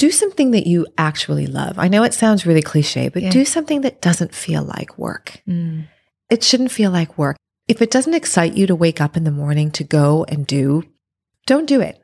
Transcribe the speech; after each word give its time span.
do 0.00 0.10
something 0.10 0.52
that 0.52 0.66
you 0.66 0.86
actually 0.96 1.46
love. 1.46 1.78
I 1.78 1.88
know 1.88 2.02
it 2.04 2.14
sounds 2.14 2.46
really 2.46 2.62
cliche, 2.62 3.10
but 3.10 3.22
Yeah. 3.22 3.30
do 3.30 3.44
something 3.44 3.82
that 3.82 4.00
doesn't 4.00 4.34
feel 4.34 4.62
like 4.62 4.96
work. 4.96 5.42
Mm. 5.46 5.88
It 6.30 6.42
shouldn't 6.42 6.70
feel 6.72 6.90
like 6.90 7.18
work. 7.18 7.36
If 7.68 7.82
it 7.82 7.90
doesn't 7.90 8.14
excite 8.14 8.54
you 8.54 8.66
to 8.66 8.74
wake 8.74 8.98
up 8.98 9.14
in 9.14 9.24
the 9.24 9.30
morning 9.30 9.70
to 9.72 9.84
go 9.84 10.24
and 10.26 10.46
do, 10.46 10.84
don't 11.46 11.66
do 11.66 11.82
it. 11.82 12.00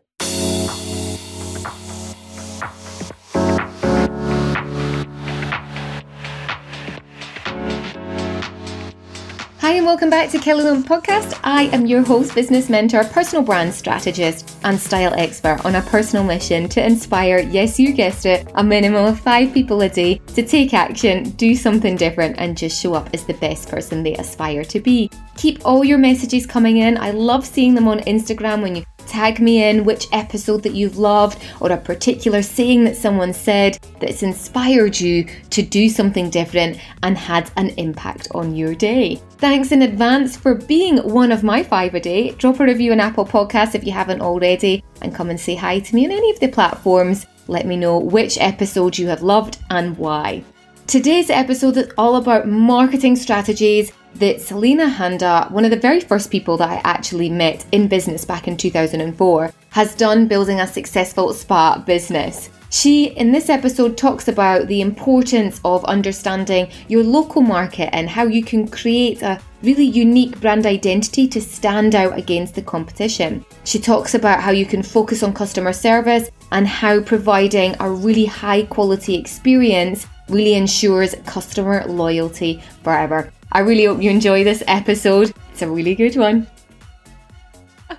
Hi, 9.67 9.73
and 9.73 9.85
welcome 9.85 10.11
back 10.11 10.31
to 10.31 10.39
Kelly 10.39 10.63
Lundberg 10.63 10.85
Podcast. 10.85 11.41
I 11.43 11.65
am 11.75 11.87
your 11.87 12.01
host, 12.01 12.37
business 12.37 12.69
mentor, 12.69 13.03
personal 13.03 13.43
brand 13.43 13.75
strategist, 13.75 14.57
and 14.63 14.79
style 14.79 15.13
expert 15.15 15.65
on 15.65 15.75
a 15.75 15.83
personal 15.83 16.23
mission 16.23 16.69
to 16.69 16.87
inspire, 16.87 17.41
yes, 17.41 17.77
you 17.77 17.93
guessed 17.93 18.27
it, 18.27 18.49
a 18.55 18.63
minimum 18.63 19.07
of 19.07 19.19
five 19.19 19.53
people 19.53 19.83
a 19.83 19.89
day 19.89 20.19
to 20.37 20.47
take 20.47 20.73
action, 20.73 21.31
do 21.31 21.57
something 21.57 21.97
different, 21.97 22.37
and 22.39 22.57
just 22.57 22.81
show 22.81 22.95
up 22.95 23.11
as 23.13 23.25
the 23.25 23.35
best 23.35 23.69
person 23.69 24.05
they 24.05 24.15
aspire 24.15 24.63
to 24.63 24.79
be. 24.79 25.11
Keep 25.37 25.67
all 25.67 25.85
your 25.85 25.99
messages 25.99 26.47
coming 26.47 26.77
in. 26.77 26.97
I 26.97 27.11
love 27.11 27.45
seeing 27.45 27.75
them 27.75 27.89
on 27.89 27.99
Instagram 28.03 28.63
when 28.63 28.77
you 28.77 28.85
tag 29.07 29.41
me 29.41 29.65
in 29.65 29.85
which 29.85 30.09
episode 30.13 30.63
that 30.63 30.75
you've 30.75 30.99
loved 30.99 31.43
or 31.61 31.73
a 31.73 31.77
particular 31.77 32.43
saying 32.43 32.85
that 32.85 32.97
someone 32.97 33.33
said 33.33 33.79
that's 34.01 34.23
inspired 34.23 34.99
you 34.99 35.25
to 35.51 35.63
do 35.63 35.89
something 35.89 36.31
different 36.31 36.79
and 37.03 37.17
had 37.17 37.51
an 37.57 37.71
impact 37.71 38.29
on 38.35 38.55
your 38.55 38.75
day. 38.75 39.21
Thanks 39.39 39.73
in 39.73 39.83
advance 39.83 40.37
for 40.37 40.55
being 40.55 40.99
one 40.99 41.33
of 41.33 41.43
my 41.43 41.63
five 41.63 41.95
a 41.95 42.01
day. 42.01 42.31
Drop 42.33 42.61
a 42.61 42.65
review 42.65 42.93
on 42.93 43.01
Apple 43.01 43.27
Podcasts 43.27 43.75
if 43.75 43.85
you 43.85 43.93
haven't 43.93 44.21
already 44.21 44.83
and 45.03 45.15
come 45.15 45.31
and 45.31 45.39
say 45.39 45.55
hi 45.55 45.79
to 45.79 45.95
me 45.95 46.07
on 46.07 46.13
any 46.13 46.31
of 46.31 46.41
the 46.41 46.49
platforms. 46.49 47.27
Let 47.49 47.67
me 47.67 47.77
know 47.77 47.99
which 47.99 48.39
episode 48.39 48.99
you 48.99 49.09
have 49.09 49.23
loved 49.23 49.59
and 49.71 49.97
why. 49.99 50.45
Today's 50.87 51.31
episode 51.31 51.77
is 51.77 51.93
all 51.99 52.17
about 52.17 52.47
marketing 52.47 53.17
strategies 53.17 53.93
that 54.19 54.41
Salina 54.41 54.87
Handa, 54.87 55.51
one 55.51 55.65
of 55.65 55.71
the 55.71 55.77
very 55.77 56.01
first 56.01 56.31
people 56.31 56.57
that 56.57 56.71
I 56.71 56.81
actually 56.85 57.31
met 57.31 57.65
in 57.73 57.89
business 57.89 58.25
back 58.25 58.49
in 58.49 58.57
2004, 58.57 59.53
has 59.71 59.95
done 59.95 60.27
building 60.27 60.61
a 60.61 60.67
successful 60.67 61.33
spa 61.33 61.79
business. 61.79 62.51
She, 62.71 63.07
in 63.07 63.31
this 63.31 63.49
episode, 63.49 63.97
talks 63.97 64.29
about 64.29 64.67
the 64.67 64.81
importance 64.81 65.61
of 65.65 65.85
understanding 65.85 66.69
your 66.89 67.05
local 67.05 67.41
market 67.41 67.95
and 67.95 68.09
how 68.09 68.25
you 68.25 68.43
can 68.43 68.67
create 68.67 69.23
a 69.23 69.41
really 69.63 69.85
unique 69.85 70.41
brand 70.41 70.67
identity 70.67 71.29
to 71.29 71.41
stand 71.41 71.95
out 71.95 72.19
against 72.19 72.55
the 72.55 72.63
competition. 72.63 73.45
She 73.65 73.79
talks 73.79 74.15
about 74.15 74.41
how 74.41 74.51
you 74.51 74.67
can 74.67 74.83
focus 74.83 75.23
on 75.23 75.33
customer 75.33 75.73
service 75.73 76.29
and 76.53 76.67
how 76.67 77.01
providing 77.01 77.77
a 77.81 77.91
really 77.91 78.27
high 78.27 78.65
quality 78.65 79.15
experience 79.15 80.07
really 80.29 80.55
ensures 80.55 81.15
customer 81.25 81.85
loyalty 81.87 82.63
forever. 82.83 83.33
I 83.57 83.61
really 83.61 83.87
hope 83.87 84.03
you 84.03 84.11
enjoy 84.11 84.45
this 84.45 84.63
episode. 84.67 85.33
It's 85.51 85.63
a 85.63 85.71
really 85.71 85.95
good 85.95 86.15
one. 86.15 86.47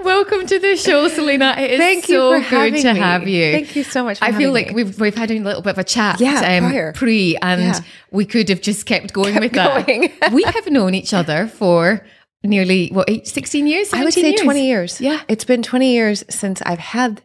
Welcome 0.02 0.46
to 0.46 0.60
the 0.60 0.76
show, 0.76 1.08
Salina. 1.08 1.56
It 1.58 1.72
is 1.72 1.80
Thank 1.80 2.10
you 2.10 2.16
so 2.16 2.34
for 2.34 2.40
good 2.42 2.46
having 2.46 2.82
to 2.84 2.94
me. 2.94 3.00
have 3.00 3.28
you. 3.28 3.52
Thank 3.54 3.76
you 3.76 3.84
so 3.84 4.04
much 4.04 4.20
for 4.20 4.26
I 4.26 4.34
feel 4.34 4.54
like 4.54 4.68
me. 4.68 4.76
we've 4.76 5.00
we've 5.00 5.16
had 5.16 5.32
a 5.32 5.40
little 5.40 5.64
bit 5.64 5.72
of 5.72 5.80
a 5.80 5.84
chat, 5.84 6.20
Yeah, 6.22 6.60
um, 6.64 6.94
pre, 6.94 7.38
and 7.38 7.60
Yeah. 7.62 7.80
we 8.12 8.26
could 8.26 8.50
have 8.50 8.62
just 8.62 8.86
kept 8.86 9.14
going 9.14 9.34
Kept 9.34 9.44
with 9.46 9.54
that. 9.54 10.30
we 10.32 10.44
have 10.44 10.68
known 10.70 10.94
each 10.94 11.12
other 11.12 11.48
for 11.48 12.06
nearly 12.44 12.90
what, 12.90 13.10
eight, 13.10 13.26
16 13.28 13.66
years? 13.66 13.92
I 13.94 14.04
would 14.04 14.14
say 14.14 14.30
years? 14.30 14.42
20 14.42 14.68
years. 14.68 15.02
Yeah. 15.02 15.22
It's 15.28 15.44
been 15.44 15.64
20 15.64 15.92
years 15.92 16.24
since 16.30 16.62
I've 16.68 16.78
had, 16.78 17.24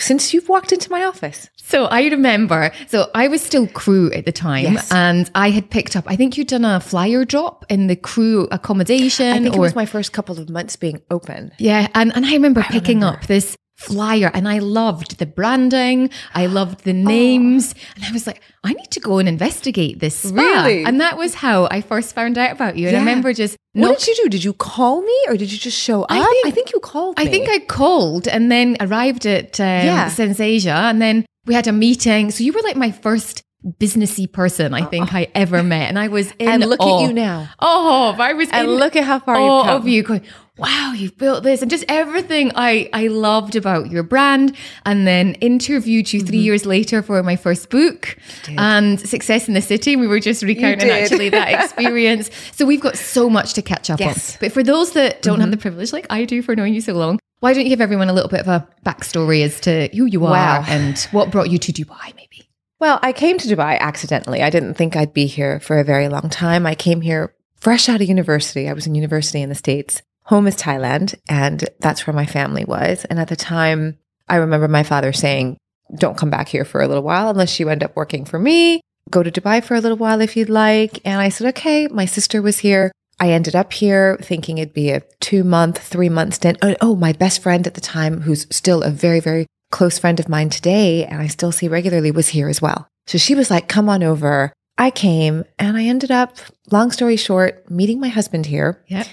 since 0.00 0.32
you've 0.34 0.48
walked 0.48 0.72
into 0.72 0.90
my 0.90 1.04
office. 1.04 1.48
So 1.56 1.86
I 1.86 2.04
remember, 2.08 2.72
so 2.88 3.10
I 3.14 3.28
was 3.28 3.40
still 3.42 3.66
crew 3.66 4.12
at 4.12 4.26
the 4.26 4.32
time, 4.32 4.74
Yes. 4.74 4.90
and 4.92 5.30
I 5.34 5.50
had 5.50 5.70
picked 5.70 5.96
up. 5.96 6.04
I 6.06 6.16
think 6.16 6.36
you'd 6.36 6.48
done 6.48 6.64
a 6.64 6.78
flyer 6.80 7.24
drop 7.24 7.64
in 7.68 7.86
the 7.86 7.96
crew 7.96 8.46
accommodation. 8.50 9.26
I 9.26 9.40
think 9.40 9.54
or, 9.54 9.58
it 9.58 9.60
was 9.60 9.74
my 9.74 9.86
first 9.86 10.12
couple 10.12 10.38
of 10.38 10.48
months 10.50 10.76
being 10.76 11.00
open. 11.10 11.52
Yeah, 11.58 11.88
and, 11.94 12.14
and 12.14 12.26
I 12.26 12.32
remember 12.32 12.62
picking 12.62 12.98
remember. 13.00 13.18
up 13.18 13.26
this 13.26 13.56
flyer 13.76 14.30
and 14.32 14.48
I 14.48 14.58
loved 14.60 15.18
the 15.18 15.26
branding, 15.26 16.10
I 16.34 16.46
loved 16.46 16.84
the 16.84 16.92
names, 16.92 17.74
and 17.96 18.04
I 18.04 18.12
was 18.12 18.26
like, 18.26 18.40
I 18.62 18.72
need 18.72 18.90
to 18.92 19.00
go 19.00 19.18
and 19.18 19.28
investigate 19.28 19.98
this 20.00 20.16
spa. 20.16 20.40
Really? 20.40 20.84
And 20.84 21.00
that 21.00 21.18
was 21.18 21.34
how 21.34 21.66
I 21.70 21.80
first 21.80 22.14
found 22.14 22.38
out 22.38 22.52
about 22.52 22.76
you. 22.76 22.88
And 22.88 22.96
I 22.96 23.00
remember 23.00 23.32
just 23.32 23.56
What 23.72 23.98
did 23.98 24.06
you 24.08 24.24
do? 24.24 24.28
Did 24.30 24.44
you 24.44 24.52
call 24.52 25.02
me 25.02 25.18
or 25.28 25.36
did 25.36 25.50
you 25.52 25.58
just 25.58 25.78
show 25.78 26.02
up? 26.02 26.10
I 26.10 26.50
think- 26.50 26.72
you 26.72 26.80
called 26.80 27.14
I 27.18 27.26
think 27.26 27.48
I 27.48 27.58
called 27.58 28.26
and 28.28 28.50
then 28.50 28.76
arrived 28.80 29.26
at 29.26 29.60
um, 29.60 29.66
Yeah. 29.66 30.08
Sensasia, 30.08 30.90
and 30.90 31.00
then 31.02 31.26
we 31.46 31.54
had 31.54 31.66
a 31.66 31.72
meeting. 31.72 32.30
So 32.30 32.42
you 32.44 32.52
were 32.52 32.62
like 32.62 32.76
my 32.76 32.90
first 32.90 33.42
businessy 33.80 34.30
person 34.30 34.74
I 34.74 34.84
think 34.84 35.12
I 35.14 35.28
ever 35.34 35.62
met, 35.62 35.88
and 35.88 35.98
I 35.98 36.08
was 36.08 36.30
in 36.38 36.48
And 36.48 36.64
look 36.66 36.80
awe. 36.80 37.02
at 37.02 37.08
you 37.08 37.12
now. 37.14 37.48
Oh, 37.60 38.14
I 38.18 38.32
was 38.34 38.48
And 38.50 38.68
in 38.68 38.74
look 38.76 38.94
at 38.96 39.04
how 39.04 39.18
far 39.18 39.36
you've 39.36 39.66
come. 39.66 39.76
of 39.82 39.88
you 39.88 40.02
going, 40.02 40.22
wow, 40.56 40.92
you've 40.96 41.16
built 41.18 41.42
this 41.42 41.62
and 41.62 41.70
just 41.70 41.84
everything 41.88 42.52
I, 42.54 42.88
I 42.92 43.08
loved 43.08 43.56
about 43.56 43.90
your 43.90 44.02
brand. 44.02 44.56
And 44.86 45.06
then 45.06 45.34
interviewed 45.36 46.12
you 46.12 46.20
Mm-hmm. 46.20 46.26
three 46.28 46.38
years 46.38 46.64
later 46.64 47.02
for 47.02 47.22
my 47.22 47.36
first 47.36 47.70
book 47.70 48.16
and 48.48 49.00
Success 49.00 49.48
in 49.48 49.54
the 49.54 49.60
City. 49.60 49.96
We 49.96 50.06
were 50.06 50.20
just 50.20 50.42
recounting 50.42 50.88
actually 50.90 51.28
that 51.30 51.48
experience. 51.64 52.30
so 52.52 52.64
we've 52.66 52.80
got 52.80 52.96
so 52.96 53.28
much 53.28 53.54
to 53.54 53.62
catch 53.62 53.90
up 53.90 53.98
Yes. 54.00 54.32
Mm-hmm. 54.32 54.34
on. 54.36 54.38
But 54.48 54.52
for 54.52 54.62
those 54.62 54.92
that 54.92 55.22
don't 55.22 55.40
have 55.40 55.50
the 55.50 55.56
privilege, 55.56 55.92
like 55.92 56.06
I 56.10 56.24
do 56.24 56.40
for 56.42 56.54
knowing 56.54 56.72
you 56.74 56.80
so 56.80 56.92
long, 56.92 57.18
why 57.40 57.52
don't 57.52 57.64
you 57.64 57.68
give 57.68 57.80
everyone 57.80 58.08
a 58.08 58.12
little 58.12 58.30
bit 58.30 58.40
of 58.40 58.48
a 58.48 58.66
backstory 58.86 59.42
as 59.42 59.60
to 59.60 59.88
who 59.94 60.06
you 60.06 60.24
are 60.24 60.30
Wow. 60.32 60.64
and 60.68 60.98
what 61.10 61.30
brought 61.30 61.50
you 61.50 61.58
to 61.58 61.72
Dubai, 61.72 62.14
maybe? 62.16 62.48
Well, 62.80 62.98
I 63.02 63.12
came 63.12 63.38
to 63.38 63.48
Dubai 63.48 63.78
accidentally. 63.80 64.42
I 64.42 64.50
didn't 64.50 64.74
think 64.74 64.94
I'd 64.94 65.12
be 65.14 65.26
here 65.26 65.58
for 65.60 65.78
a 65.78 65.84
very 65.84 66.08
long 66.08 66.28
time. 66.30 66.64
I 66.66 66.74
came 66.74 67.00
here 67.00 67.34
fresh 67.56 67.88
out 67.88 68.00
of 68.00 68.08
university. 68.08 68.68
I 68.68 68.72
was 68.72 68.86
in 68.86 68.94
university 68.94 69.40
in 69.42 69.48
the 69.48 69.54
States. 69.54 70.02
Home 70.26 70.46
is 70.46 70.56
Thailand, 70.56 71.14
and 71.28 71.68
that's 71.80 72.06
where 72.06 72.14
my 72.14 72.24
family 72.24 72.64
was. 72.64 73.04
And 73.06 73.18
at 73.18 73.28
the 73.28 73.36
time, 73.36 73.98
I 74.28 74.36
remember 74.36 74.68
my 74.68 74.82
father 74.82 75.12
saying, 75.12 75.58
Don't 75.96 76.16
come 76.16 76.30
back 76.30 76.48
here 76.48 76.64
for 76.64 76.80
a 76.80 76.88
little 76.88 77.02
while 77.02 77.28
unless 77.28 77.60
you 77.60 77.68
end 77.68 77.84
up 77.84 77.94
working 77.94 78.24
for 78.24 78.38
me. 78.38 78.80
Go 79.10 79.22
to 79.22 79.30
Dubai 79.30 79.62
for 79.62 79.74
a 79.74 79.80
little 79.80 79.98
while 79.98 80.22
if 80.22 80.34
you'd 80.36 80.48
like. 80.48 81.00
And 81.04 81.20
I 81.20 81.28
said, 81.28 81.48
Okay. 81.48 81.88
My 81.88 82.06
sister 82.06 82.40
was 82.40 82.60
here. 82.60 82.90
I 83.20 83.30
ended 83.30 83.54
up 83.54 83.72
here 83.72 84.18
thinking 84.22 84.58
it'd 84.58 84.74
be 84.74 84.90
a 84.90 85.02
two 85.20 85.44
month, 85.44 85.78
three 85.78 86.08
month 86.08 86.34
stint. 86.34 86.58
Oh, 86.62 86.74
oh, 86.80 86.96
my 86.96 87.12
best 87.12 87.42
friend 87.42 87.66
at 87.66 87.74
the 87.74 87.80
time, 87.80 88.22
who's 88.22 88.46
still 88.50 88.82
a 88.82 88.90
very, 88.90 89.20
very 89.20 89.46
close 89.70 89.98
friend 89.98 90.18
of 90.18 90.28
mine 90.28 90.50
today, 90.50 91.04
and 91.04 91.20
I 91.20 91.26
still 91.26 91.52
see 91.52 91.68
regularly, 91.68 92.10
was 92.10 92.28
here 92.28 92.48
as 92.48 92.62
well. 92.62 92.88
So 93.06 93.18
she 93.18 93.34
was 93.34 93.50
like, 93.50 93.68
come 93.68 93.88
on 93.88 94.02
over. 94.02 94.52
I 94.78 94.90
came 94.90 95.44
and 95.58 95.76
I 95.76 95.84
ended 95.84 96.10
up, 96.10 96.38
long 96.70 96.90
story 96.90 97.16
short, 97.16 97.70
meeting 97.70 98.00
my 98.00 98.08
husband 98.08 98.46
here. 98.46 98.82
Yep. 98.88 99.06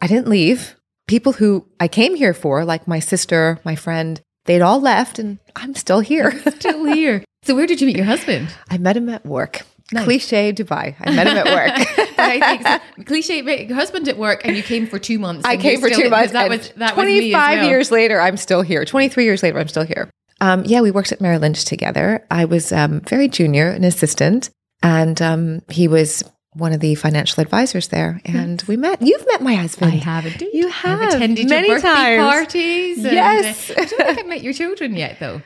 I 0.00 0.06
didn't 0.06 0.28
leave. 0.28 0.76
People 1.06 1.32
who 1.32 1.66
I 1.78 1.88
came 1.88 2.14
here 2.14 2.34
for, 2.34 2.64
like 2.64 2.86
my 2.86 3.00
sister, 3.00 3.58
my 3.64 3.74
friend, 3.76 4.20
they'd 4.44 4.60
all 4.62 4.80
left 4.80 5.18
and 5.18 5.38
I'm 5.56 5.74
still 5.74 6.00
here. 6.00 6.32
Still 6.50 6.84
here. 6.84 7.24
So 7.42 7.54
where 7.54 7.66
did 7.66 7.80
you 7.80 7.86
meet 7.86 7.96
your 7.96 8.04
husband? 8.04 8.54
I 8.68 8.76
met 8.76 8.98
him 8.98 9.08
at 9.08 9.24
work. 9.24 9.62
Nice. 9.92 10.04
Cliche 10.04 10.52
Dubai. 10.52 10.94
I 11.00 11.10
met 11.14 11.26
him 11.26 11.38
at 11.38 11.46
work. 11.46 11.88
Think 12.16 12.66
so. 12.66 12.78
cliche. 13.04 13.42
Your 13.66 13.74
husband 13.74 14.08
at 14.08 14.18
work, 14.18 14.44
and 14.44 14.56
you 14.56 14.62
came 14.62 14.86
for 14.86 14.98
two 14.98 15.18
months. 15.18 15.46
I 15.46 15.56
came 15.56 15.80
for 15.80 15.88
two 15.88 16.10
months. 16.10 16.32
That 16.32 16.50
was 16.50 16.68
that 16.76 16.90
as 16.90 16.94
25 16.94 17.32
well. 17.32 17.68
years 17.68 17.90
later, 17.90 18.20
I'm 18.20 18.36
still 18.36 18.62
here. 18.62 18.84
23 18.84 19.24
years 19.24 19.42
later, 19.42 19.58
I'm 19.58 19.68
still 19.68 19.84
here. 19.84 20.10
Um, 20.40 20.64
yeah, 20.64 20.80
we 20.80 20.90
worked 20.90 21.12
at 21.12 21.20
Merrill 21.20 21.40
Lynch 21.40 21.64
together. 21.64 22.26
I 22.30 22.44
was 22.44 22.72
um, 22.72 23.00
very 23.00 23.28
junior, 23.28 23.70
an 23.70 23.84
assistant, 23.84 24.50
and 24.82 25.20
um, 25.20 25.62
he 25.70 25.88
was 25.88 26.22
one 26.54 26.72
of 26.72 26.80
the 26.80 26.94
financial 26.96 27.40
advisors 27.40 27.88
there. 27.88 28.20
And 28.24 28.62
we 28.66 28.76
met. 28.76 29.00
You've 29.02 29.26
met 29.26 29.42
my 29.42 29.52
I 29.52 29.56
husband. 29.56 29.92
have 30.02 30.26
indeed. 30.26 30.50
You 30.52 30.70
I've 30.84 31.00
attended 31.14 31.48
many 31.48 31.68
your 31.68 31.76
birthday 31.76 32.16
times. 32.16 32.32
parties. 32.32 32.98
and, 32.98 33.06
uh, 33.06 33.10
Yes. 33.10 33.70
I 33.70 33.74
don't 33.74 33.88
think 33.88 34.18
I've 34.18 34.26
met 34.26 34.42
your 34.42 34.52
children 34.52 34.94
yet, 34.96 35.18
though. 35.20 35.40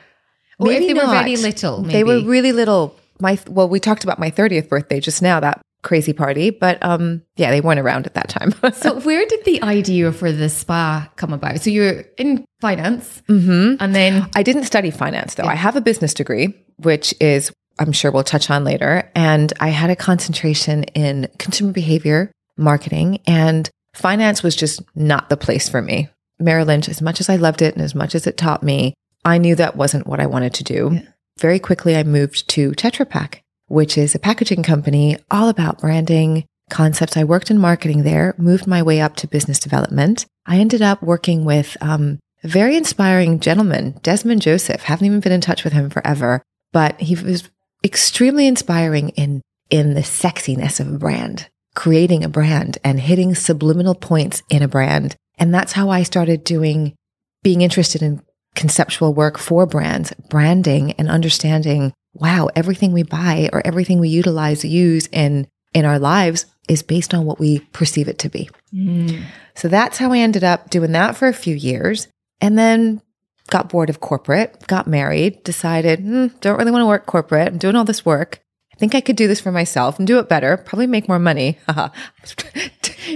Or 0.57 0.67
Maybe 0.67 0.85
if 0.85 0.87
they 0.87 0.93
were 0.93 1.07
not. 1.07 1.23
very 1.23 1.35
little, 1.35 1.81
maybe. 1.81 1.93
They 1.93 2.03
were 2.03 2.21
really 2.23 2.51
little. 2.53 2.95
My 3.19 3.37
well, 3.47 3.67
we 3.69 3.79
talked 3.79 4.03
about 4.03 4.19
my 4.19 4.31
30th 4.31 4.67
birthday 4.69 4.99
just 4.99 5.21
now. 5.21 5.39
That 5.39 5.61
crazy 5.83 6.13
party, 6.13 6.49
but 6.49 6.83
um, 6.83 7.21
yeah, 7.35 7.51
they 7.51 7.61
weren't 7.61 7.79
around 7.79 8.07
at 8.07 8.13
that 8.15 8.27
time. 8.29 8.53
so 8.73 8.99
where 9.01 9.25
did 9.27 9.43
the 9.45 9.61
idea 9.61 10.11
for 10.11 10.31
the 10.31 10.49
spa 10.49 11.09
come 11.17 11.31
about? 11.33 11.59
So 11.61 11.69
you're 11.69 12.05
in 12.17 12.45
finance, 12.61 13.21
hmm 13.27 13.75
and 13.79 13.93
then 13.93 14.27
I 14.35 14.43
didn't 14.43 14.63
study 14.63 14.91
finance 14.91 15.35
though. 15.35 15.43
Yeah. 15.43 15.51
I 15.51 15.55
have 15.55 15.75
a 15.75 15.81
business 15.81 16.13
degree, 16.13 16.53
which 16.77 17.13
is 17.21 17.51
I'm 17.79 17.91
sure 17.91 18.11
we'll 18.11 18.23
touch 18.23 18.49
on 18.49 18.63
later. 18.63 19.09
And 19.15 19.51
I 19.59 19.69
had 19.69 19.89
a 19.89 19.95
concentration 19.95 20.83
in 20.83 21.27
consumer 21.37 21.71
behavior 21.71 22.31
marketing 22.57 23.19
and 23.27 23.69
finance 23.93 24.43
was 24.43 24.55
just 24.55 24.81
not 24.95 25.29
the 25.29 25.37
place 25.37 25.67
for 25.67 25.81
me. 25.81 26.09
Merrill 26.39 26.67
Lynch, 26.67 26.89
as 26.89 27.01
much 27.01 27.19
as 27.19 27.29
I 27.29 27.37
loved 27.37 27.61
it 27.61 27.75
and 27.75 27.83
as 27.83 27.95
much 27.95 28.15
as 28.15 28.27
it 28.27 28.37
taught 28.37 28.63
me, 28.63 28.93
I 29.23 29.37
knew 29.37 29.55
that 29.55 29.75
wasn't 29.75 30.07
what 30.07 30.19
I 30.19 30.25
wanted 30.25 30.53
to 30.55 30.63
do. 30.63 30.91
Yeah. 30.93 31.01
Very 31.39 31.59
quickly, 31.59 31.95
I 31.95 32.03
moved 32.03 32.47
to 32.49 32.71
Tetra 32.71 33.09
Pak, 33.09 33.41
which 33.67 33.97
is 33.97 34.15
a 34.15 34.19
packaging 34.19 34.63
company 34.63 35.17
all 35.29 35.49
about 35.49 35.79
branding 35.79 36.45
concepts. 36.69 37.17
I 37.17 37.23
worked 37.23 37.51
in 37.51 37.57
marketing 37.57 38.03
there, 38.03 38.35
moved 38.37 38.67
my 38.67 38.81
way 38.81 39.01
up 39.01 39.15
to 39.17 39.27
business 39.27 39.59
development. 39.59 40.25
I 40.45 40.59
ended 40.59 40.81
up 40.81 41.01
working 41.01 41.43
with 41.43 41.75
um, 41.81 42.19
a 42.43 42.47
very 42.47 42.77
inspiring 42.77 43.39
gentleman, 43.39 43.99
Desmond 44.01 44.41
Joseph. 44.41 44.83
Haven't 44.83 45.07
even 45.07 45.19
been 45.19 45.31
in 45.31 45.41
touch 45.41 45.63
with 45.63 45.73
him 45.73 45.89
forever, 45.89 46.41
but 46.71 46.99
he 47.01 47.15
was 47.15 47.49
extremely 47.85 48.47
inspiring 48.47 49.09
in 49.09 49.41
in 49.69 49.93
the 49.93 50.01
sexiness 50.01 50.79
of 50.79 50.91
a 50.91 50.97
brand, 50.97 51.47
creating 51.75 52.23
a 52.23 52.29
brand 52.29 52.77
and 52.83 52.99
hitting 52.99 53.33
subliminal 53.33 53.95
points 53.95 54.43
in 54.49 54.61
a 54.61 54.67
brand. 54.67 55.15
And 55.37 55.53
that's 55.53 55.73
how 55.73 55.89
I 55.89 56.03
started 56.03 56.43
doing 56.43 56.95
being 57.43 57.61
interested 57.61 58.01
in 58.01 58.21
conceptual 58.55 59.13
work 59.13 59.37
for 59.37 59.65
brands, 59.65 60.13
branding 60.29 60.93
and 60.93 61.09
understanding, 61.09 61.93
wow, 62.13 62.49
everything 62.55 62.91
we 62.91 63.03
buy 63.03 63.49
or 63.53 63.61
everything 63.65 63.99
we 63.99 64.09
utilize, 64.09 64.65
use 64.65 65.07
in 65.11 65.47
in 65.73 65.85
our 65.85 65.99
lives 65.99 66.45
is 66.67 66.81
based 66.81 67.13
on 67.13 67.25
what 67.25 67.39
we 67.39 67.59
perceive 67.73 68.07
it 68.07 68.17
to 68.19 68.29
be. 68.29 68.49
Mm. 68.73 69.23
So 69.55 69.67
that's 69.67 69.97
how 69.97 70.11
I 70.11 70.19
ended 70.19 70.43
up 70.43 70.69
doing 70.69 70.93
that 70.93 71.15
for 71.15 71.27
a 71.27 71.33
few 71.33 71.55
years. 71.55 72.07
And 72.41 72.57
then 72.57 73.01
got 73.49 73.69
bored 73.69 73.89
of 73.89 73.99
corporate, 73.99 74.65
got 74.67 74.87
married, 74.87 75.43
decided, 75.43 75.99
hmm, 75.99 76.27
don't 76.41 76.57
really 76.57 76.71
want 76.71 76.81
to 76.81 76.87
work 76.87 77.05
corporate. 77.05 77.47
I'm 77.47 77.57
doing 77.57 77.75
all 77.75 77.85
this 77.85 78.05
work. 78.05 78.41
I 78.73 78.77
think 78.77 78.93
I 78.93 78.99
could 78.99 79.15
do 79.15 79.27
this 79.27 79.39
for 79.39 79.53
myself 79.53 79.99
and 79.99 80.07
do 80.07 80.19
it 80.19 80.27
better, 80.27 80.57
probably 80.57 80.87
make 80.87 81.07
more 81.07 81.19
money. 81.19 81.57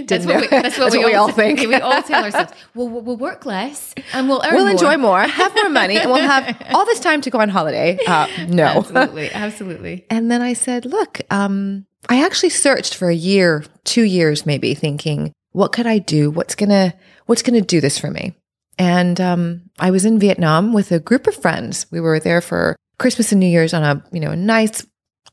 That's 0.06 0.26
what, 0.26 0.42
we, 0.42 0.48
that's 0.48 0.78
what, 0.78 0.94
we, 0.94 1.16
all, 1.16 1.32
think. 1.32 1.60
we 1.68 1.74
all 1.74 2.04
tell 2.04 2.24
ourselves, 2.24 2.54
well, 2.76 2.88
we'll, 2.88 3.02
we'll 3.02 3.18
work 3.18 3.46
less 3.48 3.96
and 4.14 4.30
we'll 4.30 4.42
earn 4.46 4.54
we'll 4.54 4.66
more. 4.66 4.72
enjoy 4.72 4.98
more, 4.98 5.22
have 5.22 5.56
more 5.56 5.70
money, 5.70 5.98
and 5.98 6.12
we'll 6.12 6.22
have 6.22 6.62
all 6.76 6.86
this 6.86 7.00
time 7.00 7.22
to 7.22 7.32
go 7.32 7.40
on 7.40 7.50
holiday. 7.50 7.98
Uh, 8.06 8.28
no. 8.48 8.66
Absolutely. 8.66 9.32
Absolutely. 9.32 10.06
And 10.12 10.30
then 10.30 10.44
I 10.44 10.54
said, 10.54 10.86
look, 10.86 11.22
um, 11.32 11.88
I 12.08 12.24
actually 12.24 12.50
searched 12.50 12.96
for 12.96 13.10
a 13.10 13.16
year, 13.16 13.66
two 13.84 14.04
years 14.04 14.46
maybe, 14.46 14.76
thinking, 14.76 15.34
what 15.52 15.72
could 15.72 15.88
I 15.88 15.98
do? 15.98 16.30
What's 16.30 16.56
gonna 16.56 16.94
what's 17.26 17.42
gonna 17.42 17.62
do 17.62 17.82
this 17.82 17.98
for 17.98 18.12
me? 18.12 18.36
And 18.80 19.20
um, 19.20 19.70
I 19.78 19.92
was 19.92 20.06
in 20.06 20.20
Vietnam 20.20 20.74
with 20.74 20.92
a 20.92 21.00
group 21.00 21.28
of 21.28 21.36
friends. 21.36 21.86
We 21.92 22.00
were 22.00 22.20
there 22.20 22.40
for 22.40 22.78
Christmas 22.98 23.32
and 23.32 23.40
New 23.40 23.48
Year's 23.48 23.74
on 23.74 23.84
a 23.84 24.04
you 24.12 24.22
know 24.22 24.32
a 24.32 24.38
nice 24.38 24.86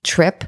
trip. 0.02 0.44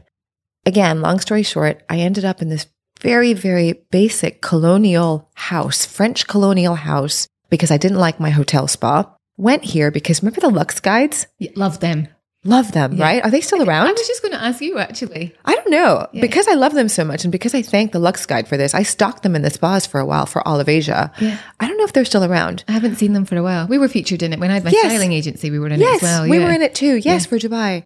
Again, 0.67 1.01
long 1.01 1.21
story 1.21 1.45
short, 1.45 1.83
I 1.89 1.99
ended 1.99 2.25
up 2.25 2.43
in 2.43 2.49
this 2.49 2.67
very 3.01 3.33
very 3.33 3.85
basic 3.91 4.43
colonial 4.43 5.31
house, 5.35 5.87
French 5.87 6.27
colonial 6.27 6.75
house, 6.75 7.29
because 7.49 7.71
I 7.71 7.77
didn't 7.77 7.99
like 8.01 8.19
my 8.19 8.31
hotel 8.31 8.67
spa. 8.67 9.15
Went 9.37 9.65
here 9.65 9.93
because 9.93 10.21
remember 10.21 10.41
the 10.41 10.51
Luxe 10.51 10.81
guides? 10.81 11.29
Love 11.55 11.79
them. 11.79 12.09
Love 12.49 12.73
them, 12.73 12.95
Yeah. 12.95 13.05
right? 13.05 13.25
Are 13.25 13.31
they 13.31 13.41
still 13.43 13.63
around? 13.63 13.87
I 13.89 13.93
was 13.93 14.07
just 14.07 14.23
going 14.23 14.33
to 14.33 14.43
ask 14.43 14.61
you 14.63 14.79
actually. 14.79 15.35
I 15.45 15.55
don't 15.55 15.71
know. 15.71 16.07
Yeah. 16.13 16.23
Because 16.23 16.49
I 16.49 16.55
love 16.55 16.73
them 16.75 16.89
so 16.89 17.05
much 17.05 17.25
and 17.25 17.31
because 17.31 17.55
I 17.55 17.61
thank 17.63 17.93
the 17.93 17.99
Luxe 17.99 18.25
Guide 18.27 18.49
for 18.49 18.57
this, 18.57 18.75
I 18.75 18.83
stocked 18.85 19.23
them 19.23 19.37
in 19.37 19.43
the 19.43 19.51
spas 19.51 19.87
for 19.87 20.01
a 20.01 20.07
while 20.07 20.25
for 20.27 20.47
all 20.49 20.59
of 20.59 20.69
Asia. 20.69 21.13
Yeah. 21.21 21.39
I 21.61 21.69
don't 21.69 21.77
know 21.77 21.85
if 21.85 21.93
they're 21.93 22.05
still 22.07 22.25
around. 22.25 22.65
I 22.67 22.73
haven't 22.73 22.97
seen 22.97 23.13
them 23.13 23.27
for 23.27 23.37
a 23.37 23.43
while. 23.43 23.67
We 23.67 23.77
were 23.79 23.89
featured 23.89 24.23
in 24.23 24.33
it 24.33 24.41
when 24.41 24.51
I 24.51 24.55
had 24.55 24.65
my 24.65 24.71
Yes. 24.71 24.87
styling 24.87 25.13
agency. 25.13 25.51
We 25.51 25.59
were 25.59 25.69
in 25.69 25.79
yes, 25.79 26.03
it 26.03 26.07
as 26.07 26.21
well. 26.21 26.29
we 26.29 26.39
were 26.39 26.51
in 26.51 26.63
it 26.63 26.75
too. 26.75 26.97
Yes, 26.97 27.27
for 27.27 27.37
Dubai. 27.39 27.85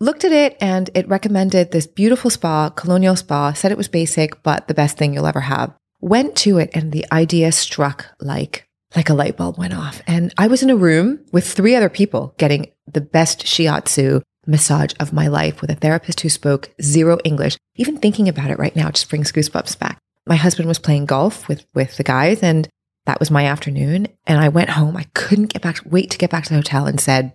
Looked 0.00 0.24
at 0.24 0.32
it 0.32 0.56
and 0.60 0.88
it 0.94 1.08
recommended 1.08 1.70
this 1.72 1.86
beautiful 1.86 2.30
spa, 2.30 2.70
colonial 2.70 3.16
spa, 3.16 3.52
said 3.52 3.72
it 3.72 3.78
was 3.78 3.88
basic, 3.88 4.42
but 4.42 4.68
the 4.68 4.74
best 4.74 4.96
thing 4.96 5.12
you'll 5.12 5.26
ever 5.26 5.40
have. 5.40 5.74
Went 6.00 6.34
to 6.36 6.58
it 6.58 6.70
and 6.72 6.92
the 6.92 7.04
idea 7.12 7.52
struck 7.52 8.06
like 8.20 8.64
like 8.96 9.10
a 9.10 9.14
light 9.14 9.36
bulb 9.36 9.58
went 9.58 9.74
off. 9.74 10.00
And 10.06 10.32
I 10.38 10.46
was 10.46 10.62
in 10.62 10.70
a 10.70 10.76
room 10.76 11.18
with 11.30 11.46
three 11.46 11.74
other 11.76 11.90
people 11.90 12.32
getting 12.38 12.68
the 12.92 13.00
best 13.00 13.44
shiatsu 13.44 14.22
massage 14.46 14.94
of 14.98 15.12
my 15.12 15.28
life 15.28 15.60
with 15.60 15.70
a 15.70 15.74
therapist 15.74 16.20
who 16.20 16.28
spoke 16.28 16.70
zero 16.80 17.18
English. 17.24 17.56
Even 17.76 17.98
thinking 17.98 18.28
about 18.28 18.50
it 18.50 18.58
right 18.58 18.74
now 18.74 18.90
just 18.90 19.08
brings 19.08 19.30
goosebumps 19.30 19.78
back. 19.78 19.98
My 20.26 20.36
husband 20.36 20.68
was 20.68 20.78
playing 20.78 21.06
golf 21.06 21.48
with 21.48 21.66
with 21.74 21.96
the 21.96 22.04
guys 22.04 22.42
and 22.42 22.68
that 23.06 23.20
was 23.20 23.30
my 23.30 23.44
afternoon 23.46 24.08
and 24.26 24.40
I 24.40 24.48
went 24.48 24.70
home. 24.70 24.96
I 24.96 25.06
couldn't 25.14 25.52
get 25.52 25.62
back 25.62 25.80
wait 25.84 26.10
to 26.10 26.18
get 26.18 26.30
back 26.30 26.44
to 26.44 26.50
the 26.50 26.56
hotel 26.56 26.86
and 26.86 27.00
said, 27.00 27.32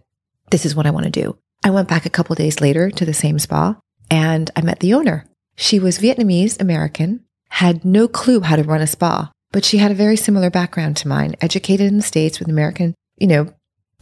this 0.49 0.65
is 0.65 0.75
what 0.75 0.85
I 0.85 0.91
want 0.91 1.05
to 1.05 1.09
do. 1.11 1.37
I 1.63 1.69
went 1.69 1.87
back 1.87 2.05
a 2.05 2.11
couple 2.11 2.35
days 2.35 2.61
later 2.61 2.91
to 2.91 3.05
the 3.05 3.13
same 3.13 3.39
spa 3.39 3.77
and 4.11 4.51
I 4.55 4.61
met 4.61 4.79
the 4.79 4.93
owner. 4.93 5.25
She 5.55 5.79
was 5.79 5.99
Vietnamese 5.99 6.59
American, 6.59 7.21
had 7.49 7.85
no 7.85 8.07
clue 8.07 8.41
how 8.41 8.55
to 8.55 8.63
run 8.63 8.81
a 8.81 8.87
spa, 8.87 9.31
but 9.51 9.63
she 9.63 9.77
had 9.77 9.91
a 9.91 9.95
very 9.95 10.15
similar 10.15 10.49
background 10.49 10.97
to 10.97 11.07
mine, 11.07 11.35
educated 11.41 11.87
in 11.87 11.97
the 11.97 12.03
States 12.03 12.39
with 12.39 12.49
American, 12.49 12.95
you 13.17 13.27
know, 13.27 13.53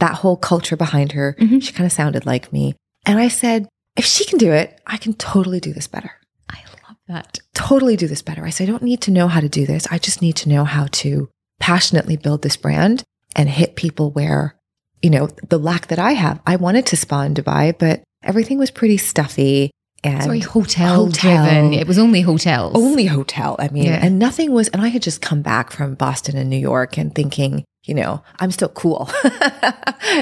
that 0.02 0.14
whole 0.20 0.36
culture 0.36 0.76
behind 0.76 1.12
her. 1.12 1.36
Mhm. 1.40 1.62
She 1.62 1.72
kind 1.72 1.86
of 1.86 1.92
sounded 1.92 2.26
like 2.26 2.52
me. 2.52 2.74
And 3.06 3.18
I 3.18 3.28
said, 3.28 3.68
if 3.96 4.04
she 4.04 4.24
can 4.24 4.38
do 4.38 4.50
it, 4.52 4.68
I 4.86 4.96
can 4.96 5.12
totally 5.14 5.60
do 5.60 5.72
this 5.72 5.86
better. 5.86 6.12
I 6.50 6.58
love 6.88 6.96
that. 7.08 7.38
Totally 7.54 7.96
do 7.96 8.08
this 8.08 8.22
better. 8.22 8.44
I 8.44 8.50
said, 8.50 8.68
I 8.68 8.70
don't 8.72 8.82
need 8.90 9.00
to 9.02 9.10
know 9.10 9.28
how 9.28 9.40
to 9.40 9.48
do 9.48 9.64
this. 9.66 9.86
I 9.90 9.98
just 9.98 10.20
need 10.22 10.36
to 10.42 10.48
know 10.48 10.64
how 10.64 10.86
to 11.02 11.28
passionately 11.60 12.16
build 12.16 12.42
this 12.42 12.56
brand 12.56 13.04
and 13.36 13.48
hit 13.48 13.76
people 13.76 14.10
where, 14.10 14.56
you 15.02 15.10
know, 15.10 15.28
the 15.48 15.58
lack 15.58 15.86
that 15.88 15.98
I 15.98 16.12
have. 16.12 16.40
I 16.46 16.56
wanted 16.56 16.84
to 16.86 16.96
spa 16.96 17.22
in 17.22 17.34
Dubai, 17.34 17.76
but 17.78 18.02
everything 18.24 18.58
was 18.58 18.70
pretty 18.70 18.96
stuffy 18.96 19.70
and 20.04 20.24
Sorry, 20.24 20.40
hotel, 20.40 21.06
hotel. 21.06 21.44
driven. 21.46 21.74
It 21.74 21.86
was 21.86 21.98
only 21.98 22.22
hotels. 22.22 22.72
only 22.74 23.06
hotel. 23.06 23.54
I 23.60 23.68
mean, 23.68 23.84
Yeah. 23.84 24.00
and 24.04 24.18
nothing 24.18 24.50
was, 24.52 24.66
and 24.68 24.82
I 24.82 24.88
had 24.88 25.02
just 25.02 25.20
come 25.20 25.42
back 25.42 25.70
from 25.70 25.94
Boston 25.94 26.36
and 26.36 26.50
New 26.50 26.56
York 26.58 26.98
and 26.98 27.14
thinking, 27.14 27.64
you 27.84 27.94
know, 27.94 28.22
I'm 28.38 28.50
still 28.50 28.68
cool, 28.68 29.10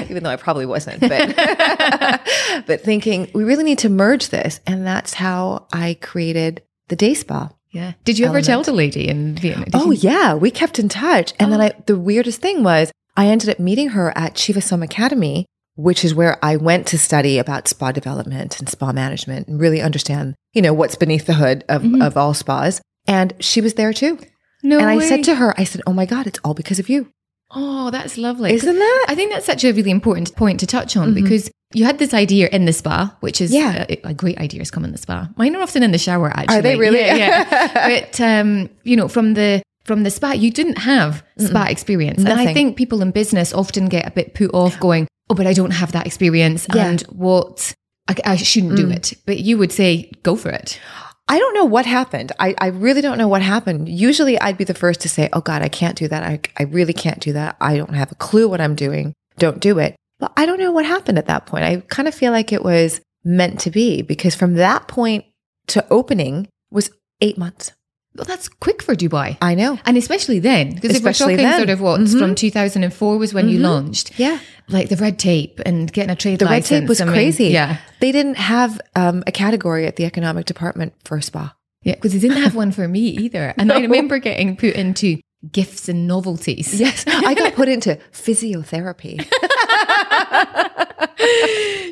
even 0.09 0.23
though 0.23 0.29
I 0.29 0.35
probably 0.35 0.65
wasn't, 0.65 0.99
but, 1.01 1.35
but 2.65 2.81
thinking 2.81 3.29
we 3.33 3.43
really 3.43 3.63
need 3.63 3.79
to 3.79 3.89
merge 3.89 4.29
this. 4.29 4.59
And 4.65 4.85
that's 4.85 5.13
how 5.13 5.67
I 5.73 5.97
created 6.01 6.63
the 6.87 6.95
day 6.95 7.13
spa. 7.13 7.49
Yeah. 7.71 7.93
Did 8.03 8.19
you 8.19 8.25
ever 8.25 8.39
Element. 8.39 8.45
tell 8.47 8.63
the 8.63 8.71
lady 8.73 9.07
in 9.07 9.35
Vietnam? 9.35 9.67
Oh 9.73 9.91
you- 9.91 10.09
yeah, 10.09 10.33
we 10.33 10.51
kept 10.51 10.77
in 10.79 10.89
touch. 10.89 11.33
And 11.39 11.51
then 11.51 11.61
Oh. 11.61 11.65
I 11.65 11.73
the 11.85 11.97
weirdest 11.97 12.41
thing 12.41 12.63
was 12.63 12.91
I 13.15 13.27
ended 13.27 13.49
up 13.49 13.59
meeting 13.59 13.89
her 13.89 14.11
at 14.17 14.33
Chiva-Som 14.35 14.83
Academy, 14.83 15.45
which 15.75 16.03
is 16.03 16.13
where 16.13 16.37
I 16.43 16.57
went 16.57 16.87
to 16.87 16.97
study 16.97 17.37
about 17.37 17.67
spa 17.69 17.91
development 17.91 18.59
and 18.59 18.67
spa 18.67 18.91
management 18.91 19.47
and 19.47 19.59
really 19.59 19.81
understand, 19.81 20.35
you 20.53 20.61
know, 20.61 20.73
what's 20.73 20.95
beneath 20.95 21.25
the 21.27 21.35
hood 21.35 21.63
of, 21.69 21.81
Mhm. 21.83 22.05
of 22.05 22.17
all 22.17 22.33
spas. 22.33 22.81
And 23.07 23.33
she 23.39 23.61
was 23.61 23.75
there 23.75 23.93
too. 23.93 24.19
No 24.63 24.77
and 24.79 24.87
I 24.89 24.99
said 24.99 25.23
to 25.25 25.35
her, 25.35 25.53
I 25.59 25.63
said, 25.63 25.81
Oh 25.87 25.93
my 25.93 26.05
God, 26.05 26.27
it's 26.27 26.39
all 26.43 26.53
because 26.53 26.77
of 26.79 26.89
you. 26.89 27.07
Oh, 27.55 27.89
that's 27.91 28.17
lovely. 28.17 28.53
Isn't 28.53 28.79
that? 28.79 29.05
I 29.09 29.15
think 29.15 29.31
that's 29.31 29.45
such 29.45 29.63
a 29.63 29.71
really 29.73 29.91
important 29.91 30.35
point 30.35 30.59
to 30.61 30.65
touch 30.67 30.95
on 30.95 31.11
Mhm. 31.11 31.15
because 31.15 31.49
you 31.73 31.85
had 31.85 31.99
this 31.99 32.13
idea 32.13 32.47
in 32.49 32.65
the 32.65 32.73
spa, 32.73 33.15
which 33.21 33.39
is 33.41 33.51
Yeah. 33.53 33.85
a, 33.89 33.99
a 34.09 34.13
great 34.13 34.37
ideas 34.39 34.71
come 34.71 34.83
in 34.85 34.91
the 34.91 34.97
spa. 34.97 35.29
Mine 35.37 35.55
are 35.55 35.61
often 35.61 35.83
in 35.83 35.91
the 35.91 35.97
shower, 35.97 36.29
actually. 36.29 36.57
Are 36.57 36.61
they 36.61 36.75
really? 36.77 36.99
Yeah. 36.99 37.15
yeah. 37.15 37.89
but 38.01 38.21
um, 38.21 38.69
you 38.83 38.95
know, 38.95 39.07
from 39.07 39.33
the 39.35 39.61
from 39.83 40.03
the 40.03 40.11
spa, 40.11 40.31
you 40.33 40.51
didn't 40.51 40.77
have 40.77 41.23
spa 41.39 41.63
experience, 41.65 42.23
and 42.23 42.39
I 42.39 42.53
think 42.53 42.77
people 42.77 43.01
in 43.01 43.11
business 43.11 43.51
often 43.53 43.87
get 43.89 44.05
a 44.07 44.11
bit 44.11 44.33
put 44.35 44.51
off 44.53 44.79
going, 44.79 45.07
"Oh, 45.29 45.33
but 45.35 45.47
I 45.47 45.53
don't 45.53 45.71
have 45.71 45.91
that 45.93 46.05
experience, 46.05 46.67
Yeah. 46.75 46.85
and 46.87 47.01
what." 47.09 47.73
I, 48.09 48.15
I 48.33 48.35
shouldn't 48.35 48.75
do 48.77 48.87
Mm. 48.87 48.95
it, 48.95 49.13
but 49.27 49.39
you 49.39 49.57
would 49.59 49.71
say 49.71 50.09
go 50.23 50.35
for 50.35 50.49
it. 50.49 50.79
I 51.27 51.39
don't 51.39 51.53
know 51.53 51.65
what 51.65 51.85
happened. 51.85 52.31
I, 52.39 52.55
I 52.57 52.67
really 52.67 53.01
don't 53.01 53.17
know 53.17 53.27
what 53.27 53.41
happened. 53.41 53.87
Usually 53.87 54.39
I'd 54.39 54.57
be 54.57 54.63
the 54.65 54.73
first 54.73 55.01
to 55.01 55.09
say, 55.09 55.29
Oh 55.33 55.41
God, 55.41 55.61
I 55.61 55.69
can't 55.69 55.97
do 55.97 56.07
that. 56.09 56.23
I, 56.23 56.39
I 56.57 56.63
really 56.63 56.93
can't 56.93 57.19
do 57.19 57.33
that. 57.33 57.55
I 57.61 57.77
don't 57.77 57.93
have 57.93 58.11
a 58.11 58.15
clue 58.15 58.49
what 58.49 58.59
I'm 58.61 58.75
doing. 58.75 59.13
Don't 59.37 59.59
do 59.59 59.79
it. 59.79 59.95
But 60.19 60.33
I 60.35 60.45
don't 60.45 60.59
know 60.59 60.71
what 60.71 60.85
happened 60.85 61.17
at 61.17 61.27
that 61.27 61.45
point. 61.45 61.63
I 61.63 61.77
kind 61.87 62.07
of 62.07 62.13
feel 62.13 62.31
like 62.31 62.51
it 62.51 62.63
was 62.63 63.01
meant 63.23 63.59
to 63.61 63.71
be 63.71 64.01
because 64.01 64.35
from 64.35 64.55
that 64.55 64.87
point 64.87 65.25
to 65.67 65.85
opening 65.89 66.47
was 66.69 66.89
eight 67.21 67.37
months. 67.37 67.71
Well, 68.15 68.25
that's 68.25 68.49
quick 68.49 68.81
for 68.83 68.93
Dubai. 68.93 69.37
I 69.41 69.55
know. 69.55 69.79
And 69.85 69.95
especially 69.95 70.39
then, 70.39 70.75
because 70.75 70.97
if 70.97 71.03
we're 71.03 71.13
talking 71.13 71.37
then. 71.37 71.57
sort 71.57 71.69
of 71.69 71.79
what 71.79 72.01
Mhm. 72.01 72.19
from 72.19 72.35
2004 72.35 73.17
was 73.17 73.33
when 73.33 73.47
you 73.47 73.59
Mhm. 73.59 73.63
launched, 73.63 74.19
Yeah. 74.19 74.39
Like 74.71 74.89
the 74.89 74.95
red 74.97 75.19
tape 75.19 75.59
and 75.65 75.91
getting 75.91 76.09
a 76.09 76.15
trade 76.15 76.39
The 76.39 76.45
red 76.45 76.65
tape 76.65 76.87
was 76.87 77.01
I 77.01 77.05
mean, 77.05 77.13
crazy. 77.13 77.45
yeah, 77.47 77.77
They 77.99 78.11
didn't 78.11 78.35
have 78.35 78.79
um, 78.95 79.23
a 79.27 79.31
category 79.31 79.85
at 79.87 79.95
the 79.97 80.05
economic 80.05 80.45
department 80.45 80.93
for 81.03 81.17
a 81.17 81.21
spa. 81.21 81.55
yeah, 81.83 81.95
because 81.95 82.13
they 82.13 82.19
didn't 82.19 82.41
have 82.43 82.55
one 82.55 82.71
for 82.71 82.87
me 82.87 83.01
either. 83.09 83.53
And 83.57 83.71
I 83.71 83.79
remember 83.81 84.19
getting 84.19 84.55
put 84.57 84.75
into 84.75 85.19
gifts 85.51 85.89
and 85.89 86.07
novelties. 86.07 86.79
Yes. 86.79 87.03
I 87.07 87.33
got 87.33 87.55
put 87.55 87.67
into 87.67 87.97
physiotherapy. 88.11 89.17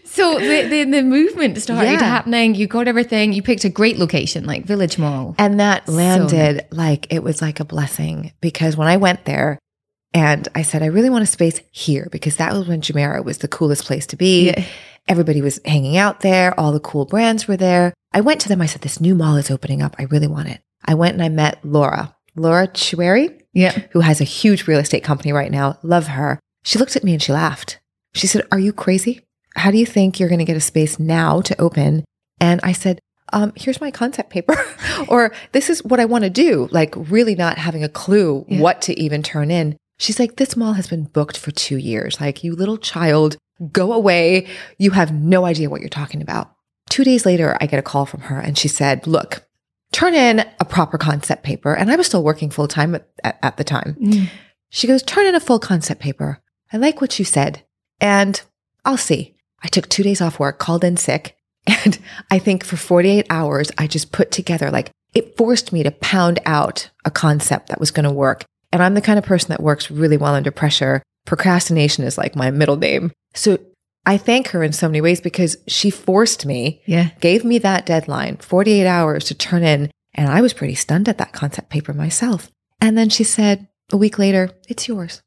so 0.05 0.39
the, 0.39 0.67
the 0.69 0.83
the 0.85 1.03
movement 1.03 1.57
started 1.61 1.91
Yeah. 1.91 1.99
happening. 1.99 2.55
You 2.55 2.67
got 2.67 2.87
everything. 2.87 3.33
You 3.33 3.41
picked 3.41 3.63
a 3.63 3.69
great 3.69 3.97
location 3.97 4.45
like 4.45 4.65
Village 4.65 4.97
Mall. 4.97 5.35
And 5.37 5.59
that 5.59 5.85
So 5.87 5.93
landed 5.93 6.65
like 6.71 7.07
it 7.11 7.23
was 7.23 7.41
like 7.41 7.59
a 7.59 7.65
blessing 7.65 8.33
because 8.41 8.75
when 8.77 8.87
I 8.87 8.97
went 8.97 9.25
there 9.25 9.59
and 10.13 10.47
I 10.55 10.61
said, 10.63 10.81
I 10.81 10.87
really 10.87 11.09
want 11.09 11.23
a 11.23 11.27
space 11.27 11.61
here 11.71 12.07
because 12.11 12.37
that 12.37 12.53
was 12.53 12.67
when 12.67 12.81
Jumeirah 12.81 13.23
was 13.23 13.39
the 13.39 13.47
coolest 13.47 13.85
place 13.85 14.07
to 14.07 14.15
be. 14.15 14.47
Yeah. 14.47 14.63
Everybody 15.07 15.41
was 15.41 15.59
hanging 15.65 15.97
out 15.97 16.19
there. 16.21 16.57
All 16.59 16.71
the 16.71 16.79
cool 16.79 17.05
brands 17.05 17.47
were 17.47 17.57
there. 17.57 17.93
I 18.13 18.21
went 18.21 18.41
to 18.41 18.49
them. 18.49 18.61
I 18.61 18.65
said, 18.65 18.81
this 18.81 18.99
new 18.99 19.15
mall 19.15 19.35
is 19.37 19.51
opening 19.51 19.81
up. 19.81 19.95
I 19.99 20.03
really 20.03 20.27
want 20.27 20.49
it. 20.49 20.61
I 20.85 20.93
went 20.95 21.13
and 21.13 21.23
I 21.23 21.29
met 21.29 21.59
Laura, 21.63 22.15
Laura 22.35 22.67
Chueri, 22.67 23.39
Yeah. 23.53 23.77
who 23.91 23.99
has 24.01 24.19
a 24.21 24.23
huge 24.25 24.67
real 24.67 24.79
estate 24.79 25.03
company 25.03 25.31
right 25.31 25.51
now. 25.51 25.77
Love 25.83 26.07
her. 26.07 26.39
She 26.63 26.79
looked 26.79 26.95
at 26.95 27.03
me 27.03 27.13
and 27.13 27.21
she 27.21 27.31
laughed. 27.31 27.79
She 28.13 28.27
said, 28.27 28.47
Are 28.51 28.59
you 28.59 28.73
crazy? 28.73 29.21
How 29.55 29.71
do 29.71 29.77
you 29.77 29.85
think 29.85 30.19
you're 30.19 30.29
going 30.29 30.39
to 30.39 30.45
get 30.45 30.57
a 30.57 30.61
space 30.61 30.99
now 30.99 31.41
to 31.41 31.59
open? 31.61 32.03
And 32.39 32.59
I 32.63 32.71
said, 32.71 32.99
um, 33.33 33.51
here's 33.55 33.81
my 33.81 33.91
concept 33.91 34.29
paper, 34.31 34.55
or 35.07 35.31
this 35.51 35.69
is 35.69 35.83
what 35.83 35.99
I 35.99 36.05
want 36.05 36.23
to 36.23 36.29
do. 36.31 36.67
Like 36.71 36.93
really 36.95 37.35
not 37.35 37.57
having 37.59 37.83
a 37.83 37.89
clue 37.89 38.45
Yeah. 38.47 38.59
what 38.61 38.81
to 38.83 38.99
even 38.99 39.21
turn 39.21 39.51
in. 39.51 39.77
She's 39.99 40.17
like, 40.17 40.37
this 40.37 40.55
mall 40.55 40.73
has 40.73 40.87
been 40.87 41.03
booked 41.03 41.37
for 41.37 41.51
two 41.51 41.77
years. 41.77 42.19
Like, 42.19 42.43
you 42.43 42.55
little 42.55 42.77
child, 42.77 43.37
go 43.71 43.93
away. 43.93 44.47
You 44.77 44.91
have 44.91 45.13
no 45.13 45.45
idea 45.45 45.69
what 45.69 45.81
you're 45.81 45.89
talking 45.89 46.21
about. 46.21 46.51
Two 46.89 47.03
days 47.03 47.25
later, 47.25 47.57
I 47.61 47.67
get 47.67 47.79
a 47.79 47.83
call 47.83 48.05
from 48.05 48.21
her 48.21 48.39
and 48.39 48.57
she 48.57 48.67
said, 48.67 49.05
look, 49.05 49.45
turn 49.91 50.15
in 50.15 50.39
a 50.59 50.65
proper 50.65 50.97
concept 50.97 51.43
paper. 51.43 51.73
And 51.73 51.91
I 51.91 51.95
was 51.95 52.07
still 52.07 52.23
working 52.23 52.49
full 52.49 52.67
time 52.67 52.95
at, 52.95 53.07
at, 53.23 53.37
at, 53.43 53.57
the 53.57 53.63
time. 53.63 53.95
Mm. 53.99 54.29
She 54.69 54.87
goes, 54.87 55.03
turn 55.03 55.27
in 55.27 55.35
a 55.35 55.39
full 55.39 55.59
concept 55.59 56.01
paper. 56.01 56.41
I 56.71 56.77
like 56.77 57.01
what 57.01 57.19
you 57.19 57.25
said. 57.25 57.63
And 57.99 58.41
I'll 58.85 58.97
see. 58.97 59.35
I 59.61 59.67
took 59.67 59.89
two 59.89 60.03
days 60.03 60.21
off 60.21 60.39
work, 60.39 60.59
called 60.59 60.83
in 60.83 60.97
sick. 60.97 61.35
And 61.85 61.99
I 62.31 62.39
think 62.39 62.63
for 62.63 62.77
48 62.77 63.27
hours, 63.29 63.69
I 63.77 63.85
just 63.85 64.11
put 64.11 64.31
together 64.31 64.71
like 64.71 64.89
it 65.13 65.37
forced 65.37 65.71
me 65.71 65.83
to 65.83 65.91
pound 65.91 66.39
out 66.45 66.89
a 67.05 67.11
concept 67.11 67.67
that 67.67 67.79
was 67.79 67.91
going 67.91 68.05
to 68.05 68.11
work. 68.11 68.45
And 68.71 68.81
I'm 68.83 68.93
the 68.93 69.01
kind 69.01 69.17
of 69.19 69.25
person 69.25 69.49
that 69.49 69.63
works 69.63 69.89
really 69.91 70.17
well 70.17 70.35
under 70.35 70.51
pressure. 70.51 71.01
Procrastination 71.25 72.03
is 72.03 72.17
like 72.17 72.35
my 72.35 72.51
middle 72.51 72.75
name. 72.77 73.11
So 73.33 73.57
I 74.05 74.17
thank 74.17 74.49
her 74.49 74.63
in 74.63 74.73
so 74.73 74.87
many 74.87 75.01
ways 75.01 75.21
because 75.21 75.57
she 75.67 75.89
forced 75.89 76.45
me, 76.45 76.81
Yeah. 76.85 77.09
gave 77.19 77.43
me 77.43 77.57
that 77.59 77.85
deadline, 77.85 78.37
48 78.37 78.85
hours 78.87 79.25
to 79.25 79.33
turn 79.35 79.63
in. 79.63 79.91
And 80.15 80.29
I 80.29 80.41
was 80.41 80.53
pretty 80.53 80.75
stunned 80.75 81.07
at 81.07 81.17
that 81.19 81.33
concept 81.33 81.69
paper 81.69 81.93
myself. 81.93 82.49
And 82.81 82.97
then 82.97 83.09
she 83.09 83.23
said 83.23 83.67
a 83.91 83.97
week 83.97 84.17
later, 84.17 84.49
it's 84.67 84.87
yours. 84.87 85.21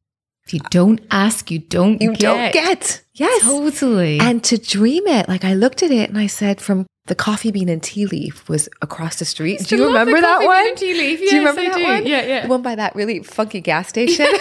If 0.45 0.53
you 0.55 0.61
don't 0.71 1.01
ask, 1.11 1.51
you 1.53 1.61
don't 1.61 2.01
You 2.03 2.11
get. 2.15 2.21
don't 2.21 2.53
get. 2.53 3.03
Yes. 3.15 3.43
Totally. 3.43 4.19
And 4.19 4.43
to 4.45 4.59
dream 4.59 5.07
it, 5.07 5.29
like 5.29 5.45
I 5.45 5.55
looked 5.55 5.83
at 5.85 5.93
it 5.93 6.09
and 6.11 6.19
I 6.19 6.27
said, 6.27 6.61
from 6.61 6.87
the 7.07 7.15
coffee 7.17 7.51
bean 7.51 7.69
and 7.69 7.83
tea 7.83 8.07
leaf 8.07 8.49
was 8.49 8.69
across 8.81 9.17
the 9.19 9.25
street. 9.25 9.61
Do 9.67 9.77
you 9.77 9.87
remember 9.87 10.21
that 10.21 10.43
one? 10.45 10.75
Do 10.77 10.81
Do 10.81 10.87
you 10.87 11.39
remember 11.39 11.63
that 11.63 11.75
one? 11.83 12.07
Yeah, 12.07 12.23
yeah. 12.23 12.43
The 12.43 12.49
one 12.49 12.63
by 12.63 12.75
that 12.77 12.95
really 12.95 13.23
funky 13.25 13.61
gas 13.61 13.89
station. 13.89 14.27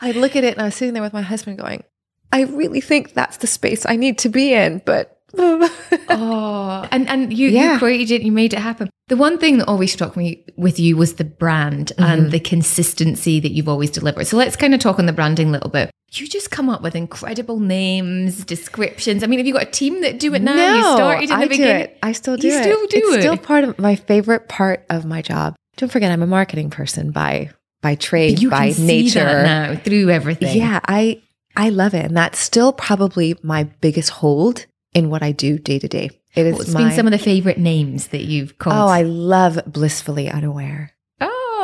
I 0.00 0.12
look 0.14 0.36
at 0.36 0.44
it 0.44 0.54
and 0.54 0.62
I 0.62 0.66
was 0.66 0.74
sitting 0.74 0.94
there 0.94 1.02
with 1.02 1.12
my 1.12 1.22
husband 1.22 1.58
going, 1.58 1.84
I 2.32 2.42
really 2.42 2.80
think 2.80 3.14
that's 3.14 3.38
the 3.38 3.46
space 3.46 3.84
I 3.86 3.96
need 3.96 4.18
to 4.18 4.28
be 4.28 4.52
in, 4.54 4.82
but 4.84 5.10
oh, 5.38 6.88
and 6.92 7.08
and 7.08 7.32
you, 7.36 7.48
Yeah. 7.48 7.72
you 7.72 7.78
created 7.78 8.10
it, 8.12 8.22
you 8.22 8.32
made 8.32 8.52
it 8.52 8.60
happen. 8.60 8.88
The 9.08 9.16
one 9.16 9.38
thing 9.38 9.58
that 9.58 9.68
always 9.68 9.92
struck 9.92 10.16
me 10.16 10.44
with 10.56 10.78
you 10.78 10.96
was 10.96 11.14
the 11.14 11.24
brand 11.24 11.92
Mm-hmm. 11.98 12.02
and 12.04 12.32
the 12.32 12.40
consistency 12.40 13.40
that 13.40 13.50
you've 13.52 13.68
always 13.68 13.90
delivered. 13.90 14.26
So 14.26 14.36
let's 14.36 14.56
kind 14.56 14.74
of 14.74 14.80
talk 14.80 14.98
on 14.98 15.06
the 15.06 15.12
branding 15.12 15.48
a 15.48 15.52
little 15.52 15.70
bit. 15.70 15.90
You 16.20 16.28
just 16.28 16.50
come 16.50 16.68
up 16.68 16.82
with 16.82 16.94
incredible 16.94 17.58
names, 17.60 18.44
descriptions. 18.44 19.22
I 19.22 19.26
mean, 19.26 19.38
have 19.40 19.46
you 19.46 19.52
got 19.52 19.62
a 19.64 19.70
team 19.70 20.00
that 20.02 20.18
do 20.20 20.32
it 20.34 20.42
now? 20.42 20.76
you 20.76 20.82
started 20.96 21.22
in 21.24 21.28
the 21.30 21.34
I 21.34 21.48
beginning. 21.48 21.76
do 21.76 21.82
it. 21.84 21.98
I 22.02 22.12
still 22.12 22.36
do 22.36 22.46
You 22.48 22.54
it. 22.54 22.62
still 22.62 22.86
do 22.86 22.98
it's 23.08 23.16
it. 23.16 23.20
still 23.22 23.36
part 23.36 23.64
of 23.64 23.78
my 23.78 23.96
favorite 23.96 24.48
part 24.48 24.84
of 24.90 25.04
my 25.04 25.22
job. 25.22 25.54
Don't 25.76 25.90
forget, 25.90 26.12
I'm 26.12 26.22
a 26.22 26.26
marketing 26.26 26.70
person 26.70 27.10
by 27.10 27.50
by 27.82 27.96
trade, 27.96 28.48
by 28.48 28.72
nature. 28.78 29.24
now 29.24 29.74
through 29.76 30.08
everything. 30.10 30.56
Yeah, 30.56 30.80
I 30.86 31.20
I 31.56 31.68
love 31.70 31.94
it, 31.94 32.04
and 32.06 32.16
that's 32.16 32.38
still 32.38 32.72
probably 32.72 33.36
my 33.42 33.64
biggest 33.80 34.10
hold 34.10 34.66
in 34.94 35.10
what 35.10 35.22
I 35.22 35.32
do 35.32 35.58
day 35.58 35.78
to 35.80 35.88
day. 35.88 36.10
It 36.34 36.46
is 36.46 36.54
What's 36.56 36.70
my, 36.72 36.84
been 36.84 36.92
some 36.92 37.06
of 37.06 37.12
the 37.12 37.18
favorite 37.18 37.58
names 37.58 38.08
that 38.08 38.22
you've 38.22 38.58
called? 38.58 38.74
oh, 38.76 38.92
I 38.92 39.02
love 39.02 39.60
blissfully 39.66 40.28
unaware. 40.30 40.92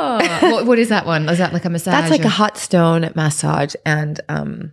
Oh, 0.01 0.39
what, 0.53 0.67
what 0.67 0.79
is 0.79 0.89
that 0.89 1.07
one? 1.07 1.29
Is 1.29 1.39
that 1.39 1.53
like 1.53 1.65
a 1.65 1.71
massage? 1.71 1.93
That's 1.93 2.11
like 2.11 2.23
or- 2.23 2.27
a 2.27 2.31
hot 2.31 2.57
stone 2.57 3.11
massage, 3.15 3.75
and 3.85 4.21
um, 4.29 4.73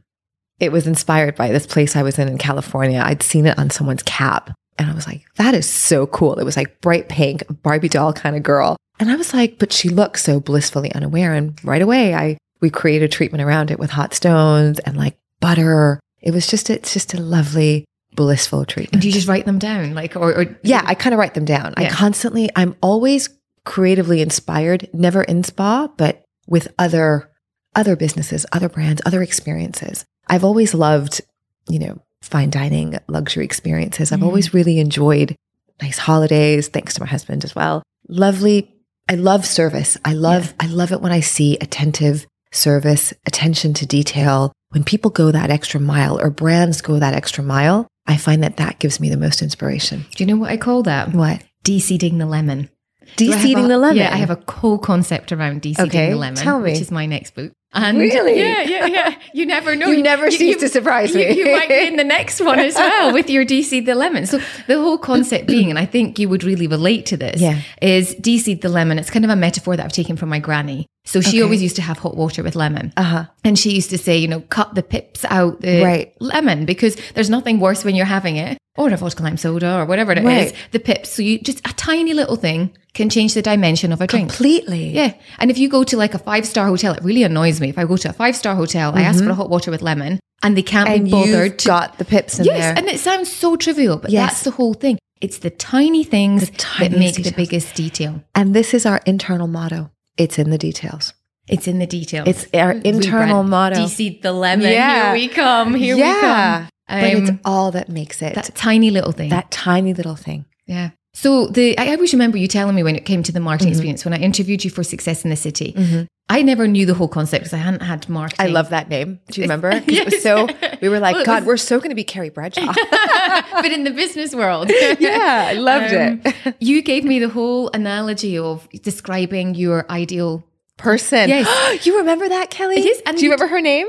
it 0.60 0.72
was 0.72 0.88
inspired 0.88 1.36
by 1.36 1.50
this 1.50 1.68
place 1.68 1.96
I 1.96 2.04
was 2.04 2.18
in 2.20 2.28
in 2.28 2.38
California. 2.38 3.02
I'd 3.04 3.24
seen 3.24 3.46
it 3.46 3.58
on 3.58 3.70
someone's 3.70 4.04
cap, 4.04 4.52
and 4.78 4.90
I 4.90 4.94
was 4.94 5.08
like, 5.08 5.24
"That 5.36 5.54
is 5.54 5.70
so 5.70 6.08
cool." 6.08 6.36
It 6.40 6.44
was 6.46 6.58
like 6.58 6.82
bright 6.82 7.10
pink, 7.10 7.44
Barbie 7.64 7.90
doll 7.90 8.14
kind 8.14 8.36
of 8.36 8.44
girl, 8.44 8.78
and 9.00 9.10
I 9.12 9.16
was 9.16 9.34
like, 9.34 9.60
"But 9.60 9.74
she 9.74 9.90
looks 9.90 10.24
so 10.24 10.40
blissfully 10.40 10.94
unaware." 10.94 11.34
And 11.34 11.64
right 11.64 11.82
away, 11.82 12.14
I 12.14 12.38
we 12.62 12.70
created 12.70 13.06
a 13.06 13.14
treatment 13.14 13.44
around 13.44 13.72
it 13.72 13.80
with 13.80 13.92
hot 13.92 14.14
stones 14.14 14.80
and 14.80 14.98
like 14.98 15.18
butter. 15.40 16.00
It 16.22 16.34
was 16.34 16.48
just 16.48 16.70
it's 16.70 16.94
just 16.94 17.14
a 17.14 17.22
lovely 17.22 17.86
blissful 18.18 18.66
treatment. 18.66 18.94
And 18.96 19.02
do 19.02 19.08
you 19.08 19.14
just 19.14 19.28
write 19.28 19.46
them 19.46 19.60
down, 19.60 19.94
like, 19.94 20.16
or, 20.18 20.34
or 20.34 20.60
Yeah, 20.64 20.82
I 20.84 20.96
kind 20.96 21.14
of 21.14 21.20
write 21.20 21.36
them 21.36 21.46
down. 21.46 21.74
I 21.78 21.88
constantly, 21.90 22.50
I'm 22.56 22.76
always 22.82 23.30
creatively 23.68 24.22
inspired, 24.22 24.90
never 24.94 25.22
in 25.24 25.44
spa, 25.44 25.88
but 25.98 26.24
with 26.48 26.68
other 26.80 27.30
other 27.76 27.96
businesses, 27.96 28.44
other 28.52 28.70
brands, 28.70 29.02
other 29.06 29.22
experiences. 29.22 30.04
I've 30.28 30.44
always 30.44 30.74
loved, 30.74 31.22
you 31.70 31.78
know, 31.78 32.00
fine 32.24 32.50
dining, 32.50 32.98
luxury 33.08 33.46
experiences. 33.46 34.12
I've 34.12 34.22
Mm. 34.22 34.30
always 34.30 34.52
really 34.54 34.80
enjoyed 34.80 35.36
nice 35.80 36.00
holidays, 36.00 36.70
thanks 36.70 36.96
to 36.96 37.02
my 37.02 37.08
husband 37.08 37.44
as 37.44 37.54
well. 37.54 37.84
Lovely. 38.10 38.72
I 39.08 39.14
love 39.16 39.46
service. 39.46 39.96
I 40.04 40.14
love 40.14 40.54
I 40.60 40.66
love 40.68 40.92
it 40.92 41.02
when 41.02 41.12
I 41.12 41.20
see 41.20 41.58
attentive 41.62 42.26
service, 42.52 43.14
attention 43.28 43.74
to 43.76 43.86
detail. 43.86 44.52
When 44.70 44.84
people 44.84 45.12
go 45.12 45.32
that 45.32 45.50
extra 45.52 45.80
mile 45.80 46.20
or 46.20 46.30
brands 46.32 46.82
go 46.82 46.98
that 47.00 47.14
extra 47.14 47.44
mile, 47.44 47.86
I 48.08 48.18
find 48.18 48.42
that 48.44 48.58
that 48.58 48.80
gives 48.80 49.00
me 49.00 49.10
the 49.10 49.18
most 49.26 49.42
inspiration. 49.42 50.06
do 50.16 50.24
you 50.24 50.26
know 50.28 50.38
what 50.38 50.52
I 50.52 50.58
call 50.58 50.82
that? 50.84 51.14
What? 51.14 51.44
De-seeding 51.64 52.18
the 52.18 52.26
lemon. 52.26 52.70
So 53.18 53.26
I 53.26 53.32
have 53.32 53.42
De-seeding 53.42 53.66
a- 53.66 53.68
the 53.68 53.78
lemon. 53.78 53.98
Yeah, 53.98 54.14
I 54.14 54.18
have 54.18 54.30
a 54.30 54.36
cool 54.36 54.78
concept 54.78 55.32
around 55.32 55.62
de-seeding 55.62 55.90
Okay, 55.90 56.10
the 56.12 56.16
lemon, 56.18 56.36
tell 56.36 56.60
me. 56.60 56.72
which 56.72 56.82
is 56.82 56.92
my 56.92 57.06
next 57.06 57.34
book. 57.36 57.52
And 57.74 57.98
Really? 58.00 58.40
Yeah, 58.40 58.62
yeah, 58.62 58.86
yeah. 58.86 59.16
You 59.34 59.46
never 59.46 59.76
know. 59.76 59.88
You 59.92 60.02
never 60.02 60.32
cease 60.32 60.58
to 60.62 60.70
surprise 60.70 61.14
you, 61.14 61.20
me. 61.20 61.38
You 61.38 61.52
might 61.52 61.68
be 61.68 61.86
in 61.88 61.98
the 61.98 62.04
next 62.04 62.40
one 62.40 62.60
as 62.60 62.76
well 62.76 63.12
with 63.18 63.30
your 63.30 63.44
de-seed 63.44 63.86
the 63.86 63.94
lemon. 63.94 64.26
So 64.26 64.40
the 64.68 64.76
whole 64.82 64.98
concept 64.98 65.48
being, 65.56 65.70
and 65.70 65.78
I 65.78 65.86
think 65.86 66.18
you 66.18 66.30
would 66.30 66.44
really 66.44 66.68
relate 66.68 67.06
to 67.08 67.18
this, 67.18 67.42
Yeah. 67.42 67.60
is 67.82 68.16
de-seed 68.16 68.62
the 68.62 68.70
lemon. 68.70 68.98
It's 69.00 69.10
kind 69.10 69.26
of 69.26 69.32
a 69.32 69.36
metaphor 69.36 69.76
that 69.76 69.86
I've 69.86 69.92
taken 69.92 70.16
from 70.16 70.30
my 70.30 70.40
granny. 70.40 70.86
So 71.06 71.20
she 71.22 71.38
Okay. 71.38 71.42
always 71.44 71.62
used 71.62 71.76
to 71.78 71.82
have 71.82 71.98
hot 71.98 72.16
water 72.18 72.42
with 72.44 72.56
lemon. 72.56 72.94
Uh 72.98 73.04
huh. 73.04 73.26
And 73.44 73.60
she 73.60 73.72
used 73.72 73.90
to 73.92 73.98
say, 73.98 74.18
you 74.18 74.28
know, 74.28 74.42
cut 74.42 74.76
the 74.76 74.84
pips 74.84 75.26
out 75.26 75.62
the 75.62 75.82
Right. 75.84 76.14
lemon 76.20 76.66
because 76.66 76.96
there's 77.16 77.30
nothing 77.30 77.60
worse 77.60 77.84
when 77.86 77.96
you're 77.96 78.06
having 78.06 78.38
it, 78.38 78.58
or 78.78 78.90
a 78.90 78.98
vodka 78.98 79.24
lime 79.24 79.38
soda 79.38 79.78
or 79.80 79.86
whatever 79.86 80.12
it 80.14 80.20
is. 80.20 80.24
Right. 80.26 80.54
the 80.72 80.80
pips. 80.80 81.10
So 81.12 81.22
you 81.22 81.40
just 81.40 81.60
a 81.68 81.74
tiny 81.74 82.14
little 82.14 82.36
thing 82.38 82.72
can 82.98 83.10
change 83.10 83.32
the 83.34 83.42
dimension 83.42 83.90
of 83.94 84.02
a 84.02 84.08
drink. 84.08 84.30
Completely. 84.30 84.90
Yeah. 85.00 85.14
And 85.40 85.50
if 85.52 85.58
you 85.58 85.68
go 85.70 85.84
to 85.86 85.96
like 86.04 86.14
a 86.14 86.20
five 86.20 86.46
star 86.46 86.66
hotel, 86.68 86.94
it 86.94 87.04
really 87.04 87.24
annoys 87.24 87.62
me. 87.62 87.70
If 87.70 87.78
I 87.78 87.86
go 87.86 87.98
to 87.98 88.10
a 88.10 88.14
five 88.14 88.36
star 88.36 88.56
hotel, 88.56 88.92
I 88.96 89.02
ask 89.10 89.24
for 89.24 89.30
a 89.30 89.36
hot 89.42 89.50
water 89.50 89.72
with 89.72 89.82
lemon 89.82 90.20
and 90.44 90.58
they 90.58 90.64
can't 90.64 90.88
Mm-hmm. 90.90 90.96
And 90.96 91.06
be 91.06 91.12
bothered 91.12 91.60
to. 91.60 91.68
got 91.68 91.98
the 91.98 92.06
pips 92.06 92.40
in 92.40 92.46
yes. 92.46 92.58
there. 92.60 92.74
And 92.78 92.88
it 92.88 93.00
sounds 93.00 93.32
so 93.32 93.56
trivial, 93.56 93.98
but 93.98 94.12
Yes. 94.12 94.22
that's 94.24 94.44
the 94.44 94.52
whole 94.52 94.74
thing. 94.74 94.98
It's 95.22 95.40
the 95.40 95.50
tiny 95.50 96.04
things 96.04 96.50
The 96.52 96.66
that 96.80 96.92
make 96.92 97.16
the 97.16 97.32
biggest 97.36 97.74
detail. 97.76 98.24
And 98.36 98.54
this 98.54 98.74
is 98.74 98.86
our 98.86 99.00
internal 99.06 99.48
motto. 99.48 99.90
It's 100.18 100.38
in 100.38 100.50
the 100.52 100.58
details. 100.70 101.14
It's 101.48 101.68
in 101.68 101.80
the 101.80 101.88
details. 101.88 102.28
It's 102.28 102.46
our 102.54 102.74
internal 102.94 103.44
motto. 103.44 103.76
De-seed 103.82 104.22
the 104.22 104.34
lemon. 104.34 104.70
Yeah. 104.72 105.06
Here 105.06 105.14
we 105.14 105.28
come. 105.30 105.74
Here 105.76 105.96
we 105.96 106.02
yeah. 106.02 106.22
come. 106.22 106.70
But 107.02 107.14
it's 107.20 107.30
Um, 107.30 107.40
all 107.46 107.72
that 107.72 107.88
makes 107.90 108.22
it. 108.22 108.36
that 108.36 108.54
tiny 108.56 108.90
little 108.92 109.12
thing. 109.12 109.30
that 109.30 109.50
tiny 109.50 109.94
little 109.94 110.16
thing. 110.16 110.46
Yeah. 110.68 110.90
So 111.22 111.48
the 111.48 111.76
I 111.80 111.88
always 111.96 112.14
remember 112.14 112.38
you 112.38 112.48
telling 112.48 112.76
me 112.76 112.84
when 112.84 112.96
it 112.96 113.06
came 113.06 113.24
to 113.24 113.32
the 113.32 113.40
marketing 113.40 113.70
Mhm. 113.70 113.76
experience 113.76 114.06
when 114.06 114.14
I 114.14 114.18
interviewed 114.18 114.64
you 114.64 114.70
for 114.70 114.84
Success 114.84 115.24
in 115.24 115.32
the 115.32 115.36
City. 115.36 115.74
Mhm. 115.76 116.06
I 116.30 116.42
never 116.44 116.68
knew 116.68 116.86
the 116.86 116.94
whole 116.94 117.08
concept 117.08 117.46
because 117.46 117.54
I 117.54 117.58
hadn't 117.68 117.82
had 117.82 118.08
marketing. 118.08 118.46
I 118.46 118.50
love 118.50 118.70
that 118.70 118.88
name. 118.90 119.20
Do 119.32 119.42
you 119.42 119.46
remember? 119.46 119.72
'Cause 119.82 119.84
It 119.88 120.06
was 120.06 120.22
so, 120.22 120.48
we 120.82 120.90
were 120.90 121.00
like, 121.00 121.16
Well, 121.16 121.26
God, 121.26 121.40
was- 121.44 121.48
we're 121.48 121.58
so 121.72 121.80
going 121.80 121.90
to 121.90 121.96
be 121.96 122.04
Carrie 122.04 122.30
Bradshaw. 122.30 122.72
but 123.64 123.72
in 123.72 123.84
the 123.84 123.92
business 123.92 124.36
world. 124.36 124.70
yeah, 125.00 125.48
I 125.50 125.54
loved 125.54 125.92
Um, 125.94 126.22
it. 126.26 126.56
you 126.60 126.82
gave 126.84 127.04
me 127.04 127.18
the 127.20 127.30
whole 127.30 127.72
analogy 127.74 128.38
of 128.38 128.68
describing 128.84 129.56
your 129.56 129.86
ideal. 129.90 130.44
Person. 130.78 131.28
Yes. 131.30 131.48
you 131.88 131.98
remember 131.98 132.30
that, 132.30 132.52
Kelly? 132.52 132.82
Yes, 132.86 133.02
and 133.08 133.18
Do 133.18 133.26
you- 133.26 133.32
remember 133.32 133.48
her 133.48 133.62
name? 133.62 133.88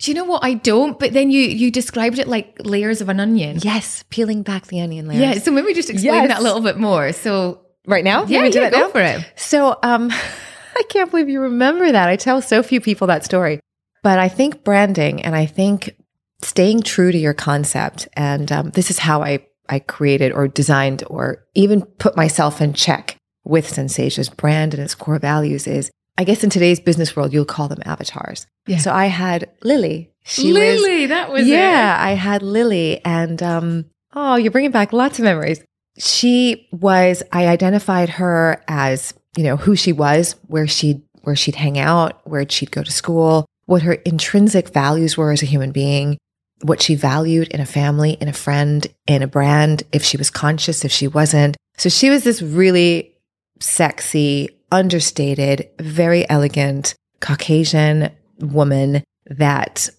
Do 0.00 0.10
you 0.10 0.14
know 0.14 0.24
what 0.24 0.42
I 0.42 0.54
don't? 0.54 0.98
But 0.98 1.12
then 1.12 1.30
you 1.30 1.42
you 1.42 1.70
described 1.70 2.18
it 2.18 2.26
like 2.26 2.56
layers 2.64 3.00
of 3.00 3.08
an 3.08 3.20
onion. 3.20 3.58
Yes, 3.62 4.02
peeling 4.10 4.42
back 4.42 4.66
the 4.66 4.80
onion 4.80 5.06
layers. 5.06 5.20
Yeah. 5.20 5.34
So 5.42 5.50
maybe 5.50 5.72
just 5.74 5.90
explain 5.90 6.14
Yes. 6.14 6.28
that 6.28 6.40
a 6.40 6.42
little 6.42 6.62
bit 6.62 6.78
more. 6.78 7.12
So 7.12 7.60
Right 7.86 8.04
now? 8.04 8.24
Yeah, 8.24 8.42
want 8.42 8.44
me 8.44 8.50
to 8.52 8.58
do 8.58 8.60
yeah, 8.64 8.70
go 8.70 8.78
now? 8.80 8.88
for 8.90 9.00
it. 9.00 9.32
So, 9.36 9.78
um, 9.82 10.10
I 10.76 10.82
can't 10.90 11.10
believe 11.10 11.28
you 11.28 11.40
remember 11.40 11.90
that. 11.90 12.08
I 12.08 12.16
tell 12.16 12.40
so 12.42 12.62
few 12.62 12.80
people 12.80 13.06
that 13.08 13.24
story, 13.24 13.58
but 14.02 14.18
I 14.18 14.28
think 14.28 14.64
branding 14.64 15.22
and 15.22 15.34
I 15.34 15.46
think 15.46 15.96
staying 16.42 16.82
true 16.82 17.10
to 17.10 17.18
your 17.18 17.34
concept, 17.34 18.06
and 18.14 18.52
um, 18.52 18.70
this 18.70 18.90
is 18.90 18.98
how 18.98 19.22
I 19.22 19.46
I 19.68 19.78
created 19.78 20.32
or 20.32 20.46
designed 20.46 21.04
or 21.08 21.44
even 21.54 21.82
put 21.82 22.16
myself 22.16 22.60
in 22.60 22.74
check 22.74 23.16
with 23.44 23.66
Sensasia's 23.68 24.28
brand 24.28 24.74
and 24.74 24.82
its 24.82 24.94
core 24.94 25.18
values 25.18 25.66
is. 25.66 25.90
I 26.20 26.24
guess 26.24 26.44
in 26.44 26.50
today's 26.50 26.78
business 26.78 27.16
world, 27.16 27.32
you'll 27.32 27.46
call 27.46 27.66
them 27.66 27.80
avatars. 27.86 28.46
Yeah. 28.66 28.76
So 28.76 28.92
I 28.92 29.06
had 29.06 29.48
Lily. 29.62 30.12
She 30.22 30.52
was 30.52 30.58
Lily, 30.58 31.06
that 31.06 31.32
was 31.32 31.48
yeah, 31.48 31.96
I 31.98 32.10
had 32.10 32.42
Lily, 32.42 33.02
and 33.06 33.42
um, 33.42 33.86
oh, 34.12 34.36
you're 34.36 34.50
bringing 34.50 34.70
back 34.70 34.92
lots 34.92 35.18
of 35.18 35.24
memories. 35.24 35.64
She 35.96 36.68
was. 36.72 37.22
I 37.32 37.48
identified 37.48 38.10
her 38.10 38.62
as 38.68 39.14
you 39.34 39.44
know 39.44 39.56
who 39.56 39.74
she 39.74 39.94
was, 39.94 40.36
where 40.46 40.68
she 40.68 41.00
where 41.22 41.34
she'd 41.34 41.54
hang 41.54 41.78
out, 41.78 42.20
where 42.28 42.46
she'd 42.46 42.70
go 42.70 42.82
to 42.82 42.92
school, 42.92 43.46
what 43.64 43.80
her 43.80 43.94
intrinsic 43.94 44.74
values 44.74 45.16
were 45.16 45.32
as 45.32 45.42
a 45.42 45.46
human 45.46 45.72
being, 45.72 46.18
what 46.60 46.82
she 46.82 46.96
valued 46.96 47.48
in 47.48 47.60
a 47.60 47.66
family, 47.66 48.18
in 48.20 48.28
a 48.28 48.34
friend, 48.34 48.86
in 49.06 49.22
a 49.22 49.26
brand. 49.26 49.84
If 49.90 50.04
she 50.04 50.18
was 50.18 50.28
conscious, 50.28 50.84
if 50.84 50.92
she 50.92 51.08
wasn't. 51.08 51.56
So 51.78 51.88
she 51.88 52.10
was 52.10 52.24
this 52.24 52.42
really 52.42 53.16
sexy, 53.58 54.59
understated, 54.72 55.68
very 55.78 56.28
elegant, 56.28 56.94
Caucasian 57.20 58.10
woman 58.38 59.02
that 59.26 59.90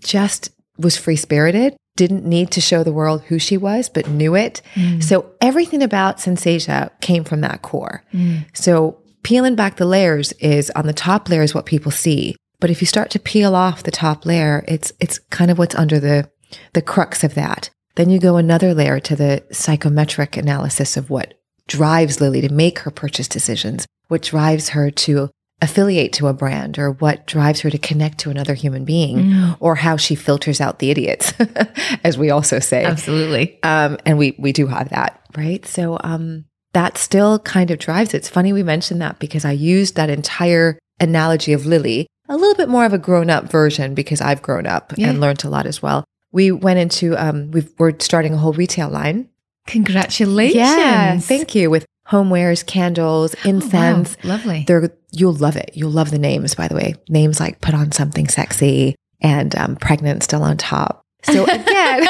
just 0.00 0.50
was 0.78 0.96
free 0.96 1.16
spirited, 1.16 1.76
didn't 1.96 2.24
need 2.24 2.50
to 2.52 2.60
show 2.60 2.82
the 2.82 2.92
world 2.92 3.22
who 3.22 3.38
she 3.38 3.56
was, 3.56 3.88
but 3.88 4.08
knew 4.08 4.34
it. 4.34 4.62
Mm. 4.74 5.02
So 5.02 5.30
everything 5.40 5.82
about 5.82 6.18
Sensasia 6.18 6.90
came 7.00 7.24
from 7.24 7.42
that 7.42 7.62
core. 7.62 8.02
Mm. 8.14 8.46
So 8.54 8.98
peeling 9.22 9.54
back 9.54 9.76
the 9.76 9.84
layers 9.84 10.32
is 10.32 10.70
on 10.70 10.86
the 10.86 10.92
top 10.92 11.28
layer 11.28 11.42
is 11.42 11.54
what 11.54 11.66
people 11.66 11.92
see. 11.92 12.36
But 12.58 12.70
if 12.70 12.80
you 12.80 12.86
start 12.86 13.10
to 13.10 13.18
peel 13.18 13.54
off 13.54 13.82
the 13.82 13.90
top 13.90 14.24
layer, 14.24 14.64
it's 14.68 14.92
it's 15.00 15.18
kind 15.30 15.50
of 15.50 15.58
what's 15.58 15.74
under 15.74 15.98
the 15.98 16.30
the 16.72 16.82
crux 16.82 17.24
of 17.24 17.34
that. 17.34 17.70
Then 17.96 18.10
you 18.10 18.18
go 18.18 18.36
another 18.36 18.72
layer 18.74 19.00
to 19.00 19.16
the 19.16 19.44
psychometric 19.50 20.36
analysis 20.36 20.96
of 20.96 21.10
what 21.10 21.34
drives 21.66 22.20
Lily 22.20 22.40
to 22.40 22.52
make 22.52 22.80
her 22.80 22.90
purchase 22.90 23.28
decisions, 23.28 23.86
what 24.10 24.22
drives 24.22 24.70
her 24.70 24.90
to 24.90 25.30
affiliate 25.62 26.12
to 26.14 26.26
a 26.26 26.32
brand 26.32 26.78
or 26.78 26.90
what 26.92 27.26
drives 27.26 27.60
her 27.60 27.68
to 27.70 27.76
connect 27.78 28.16
to 28.18 28.30
another 28.30 28.54
human 28.54 28.84
being 28.84 29.18
Mm. 29.18 29.56
or 29.60 29.74
how 29.74 29.96
she 29.98 30.14
filters 30.14 30.58
out 30.60 30.78
the 30.78 30.90
idiots, 30.90 31.34
as 32.04 32.16
we 32.16 32.30
also 32.30 32.58
say. 32.60 32.84
Absolutely. 32.84 33.58
Um, 33.62 33.98
and 34.06 34.16
we 34.18 34.34
we 34.38 34.52
do 34.52 34.66
have 34.68 34.88
that, 34.90 35.20
right? 35.36 35.64
So 35.66 35.98
um, 36.02 36.44
that 36.72 36.96
still 36.96 37.38
kind 37.40 37.70
of 37.70 37.78
drives 37.78 38.14
it. 38.14 38.18
It's 38.18 38.28
funny 38.28 38.52
we 38.52 38.62
mentioned 38.62 39.02
that 39.02 39.18
because 39.18 39.44
I 39.44 39.52
used 39.52 39.96
that 39.96 40.08
entire 40.10 40.78
analogy 40.98 41.52
of 41.52 41.66
Lily, 41.66 42.06
a 42.28 42.36
little 42.36 42.54
bit 42.54 42.68
more 42.68 42.86
of 42.86 42.92
a 42.94 42.98
grown 42.98 43.28
up 43.28 43.50
version 43.50 43.94
because 43.94 44.20
I've 44.22 44.40
grown 44.42 44.66
up 44.66 44.92
Yeah. 44.96 45.10
and 45.10 45.20
learned 45.20 45.44
a 45.44 45.50
lot 45.50 45.66
as 45.66 45.82
well. 45.82 46.04
We 46.32 46.52
went 46.52 46.78
into 46.78 47.16
um, 47.16 47.50
we've, 47.50 47.70
we're 47.78 47.98
starting 47.98 48.32
a 48.34 48.38
whole 48.38 48.52
retail 48.54 48.88
line. 48.88 49.28
Congratulations. 49.66 50.54
Yeah, 50.56 51.18
thank 51.18 51.54
you. 51.54 51.70
With 51.70 51.84
homewares, 52.10 52.64
candles, 52.66 53.34
Oh, 53.36 53.38
wow. 53.44 53.50
incense. 53.50 54.16
Lovely. 54.24 54.64
They're 54.66 54.90
you'll 55.12 55.32
love 55.34 55.56
it. 55.56 55.70
You'll 55.74 55.90
love 55.90 56.10
the 56.10 56.18
names, 56.18 56.54
by 56.54 56.68
the 56.68 56.74
way. 56.74 56.94
Names 57.08 57.40
like 57.40 57.60
put 57.60 57.74
on 57.74 57.92
something 57.92 58.28
sexy 58.28 58.94
and 59.20 59.54
um, 59.56 59.76
pregnant 59.76 60.22
still 60.22 60.42
on 60.42 60.56
top. 60.56 61.02
So 61.24 61.44
again, 61.48 62.06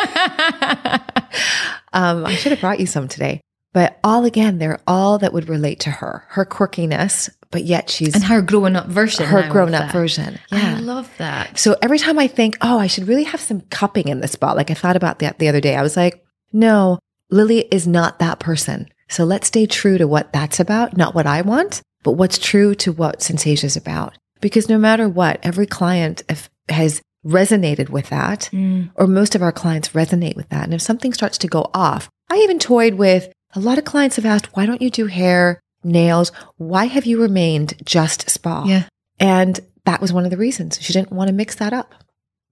um, 1.92 2.24
I 2.26 2.34
should 2.36 2.52
have 2.52 2.60
brought 2.60 2.80
you 2.80 2.86
some 2.86 3.08
today. 3.08 3.40
But 3.72 4.00
all 4.02 4.24
again, 4.24 4.58
they're 4.58 4.80
all 4.86 5.18
that 5.18 5.32
would 5.32 5.48
relate 5.48 5.78
to 5.80 5.90
her, 5.90 6.24
her 6.30 6.44
quirkiness, 6.44 7.30
but 7.52 7.62
yet 7.64 7.88
she's 7.88 8.14
and 8.16 8.24
her 8.24 8.42
grown 8.42 8.74
up 8.74 8.86
version. 8.88 9.26
her 9.26 9.48
grown 9.48 9.74
up 9.74 9.86
that. 9.86 9.92
version. 9.92 10.40
I 10.50 10.80
love 10.80 11.08
that. 11.18 11.56
So 11.56 11.76
every 11.80 11.98
time 12.00 12.18
I 12.18 12.26
think, 12.26 12.58
oh, 12.62 12.78
I 12.80 12.88
should 12.88 13.06
really 13.06 13.22
have 13.24 13.40
some 13.40 13.60
cupping 13.62 14.08
in 14.08 14.20
this 14.20 14.32
spot, 14.32 14.56
like 14.56 14.72
I 14.72 14.74
thought 14.74 14.96
about 14.96 15.20
that 15.20 15.38
the 15.38 15.48
other 15.48 15.60
day, 15.60 15.76
I 15.76 15.82
was 15.82 15.96
like, 15.96 16.24
no, 16.52 16.98
Lily 17.30 17.60
is 17.70 17.86
not 17.86 18.18
that 18.18 18.40
person. 18.40 18.88
So 19.10 19.24
let's 19.24 19.48
stay 19.48 19.66
true 19.66 19.98
to 19.98 20.06
what 20.06 20.32
that's 20.32 20.60
about, 20.60 20.96
not 20.96 21.14
what 21.14 21.26
I 21.26 21.42
want, 21.42 21.82
but 22.02 22.12
what's 22.12 22.38
true 22.38 22.74
to 22.76 22.92
what 22.92 23.20
Sensasia 23.20 23.64
is 23.64 23.76
about. 23.76 24.16
Because 24.40 24.68
no 24.68 24.78
matter 24.78 25.08
what, 25.08 25.38
every 25.42 25.66
client 25.66 26.22
if, 26.28 26.48
has 26.68 27.02
resonated 27.26 27.90
with 27.90 28.08
that, 28.08 28.48
Mm. 28.52 28.90
or 28.94 29.06
most 29.06 29.34
of 29.34 29.42
our 29.42 29.52
clients 29.52 29.90
resonate 29.90 30.36
with 30.36 30.48
that. 30.48 30.64
And 30.64 30.72
if 30.72 30.80
something 30.80 31.12
starts 31.12 31.36
to 31.38 31.48
go 31.48 31.68
off, 31.74 32.08
I 32.30 32.36
even 32.36 32.58
toyed 32.58 32.94
with 32.94 33.30
a 33.54 33.60
lot 33.60 33.76
of 33.76 33.84
clients 33.84 34.16
have 34.16 34.24
asked, 34.24 34.56
why 34.56 34.64
don't 34.64 34.80
you 34.80 34.88
do 34.90 35.06
hair, 35.06 35.60
nails? 35.84 36.30
Why 36.56 36.86
have 36.86 37.04
you 37.04 37.20
remained 37.20 37.74
just 37.84 38.30
spa? 38.30 38.64
Yeah. 38.64 38.84
And 39.18 39.60
that 39.84 40.00
was 40.00 40.12
one 40.12 40.24
of 40.24 40.30
the 40.30 40.36
reasons 40.38 40.78
she 40.80 40.92
didn't 40.92 41.12
want 41.12 41.28
to 41.28 41.34
mix 41.34 41.56
that 41.56 41.72
up. 41.72 41.94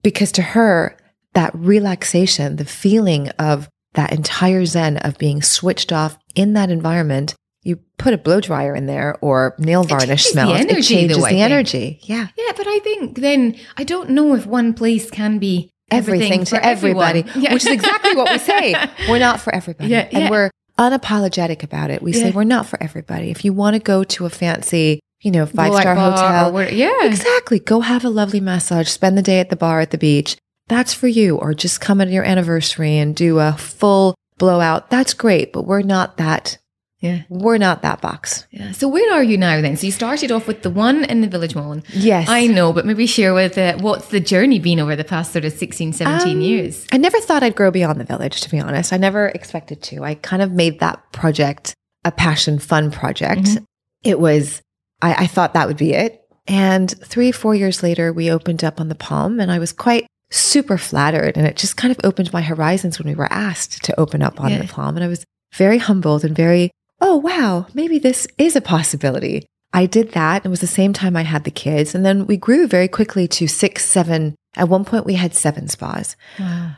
Because 0.03 0.31
to 0.33 0.41
her, 0.41 0.95
that 1.33 1.55
relaxation, 1.55 2.57
the 2.57 2.65
feeling 2.65 3.29
of 3.39 3.69
that 3.93 4.11
entire 4.11 4.65
zen 4.65 4.97
of 4.97 5.17
being 5.17 5.41
switched 5.41 5.91
off 5.91 6.18
in 6.35 6.53
that 6.53 6.69
environment, 6.69 7.35
you 7.63 7.77
put 7.97 8.13
a 8.13 8.17
blow 8.17 8.39
dryer 8.39 8.75
in 8.75 8.85
there 8.85 9.17
or 9.21 9.55
nail 9.59 9.83
varnish 9.83 10.23
changes 10.23 10.33
the 10.33 10.41
energy, 10.41 10.79
it 10.79 10.83
changes 10.83 11.17
though, 11.17 11.23
the 11.29 11.41
energy. 11.41 11.99
Yeah. 12.03 12.27
Yeah, 12.37 12.51
but 12.55 12.67
I 12.67 12.79
think 12.79 13.19
then 13.19 13.57
I 13.77 13.83
don't 13.83 14.11
know 14.11 14.33
if 14.35 14.45
one 14.45 14.73
place 14.73 15.09
can 15.11 15.39
be 15.39 15.69
Everything, 15.91 16.45
for 16.45 16.51
to 16.57 16.65
everybody. 16.65 17.25
Yeah. 17.35 17.53
which 17.53 17.65
is 17.65 17.71
exactly 17.71 18.15
what 18.15 18.31
we 18.31 18.37
say. 18.37 18.75
We're 19.09 19.19
not 19.19 19.41
for 19.41 19.53
everybody. 19.53 19.89
Yeah, 19.89 20.07
and 20.11 20.29
we're 20.29 20.51
unapologetic 20.77 21.63
about 21.63 21.89
it. 21.91 22.01
We 22.01 22.13
say 22.13 22.31
we're 22.31 22.43
not 22.43 22.65
for 22.65 22.81
everybody. 22.81 23.31
If 23.31 23.43
you 23.43 23.53
want 23.53 23.75
to 23.75 23.79
go 23.79 24.03
to 24.03 24.25
a 24.25 24.29
fancy, 24.29 24.99
you 25.21 25.31
know, 25.31 25.45
five 25.45 25.73
star 25.73 25.95
hotel, 25.95 26.51
where- 26.51 26.71
yeah. 26.71 27.05
Exactly. 27.05 27.59
Go 27.59 27.81
have 27.81 28.05
a 28.05 28.09
lovely 28.09 28.39
massage, 28.39 28.87
spend 28.87 29.17
the 29.17 29.21
day 29.21 29.39
at 29.39 29.49
the 29.49 29.55
bar 29.55 29.79
at 29.81 29.91
the 29.91 29.97
beach. 29.97 30.37
That's 30.67 30.93
for 30.93 31.07
you. 31.07 31.35
Or 31.37 31.53
just 31.53 31.81
come 31.81 31.99
at 32.01 32.09
your 32.09 32.23
anniversary 32.23 32.97
and 32.97 33.15
do 33.15 33.39
a 33.39 33.53
full 33.53 34.15
blowout. 34.39 34.89
That's 34.89 35.13
great, 35.13 35.53
but 35.53 35.63
we're 35.67 35.83
not 35.83 36.17
that. 36.17 36.57
Yeah. 37.01 37.21
We're 37.29 37.57
not 37.59 37.81
that 37.83 38.01
box. 38.01 38.45
Yeah. 38.51 38.73
So 38.73 38.89
where 38.89 39.13
are 39.13 39.23
you 39.23 39.37
now 39.37 39.61
then? 39.61 39.77
So 39.77 39.85
you 39.85 39.91
started 39.93 40.33
off 40.33 40.47
with 40.47 40.63
the 40.63 40.69
one 40.69 41.05
in 41.05 41.21
the 41.21 41.27
Village 41.27 41.55
Mall. 41.55 41.79
Yes. 41.93 42.27
I 42.27 42.47
know, 42.47 42.73
but 42.73 42.85
maybe 42.85 43.07
share 43.07 43.33
with 43.33 43.57
uh, 43.57 43.77
what's 43.77 44.09
the 44.09 44.19
journey 44.19 44.59
been 44.59 44.81
over 44.81 44.97
the 44.97 45.05
past 45.05 45.31
sort 45.31 45.45
of 45.45 45.53
16, 45.53 45.93
17 45.93 46.35
Um, 46.37 46.41
years? 46.41 46.85
I 46.91 46.97
never 46.97 47.17
thought 47.21 47.41
I'd 47.41 47.55
grow 47.55 47.71
beyond 47.71 48.01
the 48.01 48.03
village, 48.03 48.41
to 48.41 48.49
be 48.49 48.59
honest. 48.59 48.91
I 48.91 48.97
never 48.97 49.27
expected 49.29 49.81
to. 49.83 50.03
I 50.03 50.15
kind 50.15 50.41
of 50.41 50.51
made 50.51 50.81
that 50.81 50.99
project 51.13 51.73
a 52.03 52.11
passion, 52.11 52.59
fun 52.59 52.91
project. 52.91 53.43
Mhm. 53.43 53.63
It 54.03 54.19
was, 54.19 54.61
I, 55.01 55.23
I 55.23 55.27
thought 55.27 55.53
that 55.53 55.67
would 55.69 55.77
be 55.77 55.93
it. 55.93 56.21
And 56.49 56.89
three, 57.05 57.31
four 57.31 57.55
years 57.55 57.81
later, 57.81 58.11
we 58.11 58.29
opened 58.29 58.63
up 58.65 58.81
on 58.81 58.89
the 58.89 58.95
Palm, 58.95 59.39
and 59.39 59.49
I 59.51 59.59
was 59.59 59.71
quite 59.71 60.05
super 60.31 60.77
flattered. 60.77 61.37
And 61.37 61.45
it 61.47 61.55
just 61.57 61.77
kind 61.77 61.91
of 61.91 61.99
opened 62.03 62.31
my 62.33 62.41
horizons 62.41 62.99
when 62.99 63.07
we 63.07 63.15
were 63.15 63.31
asked 63.31 63.83
to 63.83 63.99
open 63.99 64.21
up 64.21 64.39
on 64.39 64.51
Yeah. 64.51 64.61
the 64.61 64.67
Palm. 64.67 64.95
And 64.95 65.03
I 65.03 65.07
was 65.07 65.25
very 65.55 65.77
humbled 65.79 66.23
and 66.23 66.35
very, 66.35 66.71
oh, 67.01 67.15
wow, 67.17 67.65
maybe 67.73 67.97
this 67.99 68.27
is 68.37 68.55
a 68.55 68.61
possibility. 68.61 69.45
I 69.73 69.85
did 69.85 70.11
that. 70.13 70.45
It 70.45 70.49
was 70.49 70.61
the 70.61 70.67
same 70.67 70.93
time 70.93 71.15
I 71.15 71.21
had 71.23 71.43
the 71.43 71.51
kids. 71.51 71.93
And 71.95 72.05
then 72.05 72.25
we 72.27 72.37
grew 72.37 72.67
very 72.67 72.87
quickly 72.87 73.27
to 73.29 73.47
six, 73.47 73.85
seven. 73.85 74.35
At 74.55 74.69
one 74.69 74.83
point, 74.85 75.05
we 75.05 75.13
had 75.15 75.33
seven 75.35 75.67
spas. 75.67 76.15
Wow. 76.39 76.71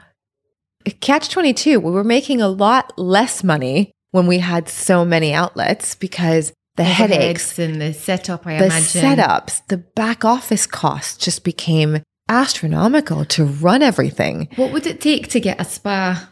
Catch 1.00 1.30
22, 1.30 1.80
we 1.80 1.92
were 1.92 2.04
making 2.04 2.42
a 2.42 2.48
lot 2.48 2.92
less 2.98 3.44
money 3.44 3.92
when 4.12 4.28
we 4.28 4.40
had 4.40 4.68
so 4.68 5.06
many 5.06 5.34
outlets 5.34 5.96
because 5.96 6.52
the 6.76 6.84
headaches, 6.84 7.54
Overheads 7.54 7.60
and 7.66 7.82
the 7.82 7.94
setup, 7.94 8.48
I 8.48 8.58
the 8.58 8.66
imagine. 8.66 9.02
setups, 9.04 9.62
the 9.68 9.78
back 9.78 10.26
office 10.26 10.66
costs 10.66 11.18
just 11.24 11.44
became 11.44 12.02
astronomical 12.32 13.26
to 13.26 13.46
run 13.46 13.82
everything. 13.82 14.48
What 14.56 14.72
would 14.72 14.88
it 14.88 15.02
take 15.02 15.28
to 15.30 15.40
get 15.40 15.60
a 15.62 15.66
spa? 15.66 16.30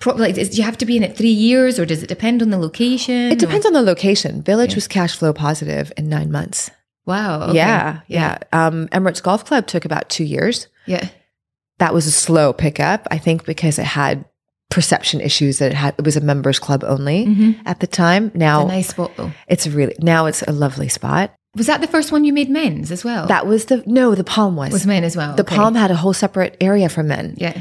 Pro- 0.00 0.14
like, 0.14 0.36
is, 0.36 0.50
do 0.50 0.56
you 0.58 0.62
have 0.64 0.76
to 0.78 0.86
be 0.86 0.96
in 0.96 1.02
it 1.02 1.16
three 1.16 1.28
years, 1.30 1.78
or 1.78 1.86
does 1.86 2.02
it 2.02 2.08
depend 2.08 2.42
on 2.42 2.50
the 2.50 2.58
location? 2.58 3.32
It 3.32 3.38
depends 3.38 3.64
on 3.64 3.72
the 3.72 3.80
location. 3.82 4.42
Village 4.42 4.70
Yeah. 4.72 4.76
was 4.76 4.88
cash 4.88 5.16
flow 5.16 5.32
positive 5.32 5.90
in 5.96 6.08
nine 6.08 6.30
months. 6.30 6.70
Wow. 7.06 7.42
okay. 7.44 7.56
Yeah, 7.56 8.00
yeah. 8.08 8.38
Um, 8.52 8.88
Emirates 8.88 9.22
Golf 9.22 9.44
Club 9.44 9.66
took 9.66 9.84
about 9.84 10.10
two 10.10 10.24
years. 10.24 10.66
Yeah. 10.86 11.08
That 11.78 11.94
was 11.94 12.06
a 12.06 12.10
slow 12.10 12.52
pickup, 12.52 13.06
I 13.10 13.18
think, 13.18 13.44
because 13.46 13.78
it 13.78 13.84
had 13.84 14.24
perception 14.70 15.20
issues 15.20 15.58
that 15.60 15.70
it 15.70 15.74
had. 15.76 15.94
It 15.98 16.04
was 16.04 16.16
a 16.16 16.20
members 16.20 16.58
club 16.58 16.82
only 16.84 17.24
Mm-hmm. 17.26 17.52
at 17.66 17.78
the 17.80 17.86
time. 17.86 18.32
Now 18.34 18.62
It's 18.62 18.70
a 18.70 18.74
nice 18.74 18.88
spot 18.88 19.12
though. 19.16 19.30
it's 19.46 19.66
a 19.66 19.70
really 19.70 19.94
now 20.00 20.26
it's 20.26 20.42
a 20.42 20.52
lovely 20.52 20.88
spot. 20.88 21.32
Was 21.56 21.66
that 21.66 21.80
the 21.80 21.86
first 21.86 22.12
one 22.12 22.24
you 22.24 22.32
made 22.32 22.50
men's 22.50 22.92
as 22.92 23.02
well? 23.04 23.26
That 23.26 23.46
was 23.46 23.64
the 23.66 23.82
no, 23.86 24.14
the 24.14 24.24
Palm 24.24 24.56
was. 24.56 24.72
was 24.72 24.86
men 24.86 25.04
as 25.04 25.16
well. 25.16 25.34
the 25.34 25.42
okay. 25.42 25.56
Palm 25.56 25.74
had 25.74 25.90
a 25.90 25.96
whole 25.96 26.12
separate 26.12 26.56
area 26.60 26.88
for 26.88 27.02
men. 27.02 27.34
Yeah. 27.38 27.60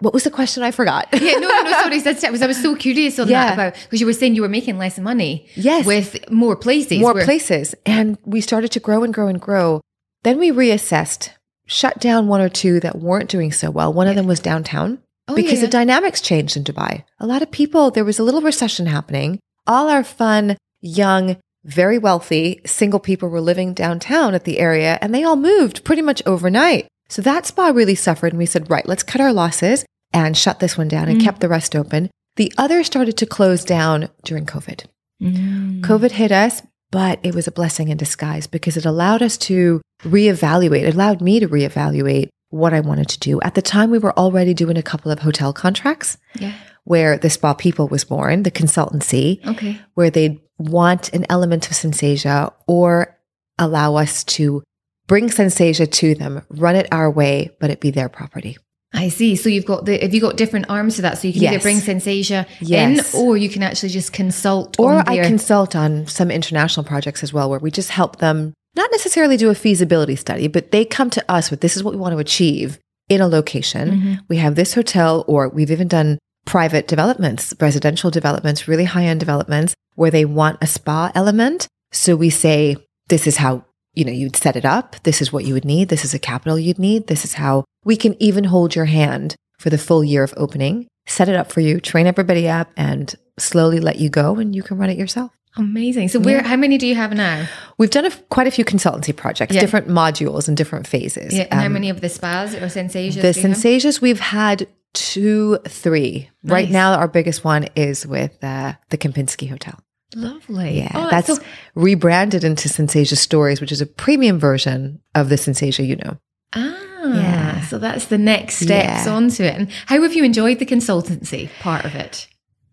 What 0.00 0.14
was 0.14 0.22
the 0.24 0.30
question? 0.30 0.62
I 0.62 0.70
forgot. 0.70 1.08
Yeah, 1.12 1.34
no, 1.40 1.48
no, 1.48 1.62
no, 1.62 1.70
sorry. 1.82 1.98
That's, 2.06 2.22
I 2.22 2.30
was, 2.30 2.40
I 2.42 2.46
was 2.46 2.60
so 2.62 2.76
curious 2.76 3.18
on 3.18 3.28
Yeah. 3.28 3.46
that 3.46 3.54
about 3.54 3.74
because 3.84 4.00
you 4.00 4.06
were 4.06 4.12
saying 4.12 4.36
you 4.36 4.42
were 4.42 4.48
making 4.48 4.78
less 4.78 4.98
money 4.98 5.48
yes, 5.56 5.84
with 5.86 6.30
more 6.30 6.54
places. 6.56 7.00
more 7.00 7.14
where- 7.14 7.24
places, 7.24 7.74
and 7.84 8.16
we 8.24 8.40
started 8.40 8.70
to 8.72 8.80
grow 8.80 9.02
and 9.02 9.12
grow 9.12 9.26
and 9.26 9.40
grow. 9.40 9.80
Then 10.22 10.38
we 10.38 10.50
reassessed, 10.52 11.30
shut 11.66 11.98
down 11.98 12.28
one 12.28 12.40
or 12.40 12.48
two 12.48 12.78
that 12.80 12.98
weren't 12.98 13.28
doing 13.28 13.50
so 13.52 13.70
well. 13.70 13.92
One 13.92 14.06
of 14.08 14.14
them 14.16 14.26
was 14.26 14.40
downtown 14.40 14.98
Oh, 15.26 15.34
because 15.34 15.54
yeah. 15.60 15.66
the 15.66 15.68
dynamics 15.68 16.20
changed 16.20 16.56
in 16.56 16.64
Dubai. 16.64 17.04
A 17.20 17.26
lot 17.26 17.42
of 17.42 17.50
people, 17.50 17.90
there 17.90 18.04
was 18.04 18.18
a 18.18 18.24
little 18.24 18.40
recession 18.40 18.86
happening. 18.86 19.38
All 19.66 19.88
our 19.88 20.02
fun, 20.04 20.56
young, 20.80 21.36
very 21.68 21.98
wealthy 21.98 22.60
single 22.66 22.98
people 23.00 23.28
were 23.28 23.40
living 23.40 23.74
downtown 23.74 24.34
at 24.34 24.44
the 24.44 24.58
area 24.58 24.98
and 25.02 25.14
they 25.14 25.22
all 25.22 25.36
moved 25.36 25.84
pretty 25.84 26.02
much 26.02 26.22
overnight. 26.26 26.88
So 27.08 27.22
that 27.22 27.46
spa 27.46 27.68
really 27.68 27.94
suffered. 27.94 28.32
And 28.32 28.38
we 28.38 28.46
said, 28.46 28.70
right, 28.70 28.86
let's 28.88 29.02
cut 29.02 29.20
our 29.20 29.32
losses 29.32 29.84
and 30.12 30.36
shut 30.36 30.60
this 30.60 30.76
one 30.78 30.88
down 30.88 31.08
and 31.08 31.20
Mm. 31.20 31.24
kept 31.24 31.40
the 31.40 31.48
rest 31.48 31.76
open. 31.76 32.10
The 32.36 32.52
other 32.56 32.82
started 32.84 33.16
to 33.18 33.26
close 33.26 33.64
down 33.64 34.08
during 34.24 34.46
COVID. 34.46 34.84
Mm. 35.22 35.80
COVID 35.82 36.12
hit 36.12 36.32
us, 36.32 36.62
but 36.90 37.18
it 37.22 37.34
was 37.34 37.46
a 37.46 37.52
blessing 37.52 37.88
in 37.88 37.96
disguise 37.96 38.46
because 38.46 38.76
it 38.76 38.86
allowed 38.86 39.22
us 39.22 39.36
to 39.38 39.80
reevaluate. 40.04 40.82
It 40.86 40.94
allowed 40.94 41.20
me 41.20 41.40
to 41.40 41.48
reevaluate 41.48 42.28
what 42.50 42.72
I 42.72 42.80
wanted 42.80 43.08
to 43.10 43.18
do. 43.18 43.40
At 43.42 43.54
the 43.54 43.62
time, 43.62 43.90
we 43.90 43.98
were 43.98 44.16
already 44.18 44.54
doing 44.54 44.78
a 44.78 44.82
couple 44.82 45.10
of 45.12 45.18
hotel 45.18 45.52
contracts 45.52 46.16
Yeah. 46.38 46.52
where 46.84 47.18
the 47.18 47.28
Spa 47.28 47.52
People 47.54 47.88
was 47.88 48.04
born, 48.04 48.42
the 48.44 48.50
consultancy, 48.50 49.44
Okay. 49.46 49.78
where 49.94 50.08
they'd 50.10 50.38
want 50.58 51.12
an 51.12 51.24
element 51.30 51.66
of 51.70 51.76
Sensasia 51.76 52.52
or 52.66 53.16
allow 53.58 53.96
us 53.96 54.24
to 54.24 54.62
bring 55.06 55.28
Sensasia 55.28 55.90
to 55.90 56.14
them, 56.14 56.42
run 56.50 56.76
it 56.76 56.86
our 56.92 57.10
way, 57.10 57.50
but 57.60 57.70
it 57.70 57.80
be 57.80 57.90
their 57.90 58.08
property. 58.08 58.58
I 58.92 59.08
see. 59.08 59.36
So 59.36 59.48
you've 59.48 59.66
got 59.66 59.84
the 59.84 59.98
have 59.98 60.14
you 60.14 60.20
got 60.20 60.36
different 60.36 60.70
arms 60.70 60.96
to 60.96 61.02
that? 61.02 61.18
So 61.18 61.28
you 61.28 61.34
can 61.34 61.44
either 61.44 61.60
bring 61.60 61.76
Sensasia 61.76 62.46
Yes. 62.60 63.14
in, 63.14 63.20
or 63.20 63.36
you 63.36 63.48
can 63.48 63.62
actually 63.62 63.90
just 63.90 64.12
consult. 64.12 64.78
Or 64.78 64.94
on 64.94 65.08
I 65.08 65.22
consult 65.24 65.76
on 65.76 66.06
some 66.06 66.30
international 66.30 66.84
projects 66.84 67.22
as 67.22 67.32
well, 67.32 67.50
where 67.50 67.58
we 67.58 67.70
just 67.70 67.90
help 67.90 68.16
them 68.16 68.54
not 68.76 68.90
necessarily 68.90 69.36
do 69.36 69.50
a 69.50 69.54
feasibility 69.54 70.16
study, 70.16 70.48
but 70.48 70.70
they 70.70 70.84
come 70.84 71.10
to 71.10 71.24
us 71.30 71.50
with 71.50 71.60
this 71.60 71.76
is 71.76 71.82
what 71.84 71.92
we 71.92 72.00
want 72.00 72.12
to 72.12 72.18
achieve 72.18 72.78
in 73.08 73.20
a 73.20 73.28
location. 73.28 73.90
Mm-hmm. 73.90 74.14
We 74.28 74.38
have 74.38 74.54
this 74.54 74.74
hotel, 74.74 75.24
or 75.26 75.48
we've 75.48 75.70
even 75.70 75.88
done 75.88 76.18
private 76.48 76.88
developments, 76.88 77.52
residential 77.60 78.10
developments, 78.10 78.66
really 78.66 78.84
high 78.84 79.04
end 79.04 79.20
developments 79.20 79.74
where 79.96 80.10
they 80.10 80.24
want 80.24 80.56
a 80.62 80.66
spa 80.66 81.12
element. 81.14 81.68
So 81.92 82.16
we 82.16 82.30
say, 82.30 82.76
this 83.08 83.26
is 83.26 83.36
how, 83.36 83.66
you 83.94 84.04
know, 84.06 84.12
you'd 84.12 84.34
set 84.34 84.56
it 84.56 84.64
up. 84.64 84.96
This 85.02 85.20
is 85.20 85.30
what 85.30 85.44
you 85.44 85.52
would 85.52 85.66
need. 85.66 85.90
This 85.90 86.06
is 86.06 86.14
a 86.14 86.18
capital 86.18 86.58
you'd 86.58 86.78
need. 86.78 87.06
This 87.06 87.24
is 87.26 87.34
how 87.34 87.64
we 87.84 87.96
can 87.96 88.16
even 88.22 88.44
hold 88.44 88.74
your 88.74 88.86
hand 88.86 89.36
for 89.58 89.68
the 89.68 89.76
full 89.76 90.02
year 90.02 90.22
of 90.22 90.32
opening, 90.38 90.86
set 91.06 91.28
it 91.28 91.36
up 91.36 91.52
for 91.52 91.60
you, 91.60 91.80
train 91.80 92.06
everybody 92.06 92.48
up 92.48 92.70
and 92.78 93.14
slowly 93.38 93.78
let 93.78 93.98
you 93.98 94.08
go 94.08 94.36
and 94.36 94.56
you 94.56 94.62
can 94.62 94.78
run 94.78 94.88
it 94.88 94.96
yourself. 94.96 95.32
Amazing. 95.56 96.08
So, 96.08 96.20
where? 96.20 96.42
How 96.42 96.56
many 96.56 96.78
do 96.78 96.86
you 96.86 96.94
have 96.94 97.12
now? 97.12 97.46
We've 97.78 97.90
done 97.90 98.06
a, 98.06 98.10
quite 98.30 98.46
a 98.46 98.50
few 98.50 98.64
consultancy 98.64 99.14
projects, 99.14 99.54
Yeah. 99.54 99.60
different 99.60 99.88
modules 99.88 100.46
and 100.46 100.56
different 100.56 100.86
phases. 100.86 101.34
Yeah. 101.34 101.46
And 101.50 101.60
how 101.60 101.66
Um, 101.66 101.72
many 101.72 101.90
of 101.90 102.00
the 102.00 102.08
spas 102.08 102.54
or 102.54 102.68
sensations? 102.68 103.22
The 103.22 103.32
you 103.34 104.00
we've 104.00 104.20
had 104.20 104.68
two, 104.98 105.58
three. 105.68 106.30
Right 106.42 106.70
now, 106.70 106.94
our 106.94 107.08
biggest 107.08 107.44
one 107.44 107.68
is 107.76 108.06
with 108.06 108.42
uh, 108.42 108.74
the 108.90 108.98
Kempinski 108.98 109.48
Hotel. 109.48 109.78
Lovely. 110.16 110.78
Yeah, 110.78 110.90
Oh, 110.94 111.08
that's 111.10 111.26
so- 111.36 111.42
rebranded 111.74 112.42
into 112.44 112.68
Sensasia 112.68 113.16
Stories, 113.16 113.60
which 113.60 113.72
is 113.72 113.80
a 113.80 113.86
premium 113.86 114.38
version 114.38 115.00
of 115.14 115.28
the 115.28 115.36
Sensasia 115.36 115.86
you 115.86 115.96
know. 115.96 116.16
ah. 116.54 116.74
Yeah. 117.04 117.60
So 117.66 117.78
that's 117.78 118.06
the 118.06 118.18
next 118.18 118.56
steps 118.56 119.06
Yeah. 119.06 119.12
onto 119.14 119.42
it. 119.44 119.54
And 119.54 119.70
how 119.86 120.02
have 120.02 120.14
you 120.14 120.24
enjoyed 120.24 120.58
the 120.58 120.66
consultancy 120.66 121.48
part 121.60 121.84
of 121.84 121.94
it? 121.94 122.26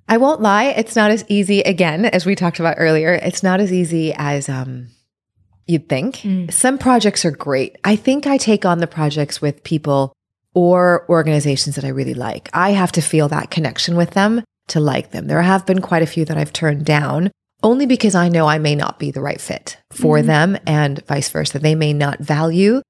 I 0.10 0.18
won't 0.18 0.42
lie, 0.42 0.66
it's 0.66 0.96
not 0.96 1.12
as 1.12 1.24
easy 1.30 1.62
again 1.62 2.06
as 2.06 2.26
we 2.26 2.36
talked 2.36 2.60
about 2.60 2.76
earlier. 2.80 3.14
It's 3.14 3.44
not 3.44 3.60
as 3.60 3.72
easy 3.72 4.14
as 4.18 4.50
um 4.50 4.88
you'd 5.68 5.90
think. 5.90 6.18
Mm. 6.18 6.52
Some 6.54 6.78
projects 6.78 7.26
are 7.26 7.32
great. 7.32 7.76
I 7.84 7.96
think 7.96 8.28
I 8.28 8.38
take 8.38 8.66
on 8.66 8.80
the 8.80 8.88
projects 8.88 9.42
with 9.42 9.64
people 9.64 10.14
or 10.56 11.06
organizations 11.10 11.76
that 11.76 11.86
I 11.86 11.90
really 11.90 12.14
like. 12.16 12.50
I 12.54 12.72
have 12.72 12.92
to 12.94 13.02
feel 13.02 13.28
that 13.28 13.52
connection 13.52 13.96
with 13.96 14.12
them 14.12 14.44
to 14.70 14.80
like 14.80 15.12
them. 15.12 15.28
There 15.28 15.42
have 15.42 15.66
been 15.66 15.82
quite 15.82 16.02
a 16.02 16.08
few 16.08 16.26
that 16.26 16.38
I've 16.38 16.54
turned 16.54 16.86
down 16.86 17.30
only 17.62 17.86
because 17.86 18.16
I 18.16 18.30
know 18.30 18.48
I 18.48 18.58
may 18.58 18.76
not 18.76 18.98
be 18.98 19.12
the 19.12 19.22
right 19.22 19.40
fit 19.40 19.78
for 19.92 20.18
Mhm. 20.18 20.26
them 20.26 20.58
and 20.66 21.06
vice 21.08 21.30
versa. 21.30 21.60
They 21.60 21.76
may 21.76 21.94
not 21.94 22.20
value 22.20 22.82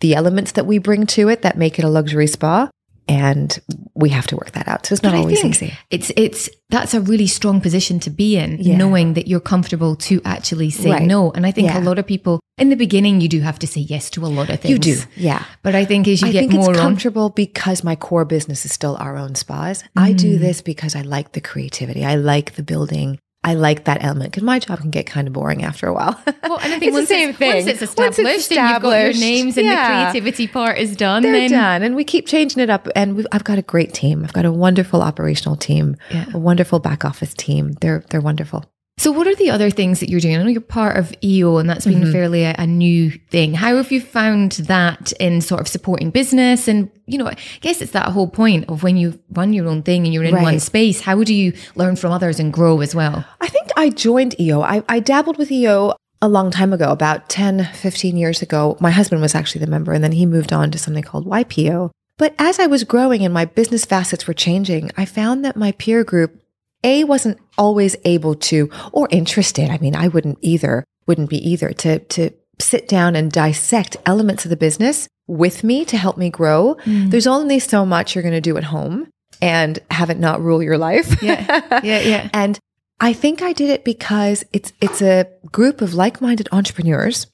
the 0.00 0.14
elements 0.14 0.52
that 0.52 0.66
we 0.66 0.78
bring 0.78 1.06
to 1.06 1.28
it 1.28 1.42
that 1.42 1.56
make 1.56 1.78
it 1.78 1.84
a 1.84 1.88
luxury 1.88 2.26
spa. 2.26 2.68
And 3.06 3.58
we 3.94 4.08
have 4.08 4.26
to 4.28 4.36
work 4.36 4.52
that 4.52 4.66
out. 4.66 4.86
So 4.86 4.94
it's 4.94 5.02
not 5.02 5.12
But 5.12 5.18
always 5.18 5.44
easy. 5.44 5.74
It's 5.90 6.10
it's 6.16 6.48
that's 6.70 6.94
a 6.94 7.00
really 7.00 7.26
strong 7.26 7.60
position 7.60 8.00
to 8.00 8.10
be 8.10 8.36
in, 8.36 8.56
Yeah. 8.60 8.76
knowing 8.76 9.14
that 9.14 9.28
you're 9.28 9.40
comfortable 9.40 9.94
to 9.96 10.20
actually 10.24 10.70
say 10.70 10.90
Right. 10.90 11.02
no. 11.06 11.30
And 11.32 11.44
I 11.46 11.50
think 11.52 11.68
Yeah. 11.68 11.80
a 11.80 11.84
lot 11.84 11.98
of 11.98 12.06
people 12.06 12.40
in 12.56 12.70
the 12.70 12.76
beginning 12.76 13.20
you 13.20 13.28
do 13.28 13.40
have 13.40 13.58
to 13.58 13.66
say 13.66 13.82
yes 13.82 14.08
to 14.10 14.24
a 14.24 14.28
lot 14.38 14.48
of 14.48 14.60
things. 14.60 14.70
You 14.72 14.78
do. 14.78 14.96
Yeah. 15.16 15.42
But 15.62 15.74
I 15.74 15.84
think 15.84 16.08
as 16.08 16.22
you 16.22 16.28
I 16.28 16.32
get 16.32 16.50
more 16.50 16.70
it's 16.70 16.78
on 16.80 16.84
comfortable 16.86 17.28
because 17.30 17.84
my 17.84 17.94
core 17.96 18.24
business 18.24 18.64
is 18.64 18.72
still 18.72 18.96
our 18.98 19.16
own 19.16 19.34
spas. 19.34 19.84
I 19.96 20.12
do 20.12 20.36
Mm. 20.36 20.40
this 20.40 20.62
because 20.62 20.96
I 20.96 21.02
like 21.02 21.32
the 21.32 21.40
creativity. 21.40 22.04
I 22.04 22.14
like 22.16 22.54
the 22.56 22.62
building. 22.62 23.18
I 23.44 23.54
like 23.54 23.84
that 23.84 24.02
element 24.02 24.30
because 24.32 24.42
my 24.42 24.58
job 24.58 24.80
can 24.80 24.90
get 24.90 25.06
kind 25.06 25.26
of 25.28 25.34
boring 25.34 25.62
after 25.64 25.86
a 25.86 25.92
while. 25.92 26.20
Well, 26.42 26.58
and 26.58 26.72
I 26.72 26.78
think 26.80 26.84
It's 26.94 26.96
the 26.96 27.06
same 27.06 27.28
it's, 27.30 27.38
thing. 27.38 27.54
once 27.54 27.66
it's 27.66 27.80
Once 27.96 28.18
established, 28.18 28.50
and 28.52 28.68
you've 28.70 28.82
got 28.82 29.00
your 29.04 29.12
names 29.12 29.56
and 29.58 29.66
yeah. 29.66 30.04
the 30.06 30.10
creativity 30.10 30.46
part 30.48 30.78
is 30.78 30.96
done, 30.96 31.22
They're 31.22 31.32
then 31.32 31.50
done, 31.50 31.82
and 31.82 31.94
we 31.94 32.04
keep 32.04 32.26
changing 32.26 32.62
it 32.62 32.70
up. 32.70 32.88
And 32.96 33.14
we've, 33.16 33.26
I've 33.32 33.44
got 33.44 33.58
a 33.58 33.62
great 33.62 33.92
team. 33.94 34.24
I've 34.24 34.32
got 34.32 34.44
a 34.44 34.52
wonderful 34.52 35.02
operational 35.02 35.56
team, 35.56 35.96
Yeah. 36.10 36.24
a 36.34 36.38
wonderful 36.38 36.78
back 36.80 37.04
office 37.04 37.34
team. 37.34 37.72
They're 37.80 38.02
they're 38.10 38.20
wonderful. 38.20 38.64
So, 38.96 39.10
what 39.10 39.26
are 39.26 39.34
the 39.34 39.50
other 39.50 39.70
things 39.70 39.98
that 40.00 40.08
you're 40.08 40.20
doing? 40.20 40.36
I 40.36 40.42
know 40.42 40.48
you're 40.48 40.60
part 40.60 40.96
of 40.96 41.12
EO, 41.22 41.56
and 41.58 41.68
that's 41.68 41.84
been 41.84 41.94
Mm-hmm. 42.00 42.12
fairly 42.12 42.44
a, 42.44 42.54
a 42.58 42.66
new 42.66 43.10
thing. 43.10 43.52
How 43.54 43.76
have 43.76 43.90
you 43.90 44.00
found 44.00 44.52
that 44.52 45.12
in 45.18 45.40
sort 45.40 45.60
of 45.60 45.68
supporting 45.68 46.10
business? 46.10 46.68
And 46.68 46.90
you 47.06 47.18
know, 47.18 47.26
I 47.26 47.36
guess 47.60 47.80
it's 47.82 47.92
that 47.92 48.06
whole 48.08 48.28
point 48.28 48.66
of 48.68 48.82
when 48.82 48.96
you 48.96 49.18
run 49.30 49.52
your 49.52 49.66
own 49.68 49.82
thing 49.82 50.04
and 50.04 50.14
you're 50.14 50.22
in 50.24 50.40
one 50.40 50.60
space. 50.60 51.00
How 51.00 51.22
do 51.24 51.34
you 51.34 51.52
learn 51.74 51.96
from 51.96 52.12
others 52.12 52.38
and 52.38 52.52
grow 52.52 52.80
as 52.80 52.94
well? 52.94 53.24
I 53.40 53.48
think 53.48 53.68
I 53.76 53.90
joined 53.90 54.40
EO. 54.40 54.62
I, 54.62 54.82
I 54.88 55.00
dabbled 55.00 55.38
with 55.38 55.50
EO 55.50 55.94
a 56.22 56.28
long 56.28 56.50
time 56.50 56.72
ago, 56.72 56.90
about 56.90 57.28
10, 57.28 57.64
15 57.74 58.16
years 58.16 58.40
ago. 58.42 58.76
My 58.80 58.90
husband 58.92 59.20
was 59.20 59.34
actually 59.34 59.64
the 59.64 59.70
member, 59.70 59.92
and 59.92 60.02
then 60.04 60.12
he 60.12 60.24
moved 60.24 60.52
on 60.52 60.70
to 60.70 60.78
something 60.78 61.02
called 61.02 61.26
YPO. 61.26 61.90
But 62.16 62.34
as 62.38 62.60
I 62.60 62.66
was 62.66 62.84
growing 62.84 63.24
and 63.24 63.34
my 63.34 63.44
business 63.44 63.84
facets 63.84 64.26
were 64.28 64.34
changing, 64.34 64.92
I 64.96 65.04
found 65.04 65.44
that 65.44 65.56
my 65.56 65.72
peer 65.72 66.04
group, 66.04 66.40
A, 66.84 67.02
wasn't 67.04 67.38
always 67.58 67.96
able 68.04 68.34
to 68.34 68.70
or 68.92 69.08
interested. 69.10 69.70
I 69.70 69.78
mean, 69.78 69.94
I 69.96 70.08
wouldn't 70.08 70.38
either, 70.40 70.84
wouldn't 71.06 71.30
be 71.30 71.38
either 71.48 71.72
to, 71.72 71.98
to 71.98 72.30
sit 72.60 72.88
down 72.88 73.16
and 73.16 73.30
dissect 73.32 73.96
elements 74.06 74.44
of 74.44 74.50
the 74.50 74.56
business 74.56 75.08
with 75.26 75.64
me 75.64 75.84
to 75.86 75.96
help 75.96 76.16
me 76.18 76.30
grow. 76.30 76.76
There's 76.86 77.26
only 77.26 77.58
so 77.58 77.84
much 77.86 78.14
you're 78.14 78.22
going 78.22 78.34
to 78.34 78.40
do 78.40 78.56
at 78.56 78.64
home 78.64 79.08
and 79.40 79.78
have 79.90 80.10
it 80.10 80.18
not 80.18 80.40
rule 80.40 80.62
your 80.62 80.78
life. 80.78 81.22
Yeah. 81.22 81.80
Yeah, 81.82 82.00
yeah. 82.00 82.28
And 82.34 82.58
I 83.00 83.12
think 83.12 83.42
I 83.42 83.52
did 83.52 83.70
it 83.70 83.84
because 83.84 84.44
it's 84.52 84.72
it's 84.80 85.02
a 85.02 85.26
group 85.50 85.80
of 85.80 85.94
like-minded 85.94 86.48
entrepreneurs. 86.52 87.26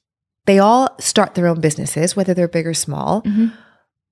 They 0.45 0.57
all 0.57 0.89
start 0.99 1.35
their 1.35 1.47
own 1.47 1.61
businesses, 1.61 2.15
whether 2.15 2.33
they're 2.33 2.47
big 2.47 2.65
or 2.65 2.73
small. 2.73 3.21
Mhm. 3.21 3.53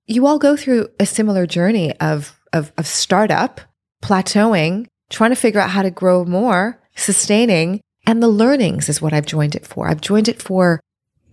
You 0.06 0.26
all 0.26 0.38
go 0.38 0.56
through 0.56 0.88
a 1.00 1.06
similar 1.06 1.46
journey 1.46 1.92
of 1.98 2.38
of 2.52 2.72
of 2.78 2.86
startup, 2.86 3.60
plateauing, 4.02 4.86
trying 5.10 5.30
to 5.30 5.36
figure 5.36 5.60
out 5.60 5.70
how 5.70 5.82
to 5.82 5.90
grow 5.90 6.24
more, 6.24 6.80
sustaining, 6.96 7.80
and 8.06 8.22
the 8.22 8.28
learnings 8.28 8.88
is 8.88 9.02
what 9.02 9.12
I've 9.12 9.26
joined 9.26 9.54
it 9.54 9.66
for. 9.66 9.88
I've 9.88 10.00
joined 10.00 10.28
it 10.28 10.40
for 10.40 10.80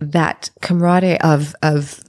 that 0.00 0.50
camaraderie 0.60 1.20
of 1.20 1.54
of 1.62 2.02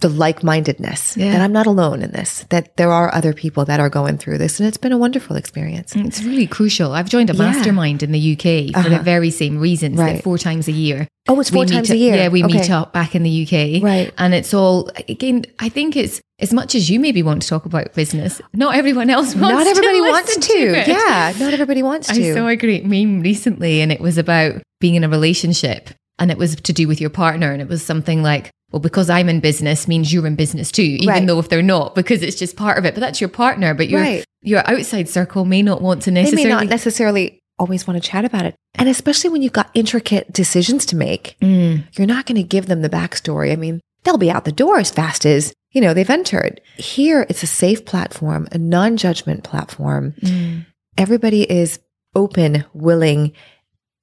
the 0.00 0.08
like-mindedness 0.08 1.16
Yeah. 1.16 1.32
that 1.32 1.40
I'm 1.40 1.52
not 1.52 1.66
alone 1.66 2.02
in 2.02 2.10
this 2.12 2.44
that 2.50 2.76
there 2.76 2.90
are 2.92 3.12
other 3.14 3.32
people 3.32 3.64
that 3.64 3.80
are 3.80 3.88
going 3.88 4.18
through 4.18 4.38
this 4.38 4.60
and 4.60 4.68
it's 4.68 4.76
been 4.76 4.92
a 4.92 4.98
wonderful 4.98 5.36
experience 5.36 5.94
It's 5.96 6.22
really 6.22 6.46
crucial. 6.46 6.92
I've 6.92 7.08
joined 7.08 7.30
a 7.30 7.34
Yeah. 7.34 7.38
mastermind 7.50 8.02
in 8.02 8.12
the 8.12 8.18
UK 8.18 8.72
for 8.74 8.88
the 8.88 8.96
Uh-huh. 8.96 9.02
very 9.02 9.30
same 9.30 9.58
reasons. 9.58 9.98
Right. 9.98 10.22
four 10.22 10.38
times 10.38 10.68
a 10.68 10.72
year. 10.72 11.08
oh 11.28 11.40
it's 11.40 11.50
four 11.50 11.64
we 11.64 11.66
times 11.66 11.88
meet 11.90 11.96
a 11.96 11.98
year 11.98 12.16
Yeah, 12.16 12.28
we 12.28 12.42
meet 12.42 12.70
up 12.70 12.92
back 12.92 13.14
in 13.14 13.22
the 13.22 13.30
UK. 13.30 13.82
right 13.82 14.12
And 14.18 14.34
it's 14.34 14.52
all 14.54 14.90
again. 15.08 15.44
I 15.58 15.68
think 15.70 15.96
it's 15.96 16.20
as 16.40 16.52
much 16.52 16.74
as 16.74 16.90
you 16.90 17.00
maybe 17.00 17.22
want 17.22 17.40
to 17.42 17.48
talk 17.48 17.64
about 17.64 17.94
business. 17.94 18.40
Not 18.52 18.74
everyone 18.76 19.08
else 19.10 19.34
wants. 19.34 19.56
not 19.56 19.66
everybody 19.66 19.98
to 20.00 20.10
wants 20.10 20.36
listen 20.36 20.42
to. 20.56 20.90
Yeah, 20.90 21.32
not 21.40 21.52
everybody 21.54 21.82
wants 21.82 22.08
to. 22.08 22.12
I 22.14 22.18
to. 22.18 22.34
saw 22.34 22.46
a 22.48 22.56
great 22.56 22.84
meme 22.84 23.20
recently, 23.22 23.80
and 23.80 23.90
it 23.90 24.00
was 24.00 24.18
about 24.18 24.60
being 24.78 24.94
in 24.96 25.02
a 25.04 25.08
relationship, 25.08 25.88
and 26.18 26.30
it 26.30 26.36
was 26.36 26.54
to 26.56 26.72
do 26.74 26.86
with 26.86 27.00
your 27.00 27.08
partner, 27.08 27.50
and 27.52 27.62
it 27.62 27.68
was 27.68 27.82
something 27.82 28.22
like. 28.22 28.50
Well, 28.76 28.82
because 28.82 29.08
I'm 29.08 29.30
in 29.30 29.40
business 29.40 29.88
means 29.88 30.12
you're 30.12 30.26
in 30.26 30.36
business 30.36 30.70
too, 30.70 30.82
even 30.82 31.08
Right. 31.08 31.26
though 31.26 31.38
if 31.38 31.48
they're 31.48 31.62
not, 31.62 31.94
because 31.94 32.20
it's 32.20 32.36
just 32.36 32.56
part 32.56 32.76
of 32.76 32.84
it. 32.84 32.92
But 32.92 33.00
that's 33.00 33.22
your 33.22 33.30
partner. 33.30 33.72
But 33.72 33.88
your 33.88 34.02
Right. 34.02 34.22
your 34.42 34.62
outside 34.70 35.08
circle 35.08 35.46
may 35.46 35.62
not 35.62 35.80
want 35.80 36.02
to 36.02 36.10
they 36.10 36.20
necessarily. 36.24 36.44
may 36.44 36.50
not 36.50 36.66
necessarily 36.68 37.40
always 37.58 37.86
want 37.86 38.02
to 38.02 38.06
chat 38.06 38.26
about 38.26 38.44
it, 38.44 38.54
and 38.74 38.86
especially 38.86 39.30
when 39.30 39.40
you've 39.40 39.54
got 39.54 39.70
intricate 39.72 40.30
decisions 40.30 40.84
to 40.84 40.94
make, 40.96 41.36
Mm, 41.40 41.84
you're 41.96 42.06
not 42.06 42.26
going 42.26 42.36
to 42.36 42.42
give 42.42 42.66
them 42.66 42.82
the 42.82 42.90
backstory. 42.90 43.50
I 43.50 43.56
mean, 43.56 43.80
they'll 44.04 44.18
be 44.18 44.30
out 44.30 44.44
the 44.44 44.52
door 44.52 44.78
as 44.78 44.90
fast 44.90 45.24
as 45.24 45.54
you 45.72 45.80
know 45.80 45.94
they've 45.94 46.10
entered. 46.10 46.60
Here, 46.76 47.24
it's 47.30 47.42
a 47.42 47.46
safe 47.46 47.86
platform, 47.86 48.46
a 48.52 48.58
non-judgment 48.58 49.42
platform. 49.42 50.12
mm, 50.20 50.66
Everybody 50.98 51.50
is 51.50 51.78
open, 52.14 52.64
willing. 52.74 53.32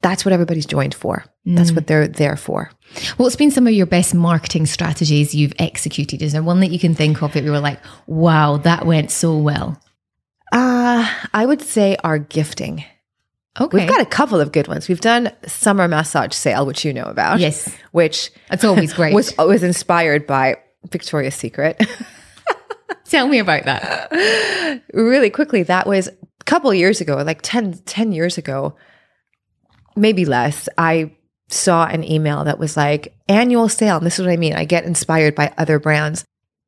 That's 0.04 0.26
what 0.26 0.34
everybody's 0.34 0.66
joined 0.66 0.94
for. 0.94 1.26
That's 1.46 1.72
mm. 1.72 1.76
what 1.76 1.88
they're 1.88 2.08
there 2.08 2.36
for. 2.36 2.70
What's 3.18 3.38
been 3.38 3.52
some 3.52 3.66
of 3.66 3.74
your 3.74 3.86
best 3.86 4.14
marketing 4.14 4.66
strategies 4.66 5.34
you've 5.34 5.54
executed? 5.58 6.22
Is 6.22 6.34
there 6.34 6.44
one 6.44 6.60
that 6.60 6.72
you 6.72 6.78
can 6.78 6.94
think 6.94 7.24
of 7.24 7.34
that 7.34 7.44
you 7.44 7.52
were 7.52 7.60
like, 7.60 7.80
wow, 8.06 8.58
that 8.58 8.86
went 8.86 9.12
so 9.12 9.38
well? 9.38 9.82
Uh, 10.52 11.10
I 11.34 11.46
would 11.46 11.62
say 11.62 11.96
our 12.04 12.20
gifting. 12.20 12.84
Okay. 13.60 13.78
We've 13.78 13.90
got 13.90 14.02
a 14.02 14.06
couple 14.06 14.40
of 14.40 14.52
good 14.52 14.68
ones. 14.68 14.88
We've 14.88 15.00
done 15.00 15.32
summer 15.46 15.88
massage 15.88 16.34
sale, 16.34 16.66
which 16.66 16.84
you 16.84 16.94
know 16.94 17.06
about. 17.06 17.40
yes, 17.40 17.74
Which 17.92 18.32
that's 18.50 18.64
always 18.64 18.94
great. 18.96 19.14
was 19.14 19.34
was 19.38 19.64
inspired 19.64 20.28
by 20.28 20.58
Victoria's 20.92 21.36
Secret. 21.36 21.82
Tell 23.06 23.28
me 23.28 23.40
about 23.40 23.66
that. 23.66 24.82
really 24.94 25.30
quickly, 25.30 25.64
that 25.64 25.88
was 25.88 26.08
a 26.08 26.44
couple 26.46 26.74
years 26.74 27.00
ago, 27.00 27.18
like 27.18 27.40
10, 27.44 27.74
10 27.86 28.12
years 28.12 28.38
ago, 28.38 28.76
maybe 29.96 30.26
less. 30.26 30.68
I 30.78 31.12
saw 31.50 31.86
an 31.86 32.04
email 32.04 32.44
that 32.46 32.60
was 32.60 32.76
like 32.78 33.16
annual 33.28 33.70
sale. 33.70 33.98
And 33.98 34.06
this 34.06 34.20
is 34.20 34.26
what 34.26 34.32
I 34.34 34.38
mean. 34.38 34.54
I 34.54 34.66
get 34.66 34.86
inspired 34.86 35.36
by 35.36 35.54
other 35.58 35.80
brands. 35.80 36.26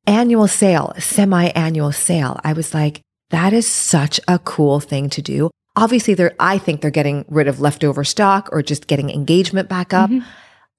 Annual 0.08 0.48
sale, 0.48 0.94
semi 1.00 1.46
annual 1.48 1.92
sale. 1.92 2.40
I 2.44 2.54
was 2.54 2.74
like, 2.74 3.02
that 3.32 3.54
is 3.54 3.68
such 3.68 4.20
a 4.28 4.38
cool 4.40 4.80
thing 4.80 5.10
to 5.12 5.22
do. 5.22 5.50
Obviously, 5.76 6.14
they're, 6.14 6.36
I 6.40 6.58
think 6.58 6.82
they're 6.82 6.92
getting 6.92 7.26
rid 7.28 7.48
of 7.48 7.60
leftover 7.60 8.04
stock 8.04 8.48
or 8.52 8.62
just 8.62 8.88
getting 8.88 9.10
engagement 9.10 9.68
back 9.68 9.94
up. 9.94 10.10
Mhm. 10.10 10.24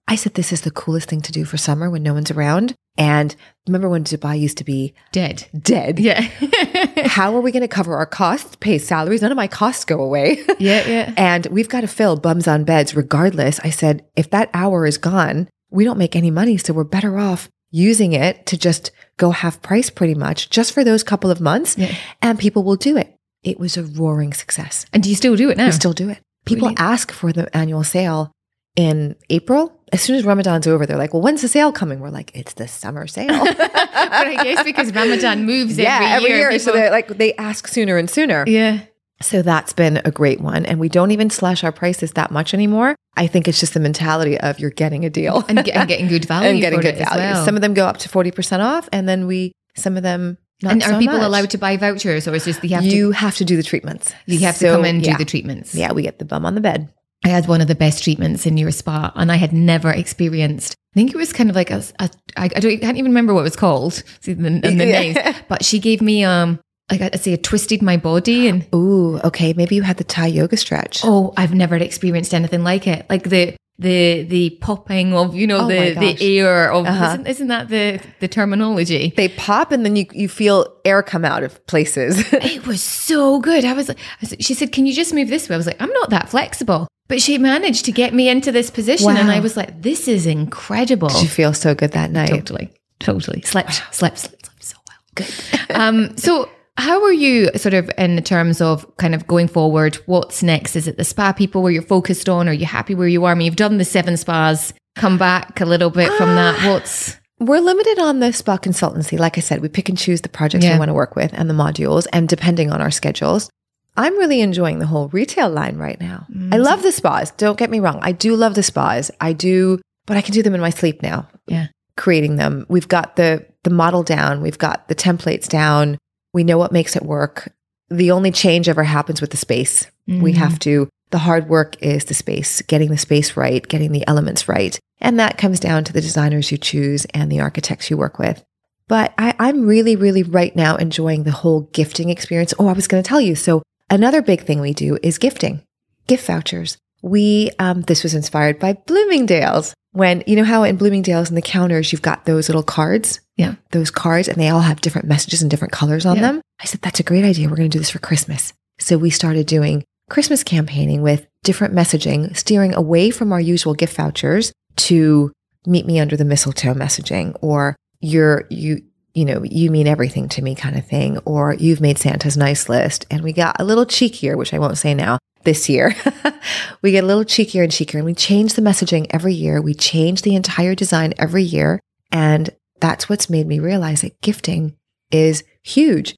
I 0.09 0.15
said, 0.15 0.35
this 0.35 0.53
is 0.53 0.61
the 0.61 0.71
coolest 0.71 1.09
thing 1.09 1.21
to 1.23 1.33
do 1.33 1.45
for 1.45 1.57
summer 1.57 1.91
when 1.91 2.03
no 2.05 2.15
one's 2.15 2.31
around. 2.31 2.75
And 2.99 3.35
remember 3.67 3.89
when 3.89 4.05
Dubai 4.05 4.39
used 4.39 4.59
to 4.59 4.65
be 4.65 4.95
Dead. 5.13 5.47
dead? 5.59 5.99
Yeah. 5.99 6.21
How 7.07 7.35
are 7.35 7.41
we 7.41 7.53
going 7.53 7.63
to 7.63 7.69
cover 7.69 7.97
our 7.97 8.07
costs, 8.07 8.57
pay 8.57 8.79
salaries? 8.79 9.23
None 9.23 9.33
of 9.33 9.37
my 9.37 9.49
costs 9.49 9.85
go 9.85 10.01
away. 10.01 10.39
yeah, 10.59 10.87
yeah. 10.87 11.15
and 11.17 11.47
we've 11.47 11.69
got 11.69 11.83
to 11.83 11.89
fill 11.89 12.17
bums 12.17 12.49
on 12.49 12.65
beds 12.65 12.97
regardless. 12.97 13.61
I 13.61 13.71
said, 13.71 14.05
if 14.17 14.31
that 14.31 14.51
hour 14.55 14.87
is 14.87 14.99
gone, 14.99 15.49
we 15.71 15.85
don't 15.85 15.99
make 15.99 16.17
any 16.17 16.31
money. 16.31 16.57
So 16.57 16.73
we're 16.73 16.85
better 16.85 17.19
off 17.19 17.49
using 17.71 18.13
it 18.13 18.47
to 18.47 18.57
just 18.57 18.91
go 19.19 19.31
half 19.31 19.61
price 19.61 19.91
pretty 19.91 20.15
much 20.15 20.51
just 20.51 20.73
for 20.73 20.85
those 20.85 21.03
couple 21.03 21.31
of 21.31 21.41
months. 21.41 21.77
Yeah. 21.77 21.95
And 22.23 22.39
people 22.39 22.63
will 22.63 22.77
do 22.77 22.97
it. 22.97 23.15
It 23.43 23.59
was 23.61 23.77
a 23.77 23.85
roaring 23.85 24.33
success. 24.33 24.87
And 24.93 25.03
do 25.03 25.09
you 25.11 25.15
still 25.17 25.37
do 25.37 25.51
it 25.51 25.57
now? 25.57 25.67
We 25.67 25.73
still 25.73 25.93
do 25.93 26.09
it. 26.09 26.19
People 26.47 26.73
ask 26.77 27.13
for 27.13 27.33
the 27.33 27.55
annual 27.57 27.85
sale 27.85 28.33
in 28.77 29.17
April. 29.31 29.76
As 29.93 30.03
soon 30.03 30.17
as 30.17 30.25
Ramadan's 30.25 30.67
over, 30.67 30.85
they're 30.85 30.97
like, 30.99 31.13
well, 31.15 31.23
when's 31.23 31.43
the 31.43 31.49
sale 31.49 31.71
coming? 31.73 32.01
We're 32.01 32.11
like, 32.11 32.33
it's 32.35 32.55
the 32.55 32.67
summer 32.67 33.07
sale. 33.07 33.29
but 33.45 33.71
I 33.75 34.43
guess 34.43 34.65
because 34.65 34.93
Ramadan 34.93 35.45
moves 35.47 35.79
yeah, 35.79 36.01
every, 36.17 36.31
year. 36.31 36.51
So 36.59 36.67
people- 36.67 36.81
they're 36.81 36.91
like, 36.91 37.09
they 37.09 37.35
ask 37.35 37.69
sooner 37.69 37.97
and 37.97 38.11
sooner. 38.11 38.45
yeah. 38.47 38.81
So 39.23 39.41
that's 39.41 39.73
been 39.73 40.03
a 40.05 40.11
great 40.11 40.43
one. 40.43 40.67
And 40.67 40.79
we 40.79 40.91
don't 40.91 41.11
even 41.11 41.31
slash 41.31 41.65
our 41.65 41.73
prices 41.73 42.13
that 42.13 42.31
much 42.31 42.53
anymore. 42.53 42.95
I 43.17 43.27
think 43.27 43.49
it's 43.49 43.59
just 43.59 43.73
the 43.73 43.81
mentality 43.81 44.39
of 44.39 44.59
you're 44.59 44.69
getting 44.69 45.07
a 45.07 45.11
deal 45.11 45.43
And, 45.49 45.65
get, 45.65 45.75
and 45.75 45.89
getting 45.89 46.09
good 46.09 46.25
value 46.29 46.51
and 46.51 46.61
getting 46.61 46.81
good 46.81 46.99
value. 46.99 47.17
well. 47.23 47.43
Some 47.43 47.55
of 47.55 47.63
them 47.63 47.73
go 47.73 47.87
up 47.87 47.97
to 47.99 48.11
40% 48.11 48.61
off 48.61 48.91
and 48.93 49.09
then 49.09 49.27
we, 49.27 49.53
some 49.75 49.97
of 49.97 50.03
them, 50.03 50.37
not 50.63 50.73
and 50.73 50.83
are 50.83 50.91
so 50.91 50.99
people 50.99 51.17
much. 51.17 51.25
allowed 51.27 51.51
to 51.51 51.59
buy 51.59 51.79
vouchers 51.79 52.29
or 52.29 52.35
is 52.35 52.45
just 52.45 52.63
you 52.63 52.71
have 52.75 52.83
to 52.83 52.89
you 52.91 53.13
have 53.13 53.37
to 53.37 53.45
do 53.47 53.57
the 53.57 53.63
treatments. 53.63 54.13
you 54.27 54.41
have 54.41 54.59
to 54.59 54.67
come 54.67 54.85
in 54.85 54.97
and 54.97 55.07
yeah. 55.07 55.13
do 55.13 55.19
the 55.19 55.25
treatments? 55.25 55.75
Yeah, 55.75 55.93
we 55.93 56.03
get 56.03 56.19
the 56.19 56.25
bum 56.27 56.45
on 56.45 56.55
the 56.55 56.61
bed. 56.61 56.93
I 57.25 57.29
had 57.29 57.49
one 57.49 57.61
of 57.61 57.69
the 57.69 57.75
best 57.75 58.05
treatments 58.05 58.47
in 58.47 58.57
your 58.57 58.71
spa, 58.71 59.13
and 59.17 59.33
I 59.33 59.37
had 59.37 59.53
never 59.53 59.91
experienced. 59.91 60.75
I 60.95 60.99
think 61.01 61.11
it 61.13 61.17
was 61.17 61.33
kind 61.33 61.51
of 61.51 61.57
like 61.57 61.71
a, 61.71 61.83
a 61.99 62.11
I, 62.37 62.45
I 62.45 62.49
don't 62.61 62.73
I 62.73 62.77
can't 62.77 62.97
even 62.99 63.11
remember 63.11 63.35
what 63.35 63.41
it 63.41 63.45
was 63.45 63.57
called, 63.57 63.95
see 64.21 64.33
the, 64.35 64.47
and 64.47 64.63
the 64.63 64.87
Yeah. 64.87 65.01
names. 65.01 65.19
But 65.49 65.65
she 65.65 65.79
gave 65.79 66.01
me 66.03 66.25
um 66.25 66.61
like 66.91 67.01
I'd 67.01 67.21
say, 67.21 67.33
it 67.33 67.43
twisted 67.43 67.83
my 67.83 67.97
body, 67.97 68.47
and 68.49 68.65
Ooh, 68.75 69.19
okay. 69.25 69.53
Maybe 69.55 69.75
you 69.75 69.83
had 69.83 69.97
the 69.97 70.05
Thai 70.05 70.29
yoga 70.29 70.57
stretch. 70.57 71.01
oh, 71.05 71.33
I've 71.37 71.53
never 71.55 71.75
experienced 71.77 72.33
anything 72.33 72.63
like 72.63 72.87
it. 72.87 73.07
Like 73.11 73.25
the 73.25 73.57
the 73.79 74.23
the 74.23 74.51
popping 74.63 75.13
of 75.13 75.35
you 75.35 75.47
know 75.47 75.61
Oh 75.65 75.69
the 75.69 75.93
the 75.95 76.17
air 76.39 76.73
of 76.73 76.87
Uh-huh. 76.87 77.05
isn't, 77.13 77.27
isn't 77.27 77.49
that 77.49 77.69
the 77.69 78.01
the 78.21 78.29
terminology? 78.29 79.13
They 79.17 79.29
pop 79.29 79.71
and 79.73 79.85
then 79.85 79.97
you, 79.97 80.07
you 80.13 80.29
feel 80.29 80.67
air 80.85 81.03
come 81.03 81.25
out 81.25 81.43
of 81.43 81.65
places. 81.67 82.25
It 82.33 82.67
was 82.67 82.81
so 82.83 83.39
good. 83.41 83.65
I 83.65 83.73
was, 83.75 83.91
I 83.91 83.95
was- 84.21 84.35
she 84.41 84.55
said, 84.55 84.73
"Can 84.73 84.87
you 84.87 84.95
just 84.95 85.13
move 85.13 85.29
this 85.29 85.49
way?" 85.49 85.55
I 85.55 85.59
was 85.59 85.67
like, 85.67 85.81
"I'm 85.81 85.93
not 85.93 86.11
that 86.11 86.29
flexible." 86.31 86.89
But 87.09 87.21
she 87.23 87.39
managed 87.39 87.85
to 87.85 87.93
get 87.93 88.13
me 88.15 88.29
into 88.29 88.51
this 88.51 88.71
position 88.71 89.11
and 89.17 89.31
I 89.31 89.41
was 89.41 89.57
like, 89.57 89.83
"This 89.83 90.09
is 90.09 90.27
incredible." 90.27 91.09
Did 91.09 91.23
you 91.23 91.29
feel 91.29 91.53
so 91.53 91.75
good 91.75 91.93
that 91.93 92.11
night? 92.11 92.31
Totally, 92.31 92.71
totally. 92.99 93.43
Slept, 93.43 93.75
slept, 93.93 94.19
slept, 94.19 94.47
slept 94.47 94.65
so 94.65 94.77
well. 94.89 94.99
Good. 95.15 95.77
um, 95.77 96.17
so 96.17 96.49
how 96.79 97.03
are 97.05 97.13
you 97.13 97.51
sort 97.57 97.75
of 97.75 97.91
in 97.97 98.23
terms 98.23 98.61
of 98.61 98.87
kind 98.97 99.15
of 99.15 99.27
going 99.27 99.49
forward? 99.49 99.97
What's 100.07 100.43
next? 100.43 100.77
Is 100.77 100.87
it 100.87 100.97
the 100.99 101.05
spa 101.05 101.33
people 101.33 101.63
where 101.63 101.73
you're 101.73 101.83
focused 101.83 102.29
on? 102.29 102.49
Are 102.49 102.53
you 102.53 102.67
happy 102.67 102.95
where 102.95 103.09
you 103.09 103.25
are? 103.25 103.33
I 103.33 103.35
mean, 103.35 103.47
you've 103.47 103.57
done 103.57 103.79
the 103.79 103.85
seven 103.85 104.17
spas. 104.17 104.75
Come 104.95 105.19
back 105.19 105.61
a 105.61 105.65
little 105.67 105.91
bit 105.91 106.13
from 106.15 106.35
that. 106.37 106.67
What's 106.69 107.17
We're 107.39 107.61
limited 107.61 107.99
on 107.99 108.21
the 108.21 108.33
spa 108.33 108.57
consultancy. 108.59 109.19
Like 109.19 109.37
I 109.37 109.41
said, 109.41 109.61
we 109.61 109.69
pick 109.69 109.89
and 109.89 109.99
choose 109.99 110.21
the 110.23 110.29
projects 110.29 110.65
Yeah. 110.65 110.75
we 110.75 110.79
want 110.79 110.89
to 110.91 110.95
work 110.95 111.17
with 111.17 111.33
and 111.35 111.49
the 111.51 111.55
modules, 111.55 112.07
and 112.13 112.29
depending 112.29 112.71
on 112.73 112.81
our 112.81 112.91
schedules. 112.91 113.51
I'm 113.99 114.17
really 114.19 114.43
enjoying 114.43 114.79
the 114.79 114.87
whole 114.87 115.09
retail 115.09 115.49
line 115.49 115.79
right 115.79 115.99
now. 115.99 116.27
Mm. 116.31 116.53
I 116.53 116.59
love 116.59 116.83
the 116.83 116.93
spas. 116.93 117.31
Don't 117.33 117.59
get 117.59 117.71
me 117.71 117.81
wrong. 117.81 117.99
I 118.03 118.13
do 118.13 118.37
love 118.37 118.55
the 118.55 118.63
spas. 118.63 119.11
I 119.23 119.33
do, 119.33 119.81
but 120.05 120.19
I 120.19 120.21
can 120.21 120.35
do 120.35 120.43
them 120.43 120.55
in 120.55 120.61
my 120.61 120.69
sleep 120.71 121.03
now. 121.03 121.29
Yeah. 121.47 121.69
Creating 121.97 122.37
them. 122.37 122.67
We've 122.69 122.89
got 122.89 123.17
the 123.17 123.47
the 123.65 123.71
model 123.71 124.03
down. 124.03 124.43
We've 124.43 124.59
got 124.59 124.87
the 124.89 124.95
templates 124.95 125.49
down. 125.49 125.97
We 126.37 126.45
know 126.45 126.59
what 126.59 126.71
makes 126.71 126.97
it 126.97 127.03
work. 127.03 127.51
The 127.89 128.11
only 128.11 128.31
change 128.31 128.69
ever 128.69 128.85
happens 128.85 129.23
with 129.23 129.31
the 129.31 129.39
space. 129.39 129.87
We 130.07 130.35
Mm. 130.35 130.37
have 130.37 130.59
to, 130.59 130.87
the 131.11 131.25
hard 131.27 131.49
work 131.49 131.83
is 131.83 132.05
the 132.05 132.13
space, 132.13 132.61
getting 132.61 132.91
the 132.91 132.99
space 132.99 133.39
right, 133.39 133.67
getting 133.67 133.91
the 133.91 134.07
elements 134.07 134.47
right. 134.47 134.79
And 135.01 135.19
that 135.19 135.39
comes 135.39 135.59
down 135.59 135.85
to 135.85 135.95
the 135.95 136.03
designers 136.03 136.53
you 136.53 136.59
choose 136.59 137.07
and 137.15 137.33
the 137.33 137.41
architects 137.41 137.89
you 137.89 137.97
work 137.97 138.19
with. 138.19 138.45
But 138.87 139.15
I, 139.17 139.35
I'm 139.39 139.67
really, 139.67 139.97
really 139.97 140.23
right 140.23 140.55
now 140.55 140.77
enjoying 140.77 141.23
the 141.23 141.31
whole 141.41 141.63
gifting 141.73 142.11
experience. 142.11 142.53
Oh, 142.59 142.69
I 142.69 142.75
was 142.75 142.87
going 142.87 143.03
to 143.03 143.09
tell 143.09 143.21
you. 143.29 143.35
So 143.35 143.63
another 143.89 144.21
big 144.21 144.43
thing 144.45 144.61
we 144.61 144.75
do 144.75 144.99
is 145.03 145.17
gifting, 145.17 145.63
gift 146.07 146.27
vouchers. 146.27 146.77
We, 147.01 147.51
um, 147.59 147.81
this 147.89 148.03
was 148.03 148.15
inspired 148.15 148.59
by 148.59 148.75
Bloomingdale's. 148.75 149.73
When, 149.97 150.23
you 150.27 150.37
know 150.37 150.45
how 150.45 150.63
in 150.63 150.77
Bloomingdale's 150.77 151.31
in 151.31 151.37
the 151.37 151.41
counters, 151.41 151.91
you've 151.91 152.03
got 152.03 152.27
those 152.27 152.51
little 152.51 152.63
cards? 152.63 153.21
Yeah. 153.39 153.55
Those 153.71 153.91
cards, 153.91 154.29
and 154.29 154.37
they 154.37 154.51
all 154.51 154.61
have 154.61 154.83
different 154.83 155.09
messages 155.09 155.41
and 155.41 155.51
different 155.51 155.73
colors 155.73 156.05
on 156.05 156.17
Yeah. 156.17 156.23
them. 156.23 156.43
I 156.61 156.67
said, 156.67 156.83
that's 156.83 157.01
a 157.01 157.03
great 157.03 157.25
idea. 157.25 157.49
We're 157.49 157.57
going 157.57 157.71
to 157.71 157.75
do 157.75 157.79
this 157.79 157.89
for 157.89 157.99
Christmas. 157.99 158.53
So 158.79 158.99
we 158.99 159.09
started 159.09 159.47
doing 159.47 159.85
Christmas 160.11 160.45
campaigning 160.45 161.01
with 161.01 161.27
different 161.45 161.75
messaging, 161.75 162.37
steering 162.37 162.75
away 162.75 163.09
from 163.11 163.33
our 163.33 163.41
usual 163.41 163.73
gift 163.73 163.97
vouchers 163.97 164.53
to 164.77 165.33
meet 165.67 165.87
me 165.87 165.99
under 165.99 166.15
the 166.15 166.27
mistletoe 166.27 166.75
messaging 166.75 167.35
or 167.41 167.75
you're, 168.03 168.45
you, 168.51 168.83
you 169.15 169.25
know, 169.25 169.43
you 169.45 169.71
mean 169.71 169.87
everything 169.87 170.29
to 170.29 170.43
me 170.43 170.55
kind 170.55 170.77
of 170.77 170.87
thing, 170.87 171.17
or 171.25 171.55
you've 171.55 171.81
made 171.81 171.97
Santa's 171.97 172.37
nice 172.37 172.69
list. 172.69 173.07
And 173.11 173.23
we 173.23 173.33
got 173.33 173.57
a 173.59 173.65
little 173.65 173.87
cheekier, 173.87 174.37
which 174.37 174.53
I 174.53 174.59
won't 174.59 174.77
say 174.77 174.93
now 174.93 175.19
this 175.47 175.71
year. 175.71 175.97
we 176.83 176.91
get 176.93 177.03
a 177.05 177.07
little 177.07 177.25
cheekier 177.25 177.63
and 177.63 177.73
cheekier 177.73 177.95
and 177.95 178.05
we 178.05 178.13
change 178.15 178.53
the 178.53 178.61
messaging 178.63 179.07
every 179.09 179.33
year. 179.33 179.63
We 179.63 179.73
change 179.73 180.21
the 180.21 180.37
entire 180.37 180.75
design 180.75 181.15
every 181.19 181.43
year. 181.43 181.81
And 182.13 182.51
that's 182.81 183.09
what's 183.09 183.31
made 183.31 183.47
me 183.47 183.59
realize 183.59 184.03
that 184.03 184.21
gifting 184.21 184.77
is 185.11 185.43
huge. 185.63 186.15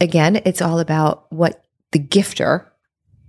Again, 0.00 0.42
it's 0.44 0.60
all 0.60 0.80
about 0.80 1.32
what 1.32 1.62
the 1.92 2.00
gifter 2.00 2.66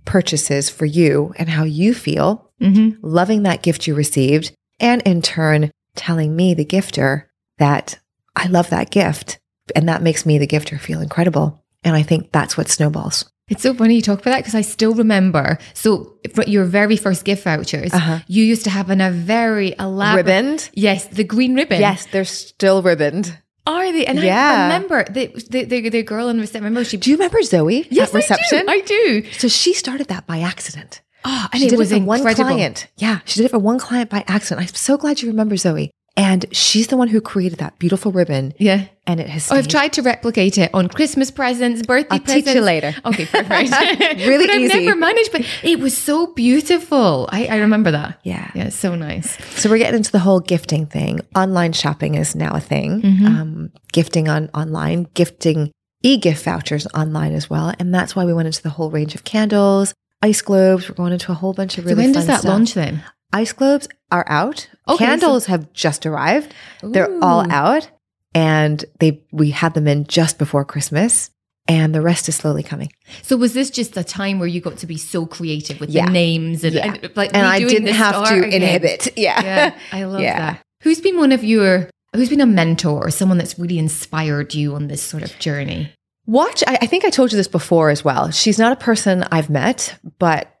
purchases 0.04 0.68
for 0.68 0.84
you 0.86 1.32
and 1.38 1.48
how 1.48 1.62
you 1.64 1.94
feel, 1.94 2.50
Mhm. 2.60 2.96
loving 3.02 3.44
that 3.44 3.62
gift 3.62 3.86
you 3.86 3.94
received, 3.94 4.52
and 4.80 5.00
in 5.02 5.22
turn 5.22 5.70
telling 5.94 6.34
me, 6.34 6.54
the 6.54 6.64
gifter, 6.64 7.24
that 7.58 7.98
I 8.34 8.46
love 8.48 8.70
that 8.70 8.90
gift. 8.90 9.38
And 9.76 9.88
that 9.88 10.02
makes 10.02 10.26
me, 10.26 10.38
the 10.38 10.46
gifter, 10.46 10.80
feel 10.80 11.00
incredible. 11.00 11.62
And 11.84 11.94
I 11.94 12.02
think 12.02 12.32
that's 12.32 12.56
what 12.56 12.68
snowballs. 12.68 13.30
It's 13.48 13.62
so 13.62 13.74
funny 13.74 13.96
you 13.96 14.02
talk 14.02 14.20
about 14.20 14.30
that 14.30 14.38
because 14.38 14.54
I 14.54 14.60
still 14.62 14.94
remember. 14.94 15.58
So 15.74 16.16
for 16.34 16.44
your 16.44 16.64
very 16.64 16.96
first 16.96 17.24
gift 17.24 17.44
vouchers, 17.44 17.92
Uh-huh. 17.92 18.20
you 18.28 18.44
used 18.44 18.64
to 18.64 18.70
have 18.70 18.88
in 18.90 19.00
a 19.00 19.10
very 19.10 19.74
elaborate 19.78 20.26
Ribboned? 20.26 20.70
Yes, 20.74 21.06
the 21.06 21.24
green 21.24 21.54
ribbon. 21.54 21.80
Yes, 21.80 22.06
they're 22.06 22.24
still 22.24 22.82
ribboned. 22.82 23.36
Are 23.66 23.92
they? 23.92 24.06
And 24.06 24.18
I 24.18 24.64
remember 24.64 25.04
the, 25.04 25.26
the 25.50 25.64
the 25.64 25.88
the 25.88 26.02
girl 26.02 26.28
in 26.28 26.40
reception. 26.40 26.64
Remember 26.64 26.84
she? 26.84 26.96
Do 26.96 27.10
you 27.10 27.16
remember 27.16 27.42
Zoe 27.42 27.86
yes, 27.90 28.08
at 28.08 28.14
reception? 28.14 28.64
I 28.68 28.80
do. 28.80 28.94
I 28.94 29.20
do. 29.20 29.32
so 29.38 29.46
she 29.48 29.72
started 29.74 30.08
that 30.08 30.26
by 30.26 30.40
accident. 30.40 31.00
Oh, 31.24 31.46
and 31.52 31.60
she 31.60 31.66
it 31.66 31.70
did 31.70 31.78
was 31.78 31.92
it 31.92 32.00
for 32.00 32.04
one 32.04 32.34
client. 32.34 32.88
Yeah, 32.96 33.20
she 33.24 33.38
did 33.38 33.46
it 33.46 33.50
for 33.50 33.60
one 33.60 33.78
client 33.78 34.10
by 34.10 34.24
accident. 34.26 34.66
I'm 34.68 34.74
so 34.74 34.96
glad 34.96 35.22
you 35.22 35.28
remember 35.28 35.56
Zoe. 35.56 35.92
And 36.14 36.44
she's 36.52 36.88
the 36.88 36.96
one 36.98 37.08
who 37.08 37.22
created 37.22 37.58
that 37.60 37.78
beautiful 37.78 38.12
ribbon, 38.12 38.52
Yeah. 38.58 38.84
and 39.06 39.18
it 39.18 39.28
has. 39.30 39.50
Oh, 39.50 39.56
I've 39.56 39.66
tried 39.66 39.94
to 39.94 40.02
replicate 40.02 40.58
it 40.58 40.70
on 40.74 40.88
Christmas 40.88 41.30
presents, 41.30 41.80
birthday 41.86 42.08
I'll 42.10 42.18
teach 42.18 42.44
presents. 42.44 42.54
you 42.54 42.60
later. 42.60 42.94
Okay, 43.06 43.24
perfect. 43.24 43.70
Really 44.26 44.46
but 44.46 44.54
I've 44.56 44.68
never 44.84 44.94
managed, 44.94 45.32
but 45.32 45.46
it 45.62 45.80
was 45.80 45.96
so 45.96 46.26
beautiful. 46.34 47.28
I, 47.32 47.46
I 47.46 47.56
remember 47.56 47.90
that. 47.92 48.20
Yeah. 48.24 48.50
Yeah, 48.54 48.64
it's 48.64 48.76
so 48.76 48.94
nice. 48.94 49.38
So 49.58 49.70
we're 49.70 49.78
getting 49.78 49.96
into 49.96 50.12
the 50.12 50.18
whole 50.18 50.40
gifting 50.40 50.84
thing. 50.84 51.20
Online 51.34 51.72
shopping 51.72 52.14
is 52.16 52.34
now 52.36 52.52
a 52.54 52.60
thing. 52.60 53.00
Mhm. 53.00 53.26
Um, 53.26 53.70
gifting 53.92 54.28
on 54.28 54.50
online, 54.52 55.06
gifting 55.14 55.70
e-gift 56.02 56.44
vouchers 56.44 56.86
online 56.88 57.32
as 57.32 57.48
well, 57.48 57.72
and 57.78 57.94
that's 57.94 58.14
why 58.14 58.24
we 58.26 58.34
went 58.34 58.46
into 58.46 58.62
the 58.62 58.70
whole 58.70 58.90
range 58.90 59.14
of 59.14 59.24
candles, 59.24 59.94
ice 60.20 60.42
globes. 60.42 60.88
We're 60.90 60.94
going 60.96 61.12
into 61.14 61.32
a 61.32 61.34
whole 61.34 61.54
bunch 61.54 61.78
of 61.78 61.84
really 61.86 61.94
so 61.94 62.02
when 62.02 62.12
does 62.12 62.26
that 62.26 62.40
stuff. 62.40 62.50
launch 62.50 62.74
then? 62.74 63.02
Ice 63.32 63.52
globes 63.52 63.88
are 64.10 64.24
out. 64.28 64.68
Okay, 64.88 65.04
Candles 65.06 65.46
have 65.46 65.72
just 65.72 66.04
arrived. 66.06 66.52
They're 66.82 67.12
all 67.22 67.50
out, 67.50 67.88
and 68.34 68.84
they 69.00 69.22
we 69.32 69.50
had 69.50 69.74
them 69.74 69.86
in 69.88 70.04
just 70.06 70.38
before 70.38 70.64
Christmas, 70.64 71.30
and 71.68 71.94
the 71.94 72.02
rest 72.02 72.28
is 72.28 72.36
slowly 72.36 72.62
coming. 72.62 72.92
So 73.22 73.36
was 73.36 73.54
this 73.54 73.70
just 73.70 73.96
a 73.96 74.04
time 74.04 74.38
where 74.38 74.48
you 74.48 74.60
got 74.60 74.78
to 74.78 74.86
be 74.86 74.96
so 74.96 75.24
creative 75.26 75.80
with 75.80 75.90
Yeah. 75.90 76.06
the 76.06 76.12
names 76.12 76.64
and, 76.64 76.74
Yeah. 76.74 76.94
and, 77.02 77.16
like 77.16 77.30
And 77.32 77.46
I 77.46 77.60
didn't 77.60 77.94
have 77.94 78.28
to 78.28 78.34
again? 78.44 78.52
inhibit. 78.62 79.08
Yeah. 79.16 79.42
Yeah, 79.42 79.74
I 79.92 80.04
love 80.04 80.20
that. 80.20 80.60
Who's 80.82 81.00
been 81.00 81.16
one 81.16 81.32
of 81.32 81.44
your? 81.44 81.88
Who's 82.14 82.28
been 82.28 82.40
a 82.42 82.46
mentor 82.46 83.06
or 83.06 83.10
someone 83.10 83.38
that's 83.38 83.58
really 83.58 83.78
inspired 83.78 84.52
you 84.54 84.74
on 84.74 84.88
this 84.88 85.02
sort 85.02 85.22
of 85.22 85.38
journey? 85.38 85.92
Watch, 86.26 86.62
I, 86.66 86.78
I 86.82 86.86
think 86.86 87.04
I 87.06 87.10
told 87.10 87.32
you 87.32 87.36
this 87.36 87.48
before 87.48 87.88
as 87.88 88.04
well. 88.04 88.30
She's 88.30 88.58
not 88.58 88.70
a 88.72 88.76
person 88.76 89.24
I've 89.32 89.48
met, 89.48 89.98
but 90.18 90.54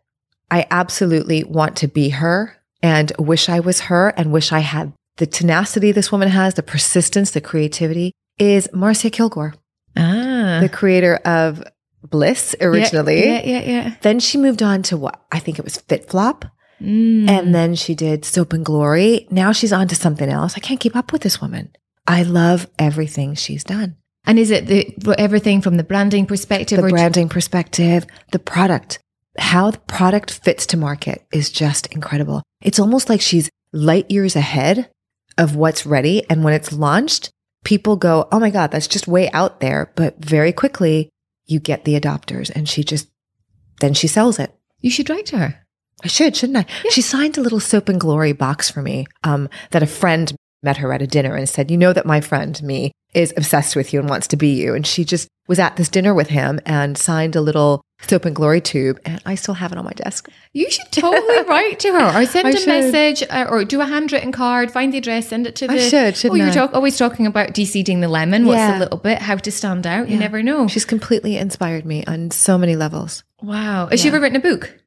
I 0.50 0.66
absolutely 0.70 1.44
want 1.44 1.76
to 1.78 1.88
be 1.88 2.08
her 2.08 2.56
and 2.82 3.12
wish 3.18 3.48
I 3.48 3.60
was 3.60 3.80
her 3.80 4.08
and 4.10 4.32
wish 4.32 4.52
I 4.52 4.60
had 4.60 4.92
the 5.18 5.26
tenacity 5.26 5.92
this 5.92 6.10
woman 6.10 6.28
has, 6.28 6.54
the 6.54 6.62
persistence, 6.62 7.30
the 7.30 7.40
creativity 7.40 8.12
is 8.38 8.68
Marcia 8.72 9.10
Kilgore, 9.10 9.54
Ah, 9.96 10.58
the 10.62 10.70
creator 10.72 11.16
of 11.24 11.62
Bliss 12.02 12.56
originally. 12.60 13.24
Yeah, 13.24 13.42
yeah, 13.44 13.62
yeah. 13.62 13.94
Then 14.00 14.20
she 14.20 14.38
moved 14.38 14.62
on 14.62 14.82
to 14.84 14.96
what 14.96 15.22
I 15.30 15.38
think 15.38 15.58
it 15.58 15.64
was 15.64 15.78
FitFlop. 15.78 16.50
Mm. 16.80 17.28
And 17.28 17.54
then 17.54 17.74
she 17.74 17.94
did 17.94 18.24
Soap 18.24 18.52
and 18.52 18.64
Glory. 18.64 19.28
Now 19.30 19.52
she's 19.52 19.72
on 19.72 19.86
to 19.88 19.94
something 19.94 20.28
else. 20.28 20.54
I 20.56 20.60
can't 20.60 20.80
keep 20.80 20.96
up 20.96 21.12
with 21.12 21.22
this 21.22 21.40
woman. 21.40 21.70
I 22.06 22.24
love 22.24 22.68
everything 22.78 23.34
she's 23.34 23.62
done. 23.62 23.96
And 24.24 24.38
is 24.38 24.50
it 24.50 24.66
the 24.66 25.14
everything 25.18 25.60
from 25.60 25.76
the 25.76 25.84
branding 25.84 26.26
perspective? 26.26 26.80
the 26.80 26.88
branding 26.88 27.28
perspective, 27.28 28.06
the 28.30 28.38
product, 28.38 29.00
how 29.38 29.70
the 29.70 29.78
product 29.78 30.30
fits 30.30 30.66
to 30.66 30.76
market 30.76 31.26
is 31.32 31.50
just 31.50 31.86
incredible. 31.88 32.42
It's 32.62 32.78
almost 32.78 33.08
like 33.08 33.20
she's 33.20 33.50
light 33.72 34.10
years 34.10 34.36
ahead 34.36 34.90
of 35.38 35.56
what's 35.56 35.86
ready. 35.86 36.28
And 36.28 36.44
when 36.44 36.54
it's 36.54 36.72
launched, 36.72 37.30
people 37.64 37.96
go, 37.96 38.28
Oh 38.30 38.38
my 38.38 38.50
God, 38.50 38.70
that's 38.70 38.88
just 38.88 39.08
way 39.08 39.30
out 39.30 39.60
there. 39.60 39.92
But 39.96 40.22
very 40.22 40.52
quickly, 40.52 41.08
you 41.46 41.60
get 41.60 41.84
the 41.84 41.98
adopters 41.98 42.50
and 42.54 42.68
she 42.68 42.84
just, 42.84 43.08
then 43.80 43.94
she 43.94 44.06
sells 44.06 44.38
it. 44.38 44.54
You 44.80 44.90
should 44.90 45.08
write 45.08 45.26
to 45.26 45.38
her. 45.38 45.66
I 46.04 46.08
should, 46.08 46.36
shouldn't 46.36 46.58
I? 46.58 46.66
She 46.90 47.00
signed 47.00 47.38
a 47.38 47.40
little 47.42 47.60
soap 47.60 47.88
and 47.88 48.00
glory 48.00 48.32
box 48.32 48.68
for 48.68 48.82
me 48.82 49.06
um, 49.22 49.48
that 49.70 49.82
a 49.82 49.86
friend 49.86 50.34
met 50.62 50.78
her 50.78 50.92
at 50.92 51.02
a 51.02 51.06
dinner 51.06 51.36
and 51.36 51.48
said, 51.48 51.70
You 51.70 51.76
know 51.76 51.92
that 51.92 52.06
my 52.06 52.20
friend, 52.20 52.60
me, 52.62 52.92
is 53.14 53.32
obsessed 53.36 53.76
with 53.76 53.92
you 53.92 54.00
and 54.00 54.08
wants 54.08 54.26
to 54.28 54.36
be 54.36 54.48
you. 54.48 54.74
And 54.74 54.86
she 54.86 55.04
just 55.04 55.28
was 55.48 55.58
at 55.58 55.76
this 55.76 55.88
dinner 55.88 56.14
with 56.14 56.28
him 56.28 56.60
and 56.64 56.96
signed 56.96 57.36
a 57.36 57.40
little 57.40 57.82
soap 58.08 58.24
and 58.24 58.34
glory 58.36 58.60
tube. 58.60 59.00
And 59.04 59.20
I 59.24 59.34
still 59.36 59.54
have 59.54 59.72
it 59.72 59.78
on 59.78 59.84
my 59.84 59.92
desk. 59.92 60.28
You 60.52 60.70
should 60.70 60.90
totally 60.92 61.42
write 61.48 61.80
to 61.80 61.92
her 61.92 62.20
or 62.22 62.26
send 62.26 62.48
I 62.48 62.50
a 62.50 62.56
should. 62.56 62.66
message 62.68 63.22
uh, 63.30 63.46
or 63.48 63.64
do 63.64 63.80
a 63.80 63.84
handwritten 63.86 64.32
card, 64.32 64.70
find 64.70 64.92
the 64.92 64.98
address, 64.98 65.28
send 65.28 65.46
it 65.46 65.56
to 65.56 65.66
the. 65.66 65.74
I 65.74 65.78
should, 65.78 66.14
Oh, 66.14 66.16
shouldn't 66.16 66.38
you're 66.38 66.48
I? 66.48 66.52
talk- 66.52 66.74
always 66.74 66.96
talking 66.98 67.26
about 67.26 67.48
deseeding 67.50 68.00
the 68.00 68.08
lemon. 68.08 68.46
What's 68.46 68.56
Yeah. 68.58 68.78
a 68.78 68.80
little 68.80 68.98
bit, 68.98 69.18
how 69.18 69.36
to 69.36 69.50
stand 69.52 69.86
out. 69.86 70.08
You 70.08 70.18
never 70.18 70.42
know. 70.42 70.68
She's 70.68 70.84
completely 70.84 71.36
inspired 71.36 71.84
me 71.86 72.04
on 72.06 72.30
so 72.30 72.58
many 72.58 72.76
levels. 72.76 73.24
wow. 73.42 73.86
Has 73.86 74.00
she 74.00 74.08
ever 74.08 74.20
written 74.20 74.36
a 74.36 74.40
book? 74.40 74.78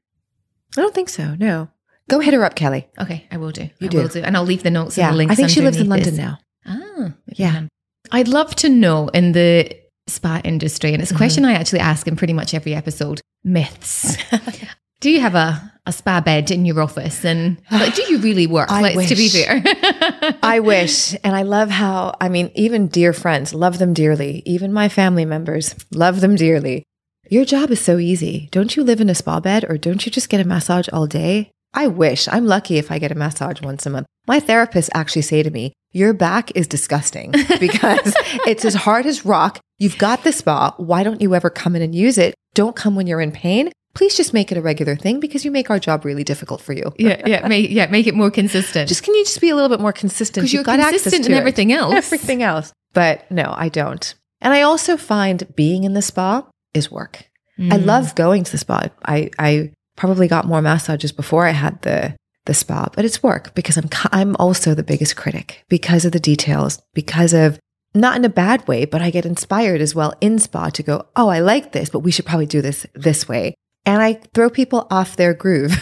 I 0.78 0.82
don't 0.82 0.94
think 0.94 1.10
so. 1.10 1.36
No. 1.36 1.70
Go 2.10 2.20
hit 2.20 2.34
her 2.34 2.44
up, 2.46 2.56
Kelly. 2.56 2.88
Okay, 3.00 3.26
I 3.32 3.38
will 3.38 3.52
do. 3.52 3.64
You 3.80 3.88
I 3.88 3.88
do. 3.88 3.98
will 3.98 4.08
do. 4.10 4.22
And 4.22 4.38
I'll 4.38 4.44
leave 4.44 4.62
the 4.62 4.70
notes 4.70 4.98
and 4.98 5.04
Yeah. 5.06 5.12
the 5.12 5.18
links. 5.18 5.32
I 5.32 5.36
think 5.36 5.50
she 5.50 5.62
lives 5.62 5.78
in 5.78 5.90
London 5.90 6.16
this. 6.16 6.18
now. 6.20 6.38
Ah, 6.68 7.14
Yeah. 7.34 7.64
I'd 8.12 8.28
love 8.28 8.56
to 8.58 8.70
know 8.70 9.08
in 9.08 9.32
the 9.32 9.76
spa 10.08 10.42
industry, 10.44 10.94
and 10.94 11.02
it's 11.02 11.12
a 11.12 11.14
Mm-hmm. 11.14 11.20
question 11.20 11.46
I 11.46 11.54
actually 11.54 11.80
ask 11.80 12.08
in 12.08 12.16
pretty 12.16 12.34
much 12.34 12.54
every 12.54 12.74
episode 12.76 13.22
myths. 13.44 14.18
do 15.02 15.10
you 15.12 15.20
have 15.22 15.36
a, 15.36 15.72
a 15.86 15.92
spa 15.92 16.22
bed 16.22 16.52
in 16.52 16.66
your 16.66 16.82
office? 16.82 17.24
And 17.26 17.62
like, 17.72 17.96
do 17.96 18.04
you 18.04 18.20
really 18.20 18.48
work? 18.48 18.72
I 18.72 18.82
Let's 18.94 19.10
to 19.10 19.16
be 19.16 19.24
wish. 19.26 19.46
fair. 19.46 20.38
I 20.44 20.60
wish. 20.60 21.14
And 21.24 21.36
I 21.36 21.44
love 21.44 21.70
how, 21.70 22.16
I 22.20 22.30
mean, 22.30 22.52
even 22.56 22.88
dear 22.88 23.14
friends 23.14 23.54
love 23.54 23.78
them 23.80 23.94
dearly. 23.94 24.42
Even 24.46 24.74
my 24.74 24.90
family 24.90 25.26
members 25.26 25.76
love 25.92 26.22
them 26.22 26.36
dearly. 26.36 26.84
Your 27.30 27.46
job 27.46 27.72
is 27.72 27.82
so 27.82 27.98
easy. 27.98 28.50
Don't 28.52 28.76
you 28.76 28.84
live 28.84 29.02
in 29.02 29.10
a 29.10 29.16
spa 29.16 29.40
bed 29.40 29.66
or 29.68 29.78
don't 29.78 30.06
you 30.06 30.12
just 30.12 30.30
get 30.30 30.42
a 30.42 30.48
massage 30.48 30.88
all 30.94 31.08
day? 31.08 31.50
I 31.74 31.88
wish. 31.88 32.28
I'm 32.28 32.46
lucky 32.46 32.78
if 32.78 32.92
I 32.92 33.00
get 33.00 33.12
a 33.12 33.16
massage 33.16 33.62
once 33.62 33.86
a 33.86 33.90
month. 33.90 34.08
My 34.28 34.40
therapists 34.40 34.90
actually 34.94 35.24
say 35.24 35.44
to 35.44 35.50
me, 35.52 35.74
your 35.96 36.14
back 36.14 36.52
is 36.56 36.68
disgusting 36.68 37.32
because 37.60 38.14
it's 38.46 38.66
as 38.66 38.74
hard 38.76 39.06
as 39.06 39.26
rock. 39.26 39.60
You've 39.80 39.98
got 39.98 40.24
the 40.24 40.32
spa. 40.32 40.74
Why 40.78 41.04
don't 41.04 41.22
you 41.22 41.34
ever 41.34 41.50
come 41.50 41.76
in 41.76 41.82
and 41.82 41.96
use 41.96 42.18
it? 42.18 42.36
Don't 42.54 42.76
come 42.76 42.96
when 42.96 43.08
you're 43.08 43.22
in 43.22 43.32
pain. 43.32 43.72
Please 43.94 44.16
just 44.16 44.34
make 44.34 44.52
it 44.52 44.58
a 44.58 44.62
regular 44.62 44.96
thing 44.98 45.20
because 45.22 45.46
you 45.46 45.52
make 45.52 45.70
our 45.70 45.80
job 45.80 46.04
really 46.04 46.24
difficult 46.26 46.60
for 46.62 46.74
you. 46.74 46.92
yeah, 47.00 47.22
yeah, 47.26 47.48
make, 47.48 47.70
yeah, 47.70 47.86
make 47.88 48.08
it 48.08 48.14
more 48.14 48.30
consistent. 48.30 48.90
Just 48.90 49.04
can 49.04 49.16
you 49.16 49.24
just 49.24 49.40
be 49.40 49.50
a 49.50 49.56
little 49.56 49.70
bit 49.70 49.80
more 49.80 49.94
consistent? 49.94 50.44
because 50.44 50.52
you're 50.54 50.60
You've 50.60 50.66
got 50.66 50.80
consistent 50.80 51.26
in 51.28 51.32
it. 51.34 51.38
everything 51.38 51.72
else. 51.72 51.94
everything 51.96 52.44
else. 52.44 52.74
But 52.94 53.30
no, 53.32 53.54
I 53.56 53.70
don't. 53.70 54.14
And 54.42 54.54
I 54.54 54.62
also 54.64 54.98
find 54.98 55.48
being 55.56 55.86
in 55.86 55.94
the 55.94 56.02
spa 56.02 56.46
is 56.74 56.92
work. 56.92 57.30
I 57.58 57.62
Mm. 57.78 57.86
love 57.86 58.16
going 58.16 58.44
to 58.44 58.52
the 58.52 58.58
spa. 58.58 58.90
I, 59.06 59.32
I 59.40 59.72
probably 59.96 60.28
got 60.28 60.46
more 60.46 60.62
massages 60.62 61.14
before 61.14 61.46
I 61.48 61.52
had 61.52 61.82
the 61.84 62.16
the 62.46 62.54
spa, 62.54 62.90
but 62.96 63.06
it's 63.06 63.22
work 63.24 63.54
because 63.56 63.78
I'm 63.78 63.90
I'm 64.12 64.36
also 64.38 64.74
the 64.74 64.84
biggest 64.84 65.16
critic 65.16 65.64
because 65.70 66.06
of 66.06 66.12
the 66.12 66.20
details, 66.20 66.82
because 66.94 67.34
of 67.34 67.60
not 67.94 68.18
in 68.18 68.26
a 68.26 68.30
bad 68.30 68.68
way, 68.68 68.86
but 68.86 69.02
I 69.02 69.10
get 69.10 69.26
inspired 69.26 69.82
as 69.82 69.96
well 69.96 70.14
in 70.22 70.38
spa 70.40 70.70
to 70.70 70.84
go, 70.84 71.06
"Oh, 71.16 71.30
I 71.30 71.40
like 71.40 71.72
this, 71.72 71.90
but 71.90 72.00
we 72.00 72.12
should 72.12 72.26
probably 72.26 72.46
do 72.46 72.62
this 72.62 72.86
this 72.94 73.28
way." 73.28 73.56
And 73.86 74.02
I 74.02 74.20
throw 74.34 74.50
people 74.50 74.88
off 74.90 75.16
their 75.16 75.34
groove 75.34 75.74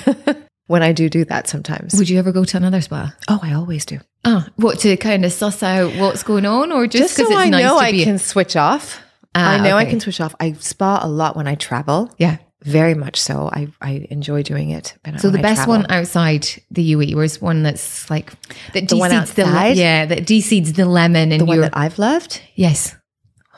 when 0.68 0.84
I 0.84 0.92
do 0.92 1.10
do 1.10 1.26
that 1.26 1.48
sometimes. 1.48 1.96
Would 1.96 2.10
you 2.10 2.20
ever 2.20 2.32
go 2.32 2.44
to 2.44 2.58
another 2.58 2.82
spa? 2.82 3.14
oh, 3.30 3.40
I 3.42 3.54
always 3.54 3.86
do. 3.86 4.00
Oh, 4.26 4.46
what 4.56 4.80
to 4.80 4.96
kind 4.98 5.26
of 5.26 5.34
suss 5.34 5.64
out 5.64 5.94
what's 5.96 6.24
going 6.24 6.46
on, 6.46 6.72
or 6.72 6.86
just 6.88 7.04
Just, 7.04 7.16
so 7.16 7.24
it's 7.24 7.36
I 7.36 7.50
nice 7.50 7.64
know 7.64 7.78
I 7.78 7.92
be? 7.92 8.04
can 8.04 8.18
switch 8.20 8.56
off. 8.56 9.00
Ah, 9.36 9.54
I 9.54 9.58
know 9.64 9.76
I 9.76 9.86
can 9.86 10.00
switch 10.00 10.22
off. 10.22 10.36
I 10.40 10.54
spa 10.54 11.00
a 11.02 11.08
lot 11.10 11.36
when 11.36 11.48
I 11.48 11.56
travel. 11.56 12.10
Yeah. 12.18 12.38
Very 12.64 12.94
much 12.94 13.20
so. 13.20 13.50
I, 13.52 13.68
I 13.82 14.08
enjoy 14.10 14.44
doing 14.44 14.70
it. 14.70 14.96
So 15.18 15.30
the 15.30 15.40
best 15.40 15.68
one 15.68 15.86
outside 15.90 16.48
the 16.72 16.94
UAE 16.94 17.16
was 17.16 17.42
one 17.42 17.64
that's 17.64 18.10
like 18.10 18.32
that 18.74 18.88
The 18.88 18.98
one 18.98 19.12
deseeds 19.12 19.34
the, 19.36 19.46
outside? 19.46 19.78
yeah 19.78 20.06
that 20.06 20.20
deseeds 20.20 20.76
the 20.76 20.86
lemon 20.86 21.32
and 21.32 21.42
the 21.42 21.46
one 21.46 21.62
that 21.62 21.76
I've 21.78 22.00
loved? 22.00 22.42
yes. 22.56 22.96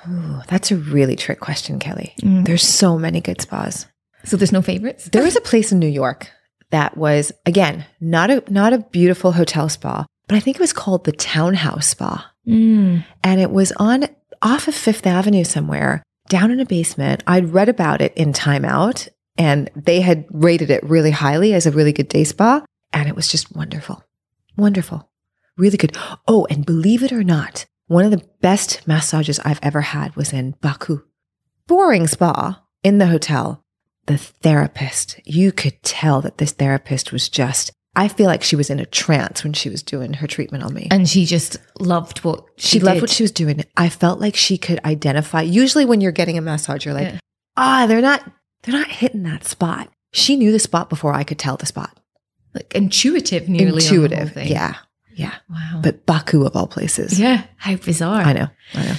Ooh, 0.08 0.40
that's 0.48 0.70
a 0.72 0.76
really 0.76 1.16
trick 1.16 1.40
question, 1.40 1.80
Kelly. 1.80 2.14
Mm. 2.22 2.46
There's 2.46 2.62
so 2.62 2.98
many 3.00 3.22
good 3.22 3.42
spas. 3.42 3.88
So 4.24 4.38
there's 4.38 4.52
no 4.52 4.62
favorites. 4.62 5.06
There 5.12 5.24
was 5.24 5.36
a 5.36 5.42
place 5.42 5.72
in 5.72 5.80
New 5.80 5.88
York 5.88 6.30
that 6.72 6.96
was 6.98 7.32
again 7.46 7.86
not 8.02 8.30
a 8.30 8.44
not 8.50 8.74
a 8.74 8.80
beautiful 8.80 9.32
hotel 9.32 9.68
spa, 9.70 10.06
but 10.28 10.36
I 10.36 10.40
think 10.40 10.58
it 10.58 10.62
was 10.62 10.74
called 10.74 11.06
the 11.06 11.12
Townhouse 11.12 11.88
Spa. 11.88 12.32
Mm. 12.48 13.04
and 13.24 13.42
it 13.42 13.50
was 13.50 13.72
on 13.78 14.06
off 14.44 14.68
of 14.68 14.76
Fifth 14.76 15.08
Avenue 15.08 15.44
somewhere 15.44 16.04
down 16.28 16.52
in 16.52 16.60
a 16.60 16.66
basement. 16.66 17.24
I'd 17.28 17.54
read 17.54 17.70
about 17.70 18.02
it 18.02 18.14
in 18.16 18.34
Time 18.34 18.66
Out 18.66 19.08
and 19.38 19.70
they 19.76 20.02
had 20.02 20.26
rated 20.30 20.70
it 20.70 20.84
really 20.84 21.12
highly 21.12 21.54
as 21.54 21.66
a 21.66 21.72
really 21.72 21.94
good 21.94 22.10
day 22.10 22.24
spa. 22.24 22.64
And 22.94 23.10
it 23.10 23.16
was 23.16 23.28
just 23.28 23.56
wonderful. 23.56 24.04
Wonderful. 24.58 25.10
Really 25.58 25.78
good. 25.78 25.98
Oh, 26.28 26.48
and 26.50 26.66
believe 26.66 27.04
it 27.04 27.12
or 27.12 27.24
not, 27.24 27.66
one 27.88 28.06
of 28.06 28.12
the 28.12 28.26
best 28.42 28.88
massages 28.88 29.40
I've 29.40 29.60
ever 29.62 29.82
had 29.82 30.16
was 30.16 30.34
in 30.34 30.56
Baku. 30.62 31.04
Boring 31.68 32.08
spa 32.08 32.64
in 32.84 32.98
the 32.98 33.08
hotel. 33.08 33.64
The 34.06 34.18
therapist, 34.18 35.20
you 35.26 35.52
could 35.52 35.82
tell 35.82 36.22
that 36.22 36.38
this 36.38 36.52
therapist 36.52 37.12
was 37.12 37.28
just, 37.28 37.72
I 37.96 38.08
feel 38.10 38.28
like 38.28 38.44
she 38.44 38.56
was 38.56 38.70
in 38.70 38.80
a 38.80 38.86
trance 38.86 39.44
when 39.44 39.54
she 39.54 39.70
was 39.70 39.82
doing 39.82 40.14
her 40.16 40.28
treatment 40.28 40.64
on 40.64 40.74
me 40.74 40.88
And 40.92 41.08
she 41.08 41.26
just 41.26 41.58
loved 41.80 42.20
what 42.26 42.46
she, 42.58 42.68
she, 42.68 42.80
loved 42.82 42.96
did. 42.98 43.02
what 43.02 43.10
she 43.10 43.24
was 43.24 43.32
doing. 43.32 43.64
I 43.78 43.90
felt 43.90 44.20
like 44.20 44.36
she 44.36 44.58
could 44.58 44.80
identify. 44.84 45.42
Usually, 45.42 45.86
when 45.86 46.02
you're 46.02 46.12
getting 46.12 46.38
a 46.38 46.42
massage, 46.42 46.86
you're 46.86 46.94
like, 46.94 47.14
Yeah. 47.14 47.20
ah, 47.56 47.86
they're 47.88 48.02
not, 48.02 48.22
they're 48.64 48.76
not 48.76 48.90
hitting 48.90 49.24
that 49.24 49.46
spot. 49.46 49.90
She 50.12 50.36
knew 50.36 50.52
the 50.52 50.60
spot 50.60 50.90
before 50.90 51.14
I 51.14 51.24
could 51.24 51.40
tell 51.40 51.56
the 51.58 51.66
spot. 51.66 51.98
like 52.54 52.74
intuitive, 52.76 53.48
nearly 53.50 53.72
on 53.72 53.78
the 53.80 53.86
whole 53.88 54.04
Intuitive, 54.04 54.34
thing. 54.34 54.48
yeah, 54.50 54.76
yeah. 55.14 55.36
Wow. 55.50 55.80
But 55.84 56.06
Baku 56.06 56.46
of 56.46 56.56
all 56.56 56.68
places, 56.68 57.20
yeah, 57.20 57.44
how 57.58 57.76
bizarre. 57.76 58.22
I 58.22 58.34
know, 58.34 58.48
I 58.74 58.86
know. 58.86 58.96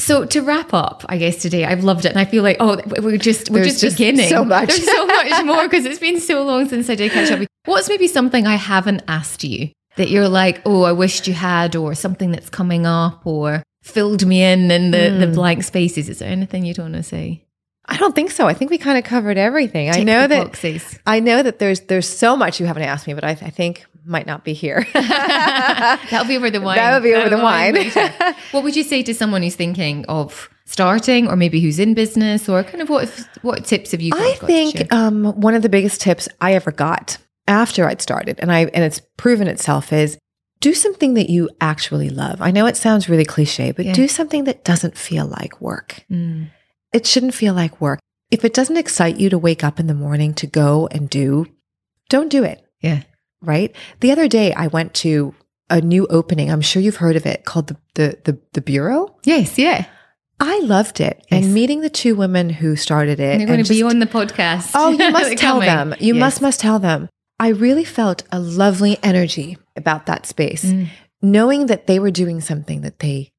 So 0.00 0.24
to 0.24 0.40
wrap 0.42 0.72
up, 0.74 1.04
I 1.08 1.18
guess 1.18 1.36
today 1.42 1.64
I've 1.64 1.84
loved 1.84 2.04
it, 2.04 2.08
and 2.10 2.18
I 2.18 2.24
feel 2.24 2.42
like 2.42 2.56
oh, 2.58 2.80
we're 3.00 3.16
just 3.18 3.50
we're 3.50 3.64
just, 3.64 3.80
just 3.80 3.96
beginning. 3.98 4.28
so 4.28 4.44
much. 4.44 4.68
There's 4.68 4.84
so 4.84 5.06
much 5.06 5.44
more 5.44 5.68
because 5.68 5.84
it's 5.84 5.98
been 6.00 6.20
so 6.20 6.42
long 6.42 6.68
since 6.68 6.88
I 6.90 6.94
did 6.94 7.12
catch 7.12 7.30
up. 7.30 7.38
with 7.40 7.48
What's 7.66 7.88
maybe 7.88 8.08
something 8.08 8.46
I 8.46 8.56
haven't 8.56 9.02
asked 9.08 9.44
you 9.44 9.70
that 9.96 10.08
you're 10.08 10.28
like, 10.28 10.62
oh, 10.64 10.82
I 10.82 10.92
wished 10.92 11.26
you 11.28 11.34
had, 11.34 11.76
or 11.76 11.94
something 11.94 12.30
that's 12.32 12.48
coming 12.48 12.86
up, 12.86 13.26
or 13.26 13.62
filled 13.82 14.26
me 14.26 14.42
in 14.42 14.70
in 14.70 14.90
the 14.90 15.10
the 15.10 15.26
Hmm. 15.26 15.34
blank 15.34 15.64
spaces? 15.64 16.08
Is 16.08 16.18
there 16.20 16.30
anything 16.30 16.64
you'd 16.64 16.78
want 16.78 16.94
to 16.94 17.02
say? 17.02 17.44
I 17.86 17.96
don't 17.96 18.14
think 18.14 18.30
so. 18.30 18.46
I 18.46 18.54
think 18.54 18.70
we 18.70 18.78
kind 18.78 18.96
of 18.96 19.04
covered 19.04 19.36
everything. 19.36 19.90
I 19.90 20.04
know 20.04 20.26
that 20.28 20.44
boxes. 20.44 20.98
I 21.06 21.18
know 21.20 21.42
that 21.42 21.58
there's 21.58 21.80
there's 21.80 22.08
so 22.08 22.36
much 22.36 22.60
you 22.60 22.66
haven't 22.66 22.84
asked 22.84 23.06
me, 23.06 23.14
but 23.14 23.24
I, 23.24 23.30
I 23.30 23.50
think 23.50 23.84
might 24.10 24.26
not 24.26 24.44
be 24.44 24.52
here. 24.52 24.86
That'll 24.94 26.26
be 26.26 26.36
over 26.36 26.50
the 26.50 26.60
wine. 26.60 26.76
That 26.76 26.94
would 26.94 27.02
be 27.02 27.14
over 27.14 27.28
the 27.30 27.38
wine. 27.38 27.74
later. 27.74 28.08
what 28.50 28.62
would 28.64 28.76
you 28.76 28.82
say 28.82 29.02
to 29.04 29.14
someone 29.14 29.42
who's 29.42 29.54
thinking 29.56 30.04
of 30.06 30.50
starting, 30.66 31.28
or 31.28 31.36
maybe 31.36 31.60
who's 31.60 31.78
in 31.78 31.94
business, 31.94 32.48
or 32.48 32.62
kind 32.64 32.82
of 32.82 32.88
what 32.88 33.08
what 33.42 33.64
tips 33.64 33.92
have 33.92 34.00
you? 34.00 34.10
Got, 34.12 34.20
I 34.20 34.24
got 34.24 34.46
to 34.46 34.52
share? 34.52 34.70
think 34.72 34.92
um, 34.92 35.24
one 35.40 35.54
of 35.54 35.62
the 35.62 35.68
biggest 35.68 36.00
tips 36.00 36.28
I 36.40 36.54
ever 36.54 36.72
got 36.72 37.18
after 37.48 37.86
I'd 37.86 38.02
started, 38.02 38.38
and 38.40 38.52
I 38.52 38.66
and 38.66 38.84
it's 38.84 39.00
proven 39.16 39.48
itself 39.48 39.92
is 39.92 40.18
do 40.60 40.74
something 40.74 41.14
that 41.14 41.30
you 41.30 41.48
actually 41.60 42.10
love. 42.10 42.42
I 42.42 42.50
know 42.50 42.66
it 42.66 42.76
sounds 42.76 43.08
really 43.08 43.24
cliche, 43.24 43.72
but 43.72 43.86
Yeah. 43.86 43.94
do 43.94 44.06
something 44.06 44.44
that 44.44 44.62
doesn't 44.62 44.98
feel 44.98 45.24
like 45.26 45.58
work. 45.60 46.04
Mm. 46.10 46.50
It 46.92 47.06
shouldn't 47.06 47.34
feel 47.34 47.54
like 47.54 47.80
work. 47.80 47.98
If 48.30 48.44
it 48.44 48.52
doesn't 48.52 48.76
excite 48.76 49.16
you 49.18 49.30
to 49.30 49.38
wake 49.38 49.64
up 49.64 49.80
in 49.80 49.86
the 49.86 49.94
morning 49.94 50.34
to 50.34 50.46
go 50.46 50.86
and 50.92 51.08
do, 51.08 51.46
don't 52.10 52.28
do 52.28 52.44
it. 52.44 52.62
Yeah. 52.80 53.02
Right. 53.42 53.74
The 54.00 54.12
other 54.12 54.28
day 54.28 54.52
I 54.52 54.66
went 54.68 54.94
to 54.94 55.34
a 55.70 55.80
new 55.80 56.06
opening. 56.08 56.50
I'm 56.50 56.60
sure 56.60 56.82
you've 56.82 56.96
heard 56.96 57.16
of 57.16 57.26
it 57.26 57.44
called 57.44 57.68
the 57.68 57.76
the 57.94 58.18
the, 58.24 58.38
the 58.54 58.60
Bureau. 58.60 59.16
Yes. 59.24 59.58
Yeah. 59.58 59.86
I 60.42 60.60
loved 60.60 61.00
it, 61.00 61.22
Yes. 61.30 61.44
and 61.44 61.52
meeting 61.54 61.82
the 61.82 61.90
two 61.90 62.14
women 62.14 62.48
who 62.48 62.74
started 62.74 63.20
it. 63.20 63.36
They're 63.38 63.46
going 63.46 63.62
to 63.62 63.68
be 63.68 63.82
on 63.82 63.98
the 63.98 64.06
podcast. 64.06 64.70
Oh, 64.74 64.88
you 64.88 65.10
must 65.12 65.36
tell 65.36 65.60
them. 65.60 65.94
You 66.00 66.14
Yes. 66.14 66.20
must, 66.20 66.40
must 66.42 66.60
tell 66.60 66.78
them. 66.78 67.10
I 67.38 67.48
really 67.48 67.84
felt 67.84 68.22
a 68.32 68.40
lovely 68.40 68.98
energy 69.02 69.58
about 69.76 70.06
that 70.06 70.24
space, 70.26 70.64
Mm. 70.64 70.88
knowing 71.20 71.66
that 71.66 71.86
they 71.86 71.98
were 71.98 72.10
doing 72.10 72.40
something 72.40 72.80
that 72.82 73.00
they 73.00 73.32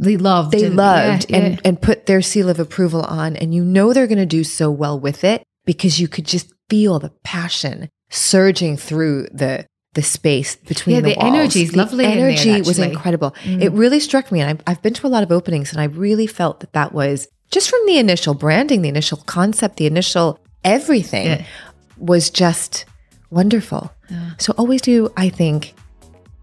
They 0.00 0.16
loved. 0.16 0.52
they 0.52 0.64
and- 0.64 0.76
loved 0.76 1.26
yeah, 1.28 1.36
and 1.36 1.54
yeah. 1.56 1.60
and 1.66 1.82
put 1.82 2.06
their 2.06 2.22
seal 2.22 2.48
of 2.48 2.58
approval 2.58 3.02
on, 3.02 3.36
and 3.36 3.54
you 3.54 3.62
know 3.62 3.92
they're 3.92 4.06
going 4.06 4.16
to 4.18 4.24
do 4.38 4.42
so 4.44 4.70
well 4.70 4.98
with 4.98 5.24
it 5.24 5.42
because 5.66 6.00
you 6.00 6.08
could 6.08 6.24
just 6.24 6.50
feel 6.70 6.98
the 6.98 7.10
passion 7.24 7.90
surging 8.10 8.76
through 8.76 9.28
the 9.32 9.66
the 9.94 10.02
space 10.02 10.54
between 10.54 10.96
Yeah, 10.96 11.00
the, 11.02 11.14
the 11.14 11.24
energy 11.24 11.62
is 11.62 11.70
The 11.72 11.78
lovely 11.78 12.04
there, 12.04 12.28
energy 12.28 12.60
was 12.62 12.78
incredible. 12.78 13.34
Mm. 13.42 13.62
It 13.62 13.72
really 13.72 13.98
struck 14.00 14.30
me, 14.30 14.40
and 14.40 14.50
I've, 14.50 14.62
I've 14.66 14.82
been 14.82 14.94
to 14.94 15.06
a 15.06 15.08
lot 15.08 15.22
of 15.22 15.32
openings, 15.32 15.72
and 15.72 15.80
I 15.80 15.84
really 15.84 16.26
felt 16.26 16.60
that 16.60 16.72
that 16.74 16.92
was 16.92 17.26
just 17.50 17.68
from 17.70 17.80
the 17.86 17.98
initial 17.98 18.34
branding, 18.34 18.82
the 18.82 18.88
initial 18.88 19.18
concept, 19.26 19.76
the 19.76 19.86
initial 19.86 20.38
everything 20.62 21.26
Yeah. 21.26 21.44
was 21.96 22.30
just 22.30 22.84
wonderful. 23.30 23.90
Yeah. 24.10 24.32
So 24.38 24.52
always 24.58 24.82
do, 24.82 25.10
I 25.16 25.30
think, 25.30 25.74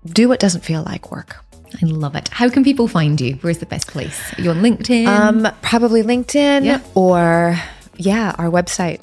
do 0.06 0.28
what 0.28 0.40
doesn't 0.40 0.62
feel 0.66 0.84
like 0.84 1.12
work. 1.12 1.38
I 1.82 1.86
love 1.86 2.16
it. 2.16 2.28
How 2.30 2.50
can 2.50 2.64
people 2.64 2.88
find 2.88 3.20
you? 3.22 3.36
Where's 3.42 3.60
the 3.60 3.66
best 3.66 3.88
place? 3.88 4.20
You're 4.38 4.46
you 4.46 4.52
on 4.52 4.62
LinkedIn? 4.62 5.08
Um, 5.08 5.48
probably 5.62 6.04
LinkedIn 6.04 6.66
Yeah. 6.66 6.82
or 6.96 7.58
yeah, 7.98 8.34
our 8.38 8.50
website. 8.50 9.02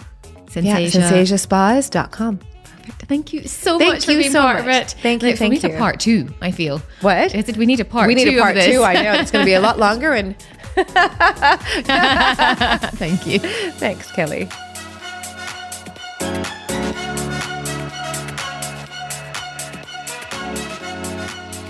Yeah, 0.55 0.79
Sensasia. 0.79 2.43
Thank 3.09 3.33
you 3.33 3.47
so 3.47 3.79
Thank 3.79 3.93
much 3.95 4.05
for 4.05 4.13
you 4.13 4.19
being 4.19 4.33
so 4.33 4.41
part 4.41 4.61
of 4.61 4.67
it. 4.69 4.91
Thank 5.03 5.23
you, 5.23 5.29
Like, 5.29 5.35
we 5.35 5.39
thank 5.39 5.53
need 5.55 5.63
you. 5.65 5.75
a 5.75 5.79
part 5.79 6.01
two, 6.01 6.29
I 6.41 6.51
feel. 6.51 6.79
What? 7.01 7.35
I 7.35 7.43
said 7.43 7.57
we 7.57 7.67
need 7.67 7.81
a 7.81 7.85
part 7.85 8.09
we 8.09 8.15
need 8.15 8.25
two 8.31 8.37
a 8.39 8.41
part 8.41 8.57
two. 8.57 8.83
I 8.83 8.95
know 9.03 9.13
it's 9.15 9.31
going 9.31 9.43
to 9.45 9.47
be 9.47 9.55
a 9.55 9.61
lot 9.61 9.79
longer. 9.79 10.13
And 10.13 10.35
Thank 12.97 13.27
you. 13.27 13.39
thanks, 13.39 14.11
Kelly. 14.13 14.49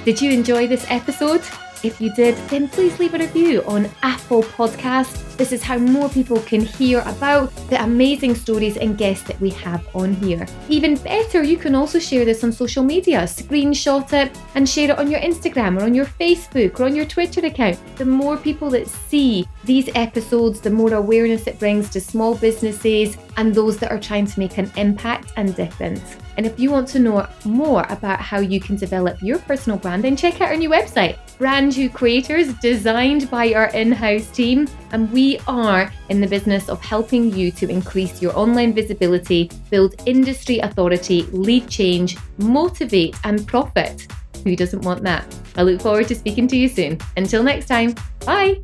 Did 0.04 0.20
you 0.20 0.32
enjoy 0.32 0.66
this 0.66 0.84
episode? 0.88 1.42
If 1.82 2.00
you 2.00 2.14
did, 2.14 2.36
then 2.48 2.68
please 2.68 2.98
leave 3.00 3.14
a 3.14 3.18
review 3.18 3.62
on 3.66 3.90
Apple 4.02 4.44
Podcast. 4.44 5.36
This 5.36 5.50
is 5.50 5.64
how 5.64 5.78
more 5.78 6.08
people 6.08 6.38
can 6.40 6.60
hear 6.60 7.00
about 7.06 7.50
the 7.70 7.82
amazing 7.82 8.36
stories 8.36 8.76
and 8.76 8.96
guests 8.96 9.26
that 9.26 9.40
we 9.40 9.50
have 9.50 9.84
on 9.96 10.14
here. 10.14 10.46
Even 10.68 10.94
better, 10.94 11.42
you 11.42 11.56
can 11.56 11.74
also 11.74 11.98
share 11.98 12.24
this 12.24 12.44
on 12.44 12.52
social 12.52 12.84
media, 12.84 13.22
screenshot 13.22 14.12
it 14.12 14.38
and 14.54 14.68
share 14.68 14.90
it 14.90 14.98
on 14.98 15.10
your 15.10 15.18
Instagram 15.20 15.80
or 15.80 15.82
on 15.82 15.94
your 15.94 16.06
Facebook 16.06 16.78
or 16.78 16.84
on 16.84 16.94
your 16.94 17.06
Twitter 17.06 17.44
account. 17.44 17.80
The 17.96 18.04
more 18.04 18.36
people 18.36 18.70
that 18.70 18.86
see 18.86 19.48
these 19.64 19.88
episodes, 19.96 20.60
the 20.60 20.70
more 20.70 20.94
awareness 20.94 21.48
it 21.48 21.58
brings 21.58 21.90
to 21.90 22.00
small 22.00 22.36
businesses 22.36 23.16
and 23.36 23.52
those 23.52 23.78
that 23.78 23.90
are 23.90 23.98
trying 23.98 24.26
to 24.26 24.38
make 24.38 24.58
an 24.58 24.70
impact 24.76 25.32
and 25.36 25.56
difference. 25.56 26.16
And 26.36 26.46
if 26.46 26.58
you 26.58 26.70
want 26.70 26.88
to 26.88 26.98
know 26.98 27.26
more 27.44 27.84
about 27.90 28.20
how 28.20 28.40
you 28.40 28.60
can 28.60 28.76
develop 28.76 29.20
your 29.22 29.38
personal 29.40 29.78
brand, 29.78 30.04
then 30.04 30.16
check 30.16 30.40
out 30.40 30.48
our 30.48 30.56
new 30.56 30.70
website, 30.70 31.18
Brand 31.42 31.76
New 31.76 31.90
Creators, 31.90 32.54
designed 32.60 33.28
by 33.28 33.52
our 33.52 33.66
in 33.70 33.90
house 33.90 34.28
team. 34.28 34.68
And 34.92 35.10
we 35.10 35.40
are 35.48 35.92
in 36.08 36.20
the 36.20 36.26
business 36.28 36.68
of 36.68 36.80
helping 36.80 37.34
you 37.34 37.50
to 37.50 37.68
increase 37.68 38.22
your 38.22 38.32
online 38.38 38.72
visibility, 38.72 39.50
build 39.68 40.00
industry 40.06 40.60
authority, 40.60 41.22
lead 41.32 41.68
change, 41.68 42.16
motivate, 42.38 43.16
and 43.24 43.44
profit. 43.44 44.06
Who 44.44 44.54
doesn't 44.54 44.82
want 44.82 45.02
that? 45.02 45.36
I 45.56 45.62
look 45.62 45.80
forward 45.80 46.06
to 46.08 46.14
speaking 46.14 46.46
to 46.46 46.56
you 46.56 46.68
soon. 46.68 46.98
Until 47.16 47.42
next 47.42 47.66
time, 47.66 47.96
bye. 48.24 48.60